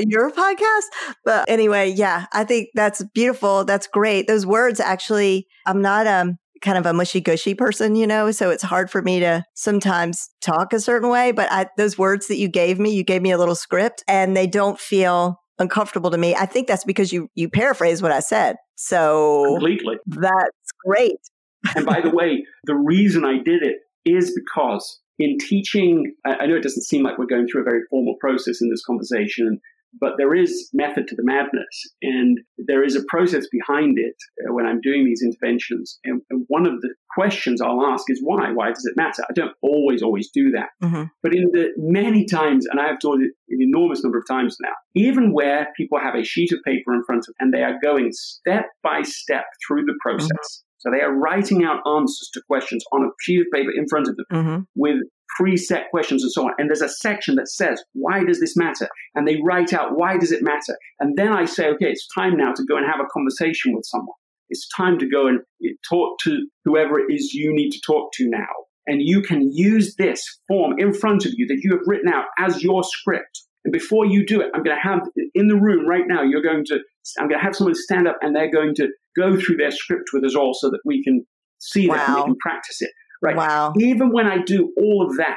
your 0.00 0.30
podcast. 0.32 1.14
But 1.24 1.48
anyway, 1.48 1.90
yeah, 1.90 2.26
I 2.32 2.42
think 2.42 2.70
that's 2.74 3.04
beautiful. 3.14 3.64
That's 3.64 3.86
great. 3.86 4.26
Those 4.26 4.44
words 4.44 4.80
actually 4.80 5.46
I'm 5.66 5.82
not 5.82 6.08
um 6.08 6.36
kind 6.60 6.78
of 6.78 6.86
a 6.86 6.92
mushy 6.92 7.20
gushy 7.20 7.54
person, 7.54 7.94
you 7.94 8.06
know, 8.06 8.32
so 8.32 8.50
it's 8.50 8.64
hard 8.64 8.90
for 8.90 9.02
me 9.02 9.20
to 9.20 9.44
sometimes 9.54 10.28
talk 10.40 10.72
a 10.72 10.80
certain 10.80 11.08
way, 11.08 11.30
but 11.30 11.50
I, 11.52 11.66
those 11.76 11.96
words 11.96 12.26
that 12.26 12.38
you 12.38 12.48
gave 12.48 12.80
me, 12.80 12.92
you 12.92 13.04
gave 13.04 13.22
me 13.22 13.30
a 13.30 13.38
little 13.38 13.54
script 13.54 14.02
and 14.08 14.36
they 14.36 14.48
don't 14.48 14.78
feel 14.78 15.40
uncomfortable 15.58 16.10
to 16.10 16.18
me. 16.18 16.34
I 16.34 16.46
think 16.46 16.68
that's 16.68 16.84
because 16.84 17.12
you 17.12 17.30
you 17.34 17.48
paraphrase 17.48 18.02
what 18.02 18.12
I 18.12 18.20
said. 18.20 18.56
So 18.76 19.44
completely. 19.52 19.96
That's 20.06 20.72
great. 20.84 21.18
and 21.76 21.84
by 21.84 22.00
the 22.00 22.10
way, 22.10 22.44
the 22.64 22.76
reason 22.76 23.24
I 23.24 23.38
did 23.42 23.62
it 23.62 23.76
is 24.04 24.32
because 24.34 25.00
in 25.18 25.36
teaching, 25.38 26.14
I 26.24 26.46
know 26.46 26.56
it 26.56 26.62
doesn't 26.62 26.84
seem 26.84 27.02
like 27.02 27.18
we're 27.18 27.26
going 27.26 27.48
through 27.48 27.62
a 27.62 27.64
very 27.64 27.80
formal 27.90 28.14
process 28.20 28.60
in 28.62 28.70
this 28.70 28.84
conversation, 28.84 29.60
but 30.00 30.12
there 30.18 30.34
is 30.34 30.68
method 30.72 31.08
to 31.08 31.16
the 31.16 31.24
madness, 31.24 31.94
and 32.02 32.38
there 32.58 32.84
is 32.84 32.96
a 32.96 33.04
process 33.08 33.46
behind 33.50 33.98
it 33.98 34.14
uh, 34.46 34.52
when 34.52 34.66
I'm 34.66 34.80
doing 34.80 35.04
these 35.04 35.22
interventions. 35.22 35.98
And, 36.04 36.22
and, 36.30 36.44
one 36.48 36.66
of 36.66 36.80
the 36.80 36.94
questions 37.14 37.60
I'll 37.60 37.84
ask 37.84 38.04
is 38.08 38.20
why? 38.22 38.50
Why 38.52 38.68
does 38.68 38.84
it 38.84 38.96
matter? 38.96 39.22
I 39.28 39.32
don't 39.34 39.54
always, 39.62 40.02
always 40.02 40.30
do 40.32 40.50
that. 40.52 40.68
Mm-hmm. 40.82 41.04
But 41.22 41.34
in 41.34 41.50
the 41.52 41.68
many 41.76 42.26
times, 42.26 42.66
and 42.66 42.80
I've 42.80 43.00
taught 43.00 43.20
it 43.20 43.32
an 43.48 43.58
enormous 43.60 44.02
number 44.02 44.18
of 44.18 44.24
times 44.26 44.56
now, 44.62 44.72
even 44.94 45.32
where 45.32 45.68
people 45.76 45.98
have 45.98 46.14
a 46.14 46.24
sheet 46.24 46.52
of 46.52 46.60
paper 46.64 46.94
in 46.94 47.02
front 47.04 47.20
of 47.20 47.26
them 47.26 47.34
and 47.40 47.54
they 47.54 47.62
are 47.62 47.78
going 47.82 48.10
step 48.12 48.66
by 48.82 49.02
step 49.02 49.44
through 49.66 49.84
the 49.84 49.98
process. 50.02 50.28
Mm-hmm. 50.28 50.68
So 50.78 50.90
they 50.92 51.02
are 51.02 51.12
writing 51.12 51.64
out 51.64 51.82
answers 51.86 52.30
to 52.34 52.42
questions 52.46 52.84
on 52.92 53.02
a 53.02 53.10
sheet 53.20 53.40
of 53.40 53.46
paper 53.52 53.70
in 53.74 53.86
front 53.88 54.08
of 54.08 54.16
them 54.16 54.26
mm-hmm. 54.32 54.60
with 54.76 54.96
preset 55.38 55.88
questions 55.90 56.22
and 56.22 56.32
so 56.32 56.46
on. 56.46 56.52
And 56.58 56.68
there's 56.68 56.82
a 56.82 56.88
section 56.88 57.36
that 57.36 57.48
says, 57.48 57.82
why 57.92 58.24
does 58.24 58.40
this 58.40 58.56
matter? 58.56 58.88
And 59.14 59.26
they 59.26 59.38
write 59.44 59.72
out, 59.72 59.96
why 59.96 60.16
does 60.18 60.32
it 60.32 60.42
matter? 60.42 60.76
And 61.00 61.16
then 61.16 61.32
I 61.32 61.44
say, 61.44 61.68
okay, 61.68 61.86
it's 61.86 62.06
time 62.14 62.36
now 62.36 62.52
to 62.52 62.64
go 62.64 62.76
and 62.76 62.86
have 62.86 63.00
a 63.00 63.08
conversation 63.12 63.74
with 63.74 63.84
someone. 63.86 64.16
It's 64.50 64.68
time 64.76 64.98
to 64.98 65.08
go 65.08 65.26
and 65.26 65.40
talk 65.88 66.18
to 66.24 66.46
whoever 66.64 66.98
it 66.98 67.12
is 67.12 67.34
you 67.34 67.54
need 67.54 67.70
to 67.70 67.80
talk 67.86 68.12
to 68.14 68.28
now. 68.28 68.46
And 68.86 69.02
you 69.02 69.20
can 69.20 69.50
use 69.52 69.96
this 69.96 70.22
form 70.48 70.74
in 70.78 70.94
front 70.94 71.26
of 71.26 71.32
you 71.36 71.46
that 71.48 71.60
you 71.62 71.72
have 71.72 71.86
written 71.86 72.10
out 72.10 72.24
as 72.38 72.62
your 72.62 72.82
script. 72.82 73.42
And 73.64 73.72
before 73.72 74.06
you 74.06 74.24
do 74.24 74.40
it, 74.40 74.50
I'm 74.54 74.62
going 74.62 74.76
to 74.76 74.82
have 74.82 75.00
in 75.34 75.48
the 75.48 75.56
room 75.56 75.86
right 75.86 76.04
now, 76.06 76.22
you're 76.22 76.42
going 76.42 76.64
to, 76.66 76.78
I'm 77.18 77.28
going 77.28 77.38
to 77.38 77.44
have 77.44 77.54
someone 77.54 77.74
stand 77.74 78.08
up 78.08 78.16
and 78.22 78.34
they're 78.34 78.50
going 78.50 78.74
to 78.76 78.88
go 79.14 79.38
through 79.38 79.56
their 79.56 79.70
script 79.70 80.10
with 80.14 80.24
us 80.24 80.34
all 80.34 80.54
so 80.54 80.70
that 80.70 80.80
we 80.86 81.02
can 81.04 81.26
see 81.58 81.88
wow. 81.88 81.96
that 81.96 82.08
and 82.08 82.16
we 82.16 82.22
can 82.22 82.36
practice 82.40 82.80
it. 82.80 82.90
Right. 83.22 83.36
Wow. 83.36 83.72
Even 83.78 84.12
when 84.12 84.26
I 84.26 84.38
do 84.38 84.72
all 84.76 85.06
of 85.08 85.16
that, 85.16 85.36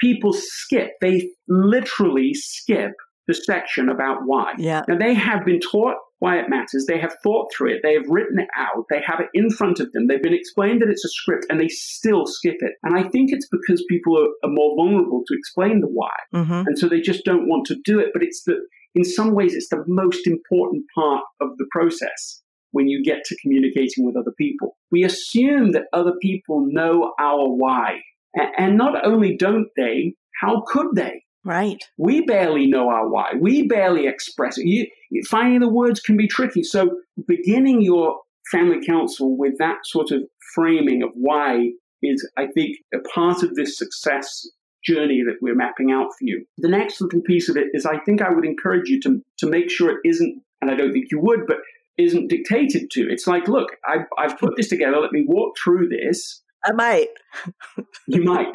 people 0.00 0.32
skip, 0.32 0.92
they 1.00 1.30
literally 1.48 2.34
skip 2.34 2.92
the 3.26 3.34
section 3.34 3.88
about 3.88 4.18
why. 4.24 4.54
Yeah. 4.58 4.82
Now, 4.88 4.98
they 4.98 5.14
have 5.14 5.44
been 5.44 5.60
taught 5.60 5.96
why 6.18 6.38
it 6.38 6.48
matters. 6.48 6.86
They 6.86 6.98
have 6.98 7.14
thought 7.22 7.52
through 7.52 7.74
it. 7.74 7.80
They 7.82 7.94
have 7.94 8.08
written 8.08 8.38
it 8.38 8.48
out. 8.56 8.84
They 8.88 9.02
have 9.04 9.20
it 9.20 9.28
in 9.34 9.50
front 9.50 9.80
of 9.80 9.92
them. 9.92 10.06
They've 10.06 10.22
been 10.22 10.32
explained 10.32 10.80
that 10.80 10.88
it's 10.88 11.04
a 11.04 11.08
script 11.08 11.46
and 11.50 11.60
they 11.60 11.68
still 11.68 12.24
skip 12.26 12.56
it. 12.60 12.72
And 12.82 12.96
I 12.96 13.02
think 13.08 13.32
it's 13.32 13.48
because 13.48 13.84
people 13.88 14.16
are, 14.16 14.48
are 14.48 14.52
more 14.52 14.74
vulnerable 14.76 15.22
to 15.26 15.34
explain 15.36 15.80
the 15.80 15.88
why. 15.88 16.12
Mm-hmm. 16.34 16.62
And 16.66 16.78
so 16.78 16.88
they 16.88 17.00
just 17.00 17.24
don't 17.24 17.48
want 17.48 17.66
to 17.66 17.76
do 17.84 17.98
it. 17.98 18.10
But 18.12 18.22
it's 18.22 18.44
the, 18.44 18.56
in 18.94 19.04
some 19.04 19.34
ways, 19.34 19.54
it's 19.54 19.68
the 19.68 19.84
most 19.86 20.26
important 20.26 20.84
part 20.94 21.24
of 21.40 21.50
the 21.58 21.66
process 21.70 22.42
when 22.72 22.88
you 22.88 23.02
get 23.02 23.24
to 23.24 23.36
communicating 23.40 24.04
with 24.04 24.16
other 24.16 24.32
people. 24.36 24.76
We 24.90 25.04
assume 25.04 25.72
that 25.72 25.84
other 25.92 26.12
people 26.20 26.66
know 26.68 27.12
our 27.18 27.48
why. 27.48 28.00
And 28.58 28.76
not 28.76 29.06
only 29.06 29.36
don't 29.36 29.68
they, 29.76 30.14
how 30.40 30.62
could 30.66 30.88
they? 30.94 31.22
Right. 31.44 31.78
We 31.96 32.22
barely 32.26 32.66
know 32.66 32.90
our 32.90 33.08
why. 33.08 33.32
We 33.40 33.66
barely 33.66 34.08
express 34.08 34.58
it. 34.58 34.66
You, 34.66 34.86
finding 35.30 35.60
the 35.60 35.68
words 35.68 36.00
can 36.00 36.16
be 36.16 36.26
tricky. 36.26 36.64
So, 36.64 36.90
beginning 37.26 37.82
your 37.82 38.18
family 38.50 38.84
council 38.84 39.36
with 39.38 39.54
that 39.58 39.78
sort 39.84 40.10
of 40.10 40.22
framing 40.54 41.02
of 41.02 41.10
why 41.14 41.70
is, 42.02 42.28
I 42.36 42.46
think, 42.48 42.76
a 42.92 42.98
part 43.14 43.42
of 43.42 43.54
this 43.54 43.78
success 43.78 44.46
journey 44.84 45.22
that 45.24 45.36
we're 45.40 45.54
mapping 45.54 45.90
out 45.90 46.08
for 46.18 46.22
you. 46.22 46.44
The 46.58 46.68
next 46.68 47.00
little 47.00 47.20
piece 47.22 47.48
of 47.48 47.56
it 47.56 47.68
is 47.72 47.86
I 47.86 47.98
think 48.00 48.22
I 48.22 48.30
would 48.30 48.44
encourage 48.44 48.88
you 48.88 49.00
to, 49.02 49.20
to 49.38 49.46
make 49.46 49.70
sure 49.70 49.90
it 49.90 49.98
isn't, 50.04 50.42
and 50.60 50.70
I 50.70 50.74
don't 50.74 50.92
think 50.92 51.06
you 51.10 51.20
would, 51.20 51.40
but 51.46 51.58
isn't 51.98 52.28
dictated 52.28 52.90
to. 52.92 53.06
It's 53.10 53.26
like, 53.26 53.48
look, 53.48 53.70
I've, 53.88 54.06
I've 54.18 54.38
put 54.38 54.54
this 54.56 54.68
together. 54.68 54.98
Let 54.98 55.12
me 55.12 55.24
walk 55.26 55.56
through 55.62 55.88
this. 55.88 56.42
I 56.64 56.72
might. 56.72 57.08
you 58.06 58.22
might. 58.22 58.48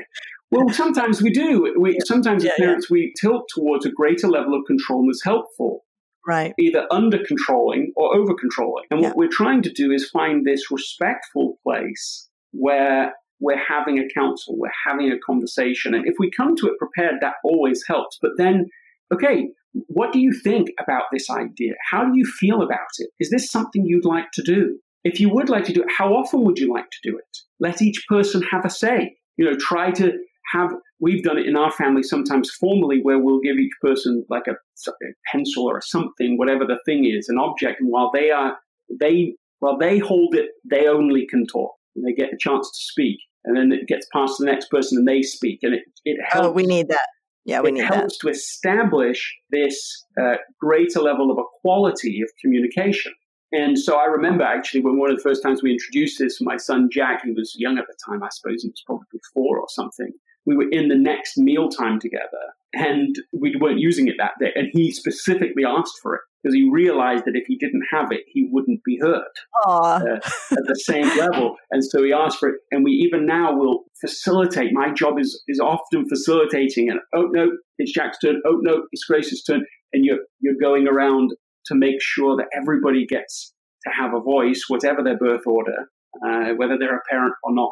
Well, 0.52 0.70
sometimes 0.70 1.22
we 1.22 1.32
do. 1.32 1.74
We 1.80 1.98
sometimes 2.04 2.44
yeah, 2.44 2.52
as 2.52 2.58
parents 2.58 2.88
yeah. 2.90 2.94
we 2.94 3.14
tilt 3.20 3.48
towards 3.54 3.86
a 3.86 3.92
greater 3.92 4.28
level 4.28 4.54
of 4.54 4.66
control 4.68 5.08
that's 5.08 5.24
helpful. 5.24 5.86
Right. 6.28 6.54
Either 6.60 6.86
under 6.92 7.20
controlling 7.26 7.94
or 7.96 8.16
over 8.16 8.34
controlling. 8.36 8.86
And 8.92 9.02
Yeah. 9.02 9.08
what 9.08 9.18
we're 9.18 9.30
trying 9.32 9.64
to 9.64 9.72
do 9.72 9.92
is 9.92 10.10
find 10.10 10.46
this 10.46 10.70
respectful 10.70 11.58
place 11.64 12.30
where 12.52 13.14
we're 13.40 13.58
having 13.58 13.98
a 13.98 14.08
council, 14.14 14.56
we're 14.58 14.70
having 14.86 15.12
a 15.12 15.18
conversation. 15.26 15.96
And 15.96 16.06
if 16.06 16.16
we 16.20 16.30
come 16.30 16.56
to 16.58 16.68
it 16.68 16.78
prepared, 16.78 17.16
that 17.22 17.36
always 17.44 17.84
helps. 17.88 18.20
But 18.22 18.32
then, 18.38 18.68
okay, 19.12 19.48
what 19.88 20.12
do 20.12 20.20
you 20.20 20.34
think 20.34 20.70
about 20.80 21.04
this 21.12 21.30
idea? 21.30 21.74
How 21.90 22.06
do 22.06 22.18
you 22.18 22.26
feel 22.26 22.62
about 22.62 22.90
it? 23.00 23.10
Is 23.20 23.30
this 23.30 23.50
something 23.50 23.86
you'd 23.86 24.06
like 24.06 24.32
to 24.34 24.44
do? 24.44 24.80
If 25.04 25.20
you 25.20 25.30
would 25.30 25.50
like 25.50 25.64
to 25.66 25.74
do 25.74 25.82
it, 25.82 25.88
how 25.98 26.14
often 26.14 26.44
would 26.44 26.60
you 26.60 26.72
like 26.72 26.90
to 26.90 27.10
do 27.10 27.18
it? 27.18 27.38
Let 27.60 27.82
each 27.82 28.06
person 28.08 28.44
have 28.52 28.66
a 28.66 28.70
say. 28.70 29.16
You 29.38 29.46
know, 29.46 29.58
try 29.58 29.92
to 29.92 30.14
have, 30.54 30.72
we've 31.00 31.24
done 31.24 31.38
it 31.38 31.48
in 31.48 31.56
our 31.56 31.72
family 31.72 32.04
sometimes 32.04 32.52
formally 32.52 33.00
where 33.02 33.18
we'll 33.18 33.40
give 33.40 33.58
each 33.58 33.74
person 33.82 34.26
like 34.30 34.48
a, 34.48 34.52
a 34.52 34.92
pencil 35.32 35.64
or 35.64 35.82
something, 35.82 36.38
whatever 36.38 36.66
the 36.66 36.80
thing 36.86 37.06
is, 37.06 37.30
an 37.30 37.40
object. 37.40 37.80
And 37.80 37.90
while 37.90 38.12
they 38.14 38.30
are, 38.30 38.58
they, 39.00 39.36
while 39.60 39.78
they 39.78 39.98
hold 39.98 40.36
it, 40.36 40.50
they 40.70 40.88
only 40.88 41.26
can 41.28 41.48
talk 41.48 41.72
and 41.96 42.06
they 42.06 42.14
get 42.14 42.34
a 42.34 42.38
chance 42.38 42.70
to 42.70 42.92
speak. 42.92 43.18
And 43.46 43.58
then 43.58 43.72
it 43.72 43.88
gets 43.88 44.06
passed 44.14 44.38
to 44.38 44.46
the 44.46 44.52
next 44.52 44.70
person 44.70 45.00
and 45.00 45.08
they 45.08 45.24
speak. 45.24 45.60
And 45.64 45.74
it, 45.74 45.84
it 46.06 46.18
helps 46.30 46.48
Oh, 46.48 46.52
we 46.52 46.66
need 46.66 46.90
that. 46.90 47.08
Yeah, 47.46 47.62
we 47.62 47.70
it 47.70 47.74
need 47.74 47.82
that. 47.84 47.96
helps 47.96 48.18
to 48.20 48.30
establish 48.30 49.36
this 49.50 50.06
uh, 50.20 50.36
greater 50.60 51.00
level 51.00 51.32
of 51.32 51.38
equality 51.40 52.22
of 52.22 52.30
communication. 52.42 53.14
And 53.52 53.78
so 53.78 53.98
I 53.98 54.06
remember 54.06 54.44
actually 54.44 54.82
when 54.82 54.98
one 54.98 55.12
of 55.12 55.18
the 55.18 55.24
first 55.24 55.44
times 55.44 55.62
we 55.62 55.72
introduced 55.72 56.20
this, 56.20 56.40
my 56.40 56.58
son 56.58 56.90
Jack, 56.92 57.24
he 57.26 57.32
was 57.32 57.54
young 57.58 57.78
at 57.78 57.86
the 57.88 57.96
time, 58.06 58.24
I 58.24 58.30
suppose 58.32 58.64
he 58.64 58.70
was 58.70 58.84
probably 58.86 59.20
four 59.34 59.60
or 59.60 59.68
something. 59.70 60.12
We 60.46 60.56
were 60.56 60.70
in 60.72 60.88
the 60.88 60.96
next 60.96 61.38
mealtime 61.38 62.00
together 62.00 62.56
and 62.74 63.16
we 63.34 63.56
weren't 63.60 63.80
using 63.80 64.08
it 64.08 64.16
that 64.18 64.34
day. 64.40 64.52
And 64.56 64.70
he 64.72 64.92
specifically 64.92 65.64
asked 65.68 66.00
for 66.02 66.16
it 66.16 66.22
because 66.42 66.56
he 66.56 66.70
realized 66.72 67.26
that 67.26 67.36
if 67.36 67.46
he 67.48 67.58
didn't 67.58 67.84
have 67.92 68.12
it, 68.12 68.22
he 68.28 68.48
wouldn't 68.52 68.82
be 68.84 68.98
heard 69.02 69.22
Aw. 69.66 69.98
uh, 69.98 70.16
at 70.16 70.66
the 70.68 70.82
same 70.84 71.08
level. 71.18 71.56
And 71.72 71.84
so 71.84 72.04
he 72.04 72.14
asked 72.14 72.40
for 72.40 72.50
it. 72.50 72.56
And 72.72 72.84
we 72.84 72.92
even 72.92 73.26
now 73.26 73.56
will 73.56 73.84
facilitate. 74.00 74.72
My 74.74 74.92
job 74.92 75.20
is 75.20 75.42
is 75.48 75.60
often 75.60 76.08
facilitating. 76.08 76.90
And 76.90 77.00
oh 77.16 77.28
no, 77.32 77.52
it's 77.78 77.94
Jack's 77.94 78.18
turn. 78.20 78.42
Oh 78.46 78.58
no, 78.62 78.84
it's 78.92 79.06
Grace's 79.06 79.44
turn. 79.44 79.66
And 79.94 80.06
you're 80.06 80.20
you're 80.40 80.56
going 80.62 80.88
around 80.88 81.32
to 81.68 81.76
make 81.76 82.02
sure 82.02 82.36
that 82.38 82.48
everybody 82.60 83.06
gets 83.06 83.54
to 83.84 83.92
have 83.92 84.14
a 84.14 84.20
voice, 84.20 84.64
whatever 84.68 85.04
their 85.04 85.18
birth 85.18 85.46
order, 85.46 85.90
uh, 86.26 86.54
whether 86.56 86.78
they're 86.78 86.98
a 86.98 87.10
parent 87.10 87.34
or 87.44 87.54
not, 87.54 87.72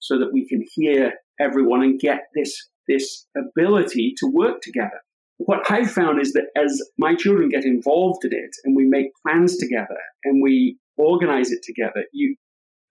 so 0.00 0.18
that 0.18 0.32
we 0.32 0.46
can 0.46 0.64
hear 0.74 1.12
everyone 1.40 1.82
and 1.82 2.00
get 2.00 2.22
this 2.34 2.68
this 2.88 3.26
ability 3.36 4.14
to 4.18 4.30
work 4.32 4.60
together. 4.62 5.00
What 5.38 5.70
I've 5.70 5.90
found 5.90 6.20
is 6.20 6.32
that 6.32 6.48
as 6.56 6.82
my 6.98 7.14
children 7.14 7.48
get 7.48 7.64
involved 7.64 8.24
in 8.24 8.32
it 8.32 8.50
and 8.64 8.76
we 8.76 8.84
make 8.84 9.12
plans 9.24 9.56
together 9.56 9.96
and 10.24 10.42
we 10.42 10.78
organize 10.96 11.52
it 11.52 11.62
together, 11.62 12.04
you, 12.12 12.36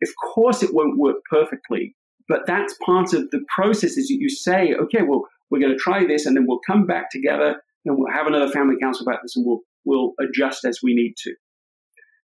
of 0.01 0.09
course, 0.33 0.63
it 0.63 0.73
won't 0.73 0.97
work 0.97 1.17
perfectly, 1.29 1.95
but 2.29 2.41
that's 2.47 2.75
part 2.85 3.13
of 3.13 3.29
the 3.31 3.43
process 3.53 3.97
is 3.97 4.07
that 4.07 4.17
you 4.19 4.29
say, 4.29 4.73
okay, 4.73 5.01
well, 5.01 5.27
we're 5.49 5.59
going 5.59 5.73
to 5.73 5.77
try 5.77 6.05
this 6.05 6.25
and 6.25 6.35
then 6.35 6.45
we'll 6.47 6.59
come 6.65 6.85
back 6.85 7.09
together 7.11 7.61
and 7.85 7.97
we'll 7.97 8.13
have 8.13 8.27
another 8.27 8.49
family 8.49 8.75
council 8.81 9.05
about 9.07 9.21
this 9.21 9.35
and 9.35 9.45
we'll, 9.45 9.61
we'll 9.85 10.13
adjust 10.19 10.65
as 10.65 10.79
we 10.81 10.93
need 10.93 11.15
to. 11.17 11.33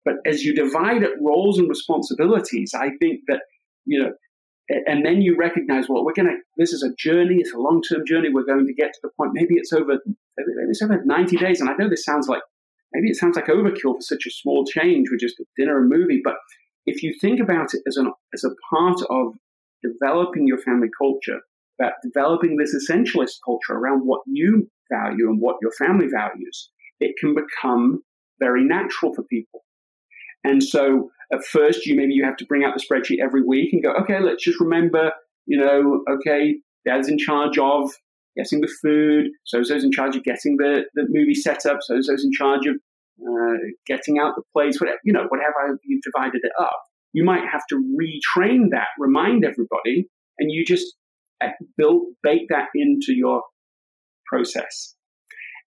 But 0.05 0.15
as 0.25 0.43
you 0.43 0.55
divide 0.55 1.05
up 1.05 1.13
roles 1.21 1.59
and 1.59 1.69
responsibilities, 1.69 2.73
I 2.75 2.91
think 3.01 3.21
that, 3.29 3.43
you 3.85 4.03
know, 4.03 4.13
and 4.69 5.05
then 5.05 5.23
you 5.23 5.37
recognize, 5.37 5.89
well, 5.89 6.05
we're 6.05 6.13
going 6.13 6.29
to, 6.29 6.37
this 6.57 6.73
is 6.73 6.83
a 6.83 6.95
journey, 6.99 7.37
it's 7.39 7.55
a 7.55 7.59
long 7.59 7.83
term 7.83 8.05
journey. 8.07 8.29
We're 8.33 8.45
going 8.45 8.67
to 8.67 8.75
get 8.75 8.93
to 8.93 9.01
the 9.03 9.11
point, 9.17 9.33
maybe 9.33 9.55
it's 9.55 9.73
over, 9.73 9.99
maybe 10.05 10.71
it's 10.71 10.83
over 10.83 11.03
90 11.05 11.37
days. 11.37 11.61
And 11.61 11.71
I 11.71 11.75
know 11.79 11.89
this 11.89 12.05
sounds 12.05 12.29
like, 12.29 12.43
maybe 12.93 13.09
it 13.09 13.17
sounds 13.17 13.37
like 13.37 13.47
overkill 13.47 13.97
for 13.97 14.03
such 14.03 14.27
a 14.27 14.31
small 14.31 14.65
change 14.65 15.09
with 15.11 15.21
just 15.21 15.41
a 15.41 15.45
dinner 15.57 15.79
and 15.79 15.89
movie. 15.89 16.21
But 16.23 16.35
if 16.85 17.03
you 17.03 17.15
think 17.21 17.41
about 17.41 17.73
it 17.73 17.81
as, 17.87 17.97
an, 17.97 18.13
as 18.35 18.45
a 18.45 18.55
part 18.75 19.01
of 19.09 19.35
developing 19.83 20.47
your 20.47 20.59
family 20.59 20.89
culture, 20.99 21.41
about 21.81 21.93
developing 22.03 22.57
this 22.57 22.75
essentialist 22.75 23.37
culture 23.45 23.73
around 23.73 24.01
what 24.01 24.21
you 24.27 24.69
value 24.93 25.29
and 25.29 25.41
what 25.41 25.57
your 25.63 25.73
family 25.73 26.09
values, 26.13 26.71
it 27.01 27.15
can 27.19 27.35
become 27.35 28.03
very 28.41 28.65
natural 28.65 29.15
for 29.15 29.23
people. 29.25 29.65
And 30.45 30.63
so 30.63 31.11
at 31.33 31.45
first, 31.45 31.87
you 31.87 31.97
maybe 31.97 32.15
you 32.15 32.25
have 32.25 32.37
to 32.37 32.47
bring 32.47 32.65
out 32.65 32.75
the 32.75 32.83
spreadsheet 32.83 33.23
every 33.23 33.43
week 33.43 33.73
and 33.73 33.83
go, 33.83 33.93
okay, 34.03 34.21
let's 34.21 34.43
just 34.43 34.61
remember, 34.61 35.13
you 35.47 35.59
know, 35.59 36.05
okay, 36.11 36.57
dad's 36.87 37.09
in 37.09 37.19
charge 37.19 37.59
of 37.59 37.91
getting 38.37 38.61
the 38.61 38.73
food, 38.81 39.31
so 39.45 39.63
so's 39.63 39.85
in 39.85 39.93
charge 39.93 40.17
of 40.17 40.23
getting 40.25 40.57
the, 40.57 40.85
the 40.95 41.07
movie 41.09 41.35
set 41.35 41.67
up, 41.67 41.79
so 41.83 42.01
so's 42.01 42.25
in 42.25 42.33
charge 42.33 42.67
of 42.67 42.77
uh, 43.21 43.57
getting 43.87 44.19
out 44.19 44.35
the 44.37 44.43
plates, 44.53 44.81
whatever, 44.81 44.99
you 45.05 45.13
know, 45.13 45.27
whatever 45.29 45.79
you've 45.85 46.03
divided 46.03 46.41
it 46.43 46.53
up. 46.61 46.81
You 47.13 47.25
might 47.25 47.43
have 47.51 47.63
to 47.71 47.77
retrain 47.77 48.71
that, 48.71 48.89
remind 48.99 49.45
everybody, 49.45 50.09
and 50.39 50.51
you 50.51 50.65
just 50.65 50.87
uh, 51.43 51.49
build, 51.77 52.03
bake 52.23 52.49
that 52.51 52.69
into 52.75 53.13
your 53.13 53.43
process. 54.27 54.95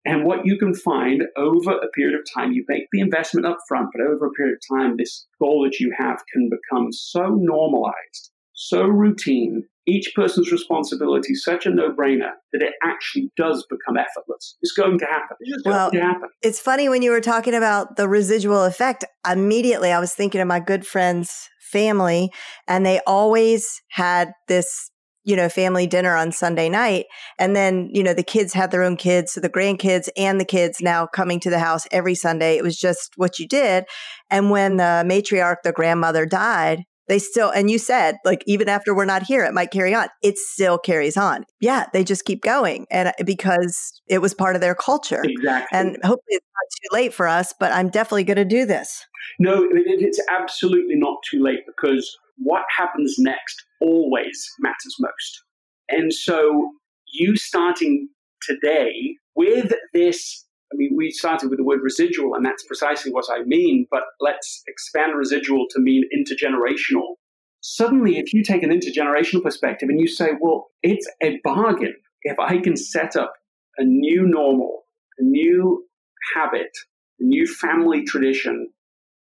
And 0.06 0.24
what 0.24 0.46
you 0.46 0.56
can 0.58 0.74
find 0.74 1.24
over 1.36 1.72
a 1.72 1.88
period 1.94 2.18
of 2.18 2.26
time, 2.34 2.52
you 2.52 2.64
make 2.68 2.84
the 2.90 3.00
investment 3.00 3.46
up 3.46 3.58
front, 3.68 3.88
but 3.92 4.02
over 4.02 4.26
a 4.26 4.30
period 4.30 4.54
of 4.54 4.78
time, 4.78 4.96
this 4.96 5.26
goal 5.38 5.64
that 5.64 5.78
you 5.78 5.92
have 5.98 6.18
can 6.32 6.48
become 6.48 6.88
so 6.90 7.36
normalized, 7.38 8.30
so 8.54 8.82
routine, 8.84 9.64
each 9.86 10.12
person's 10.14 10.52
responsibility 10.52 11.34
such 11.34 11.66
a 11.66 11.70
no-brainer 11.70 12.30
that 12.52 12.62
it 12.62 12.74
actually 12.82 13.30
does 13.36 13.66
become 13.68 13.96
effortless. 13.96 14.56
It's 14.62 14.72
going 14.72 14.98
to 15.00 15.04
happen. 15.04 15.36
It's 15.40 15.52
just 15.54 15.66
Well, 15.66 15.90
going 15.90 16.02
to 16.02 16.08
happen. 16.08 16.28
It's 16.42 16.60
funny 16.60 16.88
when 16.88 17.02
you 17.02 17.10
were 17.10 17.20
talking 17.20 17.54
about 17.54 17.96
the 17.96 18.08
residual 18.08 18.64
effect. 18.64 19.04
Immediately, 19.30 19.90
I 19.90 19.98
was 19.98 20.14
thinking 20.14 20.40
of 20.40 20.48
my 20.48 20.60
good 20.60 20.86
friend's 20.86 21.48
family, 21.72 22.30
and 22.68 22.86
they 22.86 23.00
always 23.06 23.80
had 23.90 24.32
this, 24.48 24.90
you 25.24 25.36
know, 25.36 25.48
family 25.48 25.86
dinner 25.86 26.16
on 26.16 26.32
Sunday 26.32 26.68
night. 26.68 27.06
And 27.38 27.54
then, 27.54 27.90
you 27.92 28.02
know, 28.02 28.14
the 28.14 28.22
kids 28.22 28.52
had 28.54 28.70
their 28.70 28.82
own 28.82 28.96
kids. 28.96 29.32
So 29.32 29.40
the 29.40 29.50
grandkids 29.50 30.08
and 30.16 30.40
the 30.40 30.44
kids 30.44 30.80
now 30.80 31.06
coming 31.06 31.40
to 31.40 31.50
the 31.50 31.58
house 31.58 31.86
every 31.90 32.14
Sunday. 32.14 32.56
It 32.56 32.64
was 32.64 32.78
just 32.78 33.12
what 33.16 33.38
you 33.38 33.46
did. 33.46 33.84
And 34.30 34.50
when 34.50 34.76
the 34.76 35.04
matriarch, 35.06 35.56
the 35.62 35.72
grandmother 35.72 36.26
died, 36.26 36.84
they 37.10 37.18
still, 37.18 37.50
and 37.50 37.68
you 37.68 37.76
said, 37.76 38.18
like, 38.24 38.44
even 38.46 38.68
after 38.68 38.94
we're 38.94 39.04
not 39.04 39.24
here, 39.24 39.44
it 39.44 39.52
might 39.52 39.72
carry 39.72 39.92
on. 39.92 40.06
It 40.22 40.38
still 40.38 40.78
carries 40.78 41.16
on. 41.16 41.44
Yeah, 41.60 41.86
they 41.92 42.04
just 42.04 42.24
keep 42.24 42.40
going. 42.40 42.86
And 42.88 43.08
uh, 43.08 43.12
because 43.26 44.00
it 44.06 44.18
was 44.18 44.32
part 44.32 44.54
of 44.54 44.60
their 44.60 44.76
culture. 44.76 45.24
Exactly. 45.24 45.76
And 45.76 45.96
hopefully 46.04 46.22
it's 46.28 46.46
not 46.46 46.70
too 46.80 46.94
late 46.94 47.12
for 47.12 47.26
us, 47.26 47.52
but 47.58 47.72
I'm 47.72 47.88
definitely 47.88 48.22
going 48.22 48.36
to 48.36 48.44
do 48.44 48.64
this. 48.64 49.04
No, 49.40 49.66
it's 49.72 50.22
absolutely 50.30 50.94
not 50.94 51.16
too 51.28 51.42
late 51.42 51.66
because 51.66 52.16
what 52.36 52.62
happens 52.78 53.16
next 53.18 53.60
always 53.80 54.48
matters 54.60 54.94
most. 55.00 55.42
And 55.88 56.12
so, 56.12 56.70
you 57.12 57.34
starting 57.34 58.08
today 58.40 59.16
with 59.34 59.72
this, 59.92 60.46
I 60.72 60.76
mean, 60.76 60.92
we 60.96 61.10
started 61.10 61.50
with 61.50 61.58
the 61.58 61.64
word 61.64 61.80
residual, 61.82 62.34
and 62.34 62.44
that's 62.44 62.64
precisely 62.64 63.10
what 63.12 63.26
I 63.30 63.42
mean, 63.44 63.86
but 63.90 64.02
let's 64.20 64.62
expand 64.68 65.16
residual 65.16 65.66
to 65.70 65.80
mean 65.80 66.04
intergenerational. 66.16 67.16
Suddenly, 67.60 68.18
if 68.18 68.32
you 68.32 68.42
take 68.42 68.62
an 68.62 68.70
intergenerational 68.70 69.42
perspective 69.42 69.88
and 69.88 70.00
you 70.00 70.06
say, 70.06 70.30
well, 70.40 70.68
it's 70.82 71.06
a 71.22 71.40
bargain 71.42 71.94
if 72.22 72.38
I 72.38 72.58
can 72.58 72.76
set 72.76 73.16
up 73.16 73.32
a 73.78 73.84
new 73.84 74.26
normal, 74.26 74.82
a 75.18 75.22
new 75.22 75.84
habit, 76.34 76.70
a 77.18 77.24
new 77.24 77.46
family 77.46 78.04
tradition, 78.04 78.70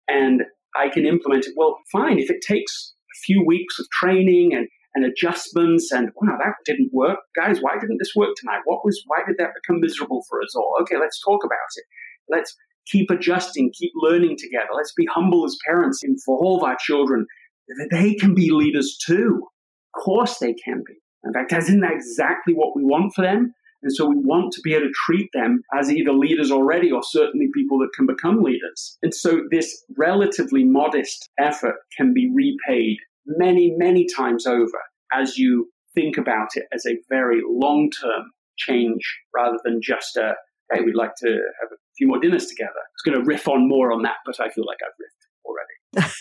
and 0.08 0.44
I 0.76 0.90
can 0.90 1.06
implement 1.06 1.46
it, 1.46 1.54
well, 1.56 1.78
fine. 1.92 2.20
If 2.20 2.30
it 2.30 2.42
takes 2.42 2.94
a 3.16 3.18
few 3.26 3.44
weeks 3.46 3.80
of 3.80 3.88
training 3.90 4.54
and, 4.54 4.68
and 4.96 5.06
adjustments 5.06 5.92
and, 5.92 6.10
wow, 6.22 6.38
that 6.44 6.56
didn't 6.66 6.92
work. 6.92 7.20
Guys, 7.36 7.60
why 7.62 7.76
didn't 7.80 7.98
this 8.00 8.16
work 8.16 8.36
tonight? 8.38 8.62
What 8.66 8.84
was, 8.84 9.02
why 9.08 9.20
did 9.28 9.38
that 9.38 9.52
become 9.62 9.80
miserable 9.82 10.24
for 10.30 10.42
us 10.42 10.56
all? 10.56 10.78
Okay, 10.82 10.98
let's 11.00 11.22
talk 11.24 11.44
about 11.44 11.58
it. 11.76 11.84
Let's 12.30 12.56
keep 12.88 13.10
adjusting, 13.12 13.72
keep 13.78 13.92
learning 13.96 14.38
together. 14.38 14.70
Let's 14.76 14.94
be 14.94 15.06
humble 15.06 15.46
as 15.46 15.58
parents 15.66 16.02
and 16.04 16.18
for 16.24 16.38
all 16.38 16.58
of 16.58 16.64
our 16.64 16.78
children. 16.80 17.26
They 17.92 18.16
can 18.16 18.34
be 18.34 18.50
leaders 18.52 18.98
too. 19.06 19.44
Of 19.94 20.04
course 20.04 20.40
they 20.40 20.54
can 20.54 20.84
be. 20.86 20.96
In 21.24 21.34
fact, 21.34 21.54
isn't 21.54 21.82
that 21.82 21.94
exactly 21.94 22.54
what 22.54 22.76
we 22.76 22.84
want 22.84 23.14
for 23.14 23.22
them? 23.22 23.54
And 23.82 23.94
so 23.94 24.06
we 24.06 24.16
want 24.18 24.52
to 24.54 24.62
be 24.62 24.74
able 24.74 24.88
to 24.88 24.94
treat 25.06 25.30
them 25.34 25.62
as 25.78 25.92
either 25.92 26.12
leaders 26.12 26.52
already 26.52 26.92
or 26.92 27.02
certainly 27.02 27.48
people 27.54 27.80
that 27.80 27.92
can 27.96 28.06
become 28.06 28.44
leaders. 28.44 28.98
And 29.02 29.14
so 29.14 29.44
this 29.52 29.86
relatively 29.98 30.64
modest 30.64 31.30
effort 31.40 31.76
can 31.96 32.14
be 32.14 32.30
repaid 32.34 32.98
many, 33.38 33.74
many 33.78 34.06
times 34.06 34.46
over 34.46 34.80
as 35.14 35.38
you 35.38 35.70
think 35.96 36.18
about 36.18 36.50
it 36.56 36.66
as 36.74 36.86
a 36.86 36.98
very 37.10 37.42
long 37.48 37.90
term 38.02 38.32
change 38.58 39.02
rather 39.36 39.58
than 39.64 39.82
just 39.82 40.18
a, 40.18 40.34
hey, 40.74 40.82
we'd 40.82 40.96
like 40.96 41.16
to 41.18 41.28
have 41.28 41.72
a 41.72 41.78
few 41.98 42.08
more 42.08 42.20
dinners 42.20 42.48
together. 42.48 42.72
I 42.76 42.94
was 42.94 43.02
going 43.06 43.20
to 43.20 43.26
riff 43.26 43.48
on 43.48 43.68
more 43.68 43.92
on 43.92 44.04
that, 44.04 44.18
but 44.26 44.40
I 44.40 44.50
feel 44.50 44.66
like 44.66 44.78
I've 44.84 44.94
riffed 45.02 45.20
already. 45.46 46.14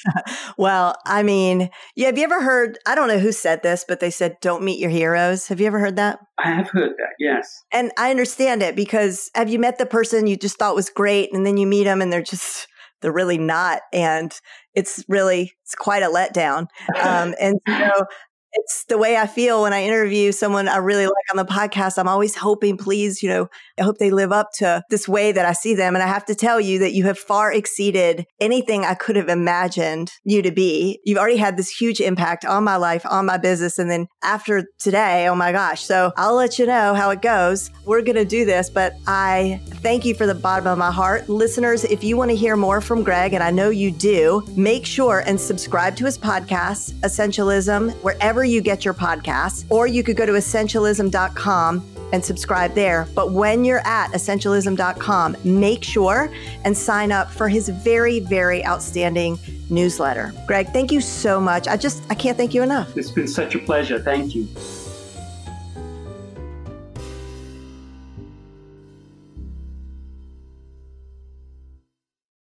well, 0.58 0.96
I 1.04 1.22
mean, 1.22 1.68
yeah, 1.94 2.06
have 2.06 2.18
you 2.18 2.24
ever 2.24 2.42
heard? 2.42 2.78
I 2.86 2.94
don't 2.94 3.08
know 3.08 3.18
who 3.18 3.32
said 3.32 3.62
this, 3.62 3.84
but 3.86 4.00
they 4.00 4.10
said, 4.10 4.36
don't 4.40 4.62
meet 4.62 4.78
your 4.78 4.90
heroes. 4.90 5.48
Have 5.48 5.60
you 5.60 5.66
ever 5.66 5.78
heard 5.78 5.96
that? 5.96 6.18
I 6.38 6.50
have 6.50 6.68
heard 6.70 6.92
that, 6.96 7.14
yes. 7.18 7.62
And 7.72 7.92
I 7.98 8.10
understand 8.10 8.62
it 8.62 8.76
because 8.76 9.30
have 9.34 9.48
you 9.48 9.58
met 9.58 9.78
the 9.78 9.86
person 9.86 10.26
you 10.26 10.36
just 10.36 10.58
thought 10.58 10.74
was 10.74 10.88
great 10.88 11.32
and 11.32 11.44
then 11.44 11.56
you 11.56 11.66
meet 11.66 11.84
them 11.84 12.00
and 12.00 12.12
they're 12.12 12.22
just, 12.22 12.66
they're 13.02 13.12
really 13.12 13.38
not. 13.38 13.82
And 13.92 14.32
it's 14.78 15.04
really, 15.08 15.52
it's 15.64 15.74
quite 15.74 16.04
a 16.04 16.06
letdown. 16.06 16.68
Um, 17.02 17.34
and 17.40 17.58
so 17.66 18.06
it's 18.52 18.84
the 18.84 18.98
way 18.98 19.16
I 19.16 19.26
feel 19.26 19.62
when 19.62 19.72
I 19.72 19.84
interview 19.84 20.32
someone 20.32 20.68
I 20.68 20.78
really 20.78 21.06
like 21.06 21.14
on 21.30 21.36
the 21.36 21.44
podcast. 21.44 21.98
I'm 21.98 22.08
always 22.08 22.34
hoping, 22.34 22.76
please, 22.76 23.22
you 23.22 23.28
know, 23.28 23.48
I 23.78 23.82
hope 23.82 23.98
they 23.98 24.10
live 24.10 24.32
up 24.32 24.50
to 24.54 24.82
this 24.90 25.08
way 25.08 25.32
that 25.32 25.44
I 25.44 25.52
see 25.52 25.74
them. 25.74 25.94
And 25.94 26.02
I 26.02 26.06
have 26.06 26.24
to 26.26 26.34
tell 26.34 26.60
you 26.60 26.78
that 26.80 26.92
you 26.92 27.04
have 27.04 27.18
far 27.18 27.52
exceeded 27.52 28.26
anything 28.40 28.84
I 28.84 28.94
could 28.94 29.16
have 29.16 29.28
imagined 29.28 30.10
you 30.24 30.42
to 30.42 30.50
be. 30.50 31.00
You've 31.04 31.18
already 31.18 31.36
had 31.36 31.56
this 31.56 31.68
huge 31.68 32.00
impact 32.00 32.44
on 32.44 32.64
my 32.64 32.76
life, 32.76 33.04
on 33.08 33.26
my 33.26 33.36
business. 33.36 33.78
And 33.78 33.90
then 33.90 34.06
after 34.22 34.64
today, 34.78 35.28
oh 35.28 35.34
my 35.34 35.52
gosh. 35.52 35.82
So 35.82 36.12
I'll 36.16 36.34
let 36.34 36.58
you 36.58 36.66
know 36.66 36.94
how 36.94 37.10
it 37.10 37.22
goes. 37.22 37.70
We're 37.84 38.02
going 38.02 38.16
to 38.16 38.24
do 38.24 38.44
this, 38.44 38.70
but 38.70 38.94
I 39.06 39.60
thank 39.66 40.04
you 40.04 40.14
for 40.14 40.26
the 40.26 40.34
bottom 40.34 40.66
of 40.66 40.78
my 40.78 40.90
heart. 40.90 41.28
Listeners, 41.28 41.84
if 41.84 42.02
you 42.02 42.16
want 42.16 42.30
to 42.30 42.36
hear 42.36 42.56
more 42.56 42.80
from 42.80 43.02
Greg, 43.02 43.34
and 43.34 43.42
I 43.42 43.50
know 43.50 43.70
you 43.70 43.90
do, 43.90 44.42
make 44.56 44.86
sure 44.86 45.22
and 45.26 45.40
subscribe 45.40 45.96
to 45.96 46.04
his 46.04 46.18
podcast, 46.18 46.92
Essentialism, 47.00 47.92
wherever 48.38 48.44
you 48.44 48.60
get 48.60 48.84
your 48.84 48.94
podcasts, 48.94 49.64
or 49.68 49.88
you 49.88 50.04
could 50.04 50.16
go 50.16 50.24
to 50.24 50.32
essentialism.com 50.32 51.84
and 52.12 52.24
subscribe 52.24 52.72
there. 52.74 53.08
But 53.14 53.32
when 53.32 53.64
you're 53.64 53.84
at 53.84 54.12
essentialism.com, 54.12 55.36
make 55.42 55.82
sure 55.82 56.32
and 56.64 56.76
sign 56.76 57.10
up 57.10 57.30
for 57.30 57.48
his 57.48 57.68
very, 57.68 58.20
very 58.20 58.64
outstanding 58.64 59.38
newsletter. 59.70 60.32
Greg, 60.46 60.68
thank 60.68 60.92
you 60.92 61.00
so 61.00 61.40
much. 61.40 61.66
I 61.66 61.76
just, 61.76 62.04
I 62.10 62.14
can't 62.14 62.36
thank 62.36 62.54
you 62.54 62.62
enough. 62.62 62.96
It's 62.96 63.10
been 63.10 63.28
such 63.28 63.56
a 63.56 63.58
pleasure. 63.58 63.98
Thank 63.98 64.36
you. 64.36 64.46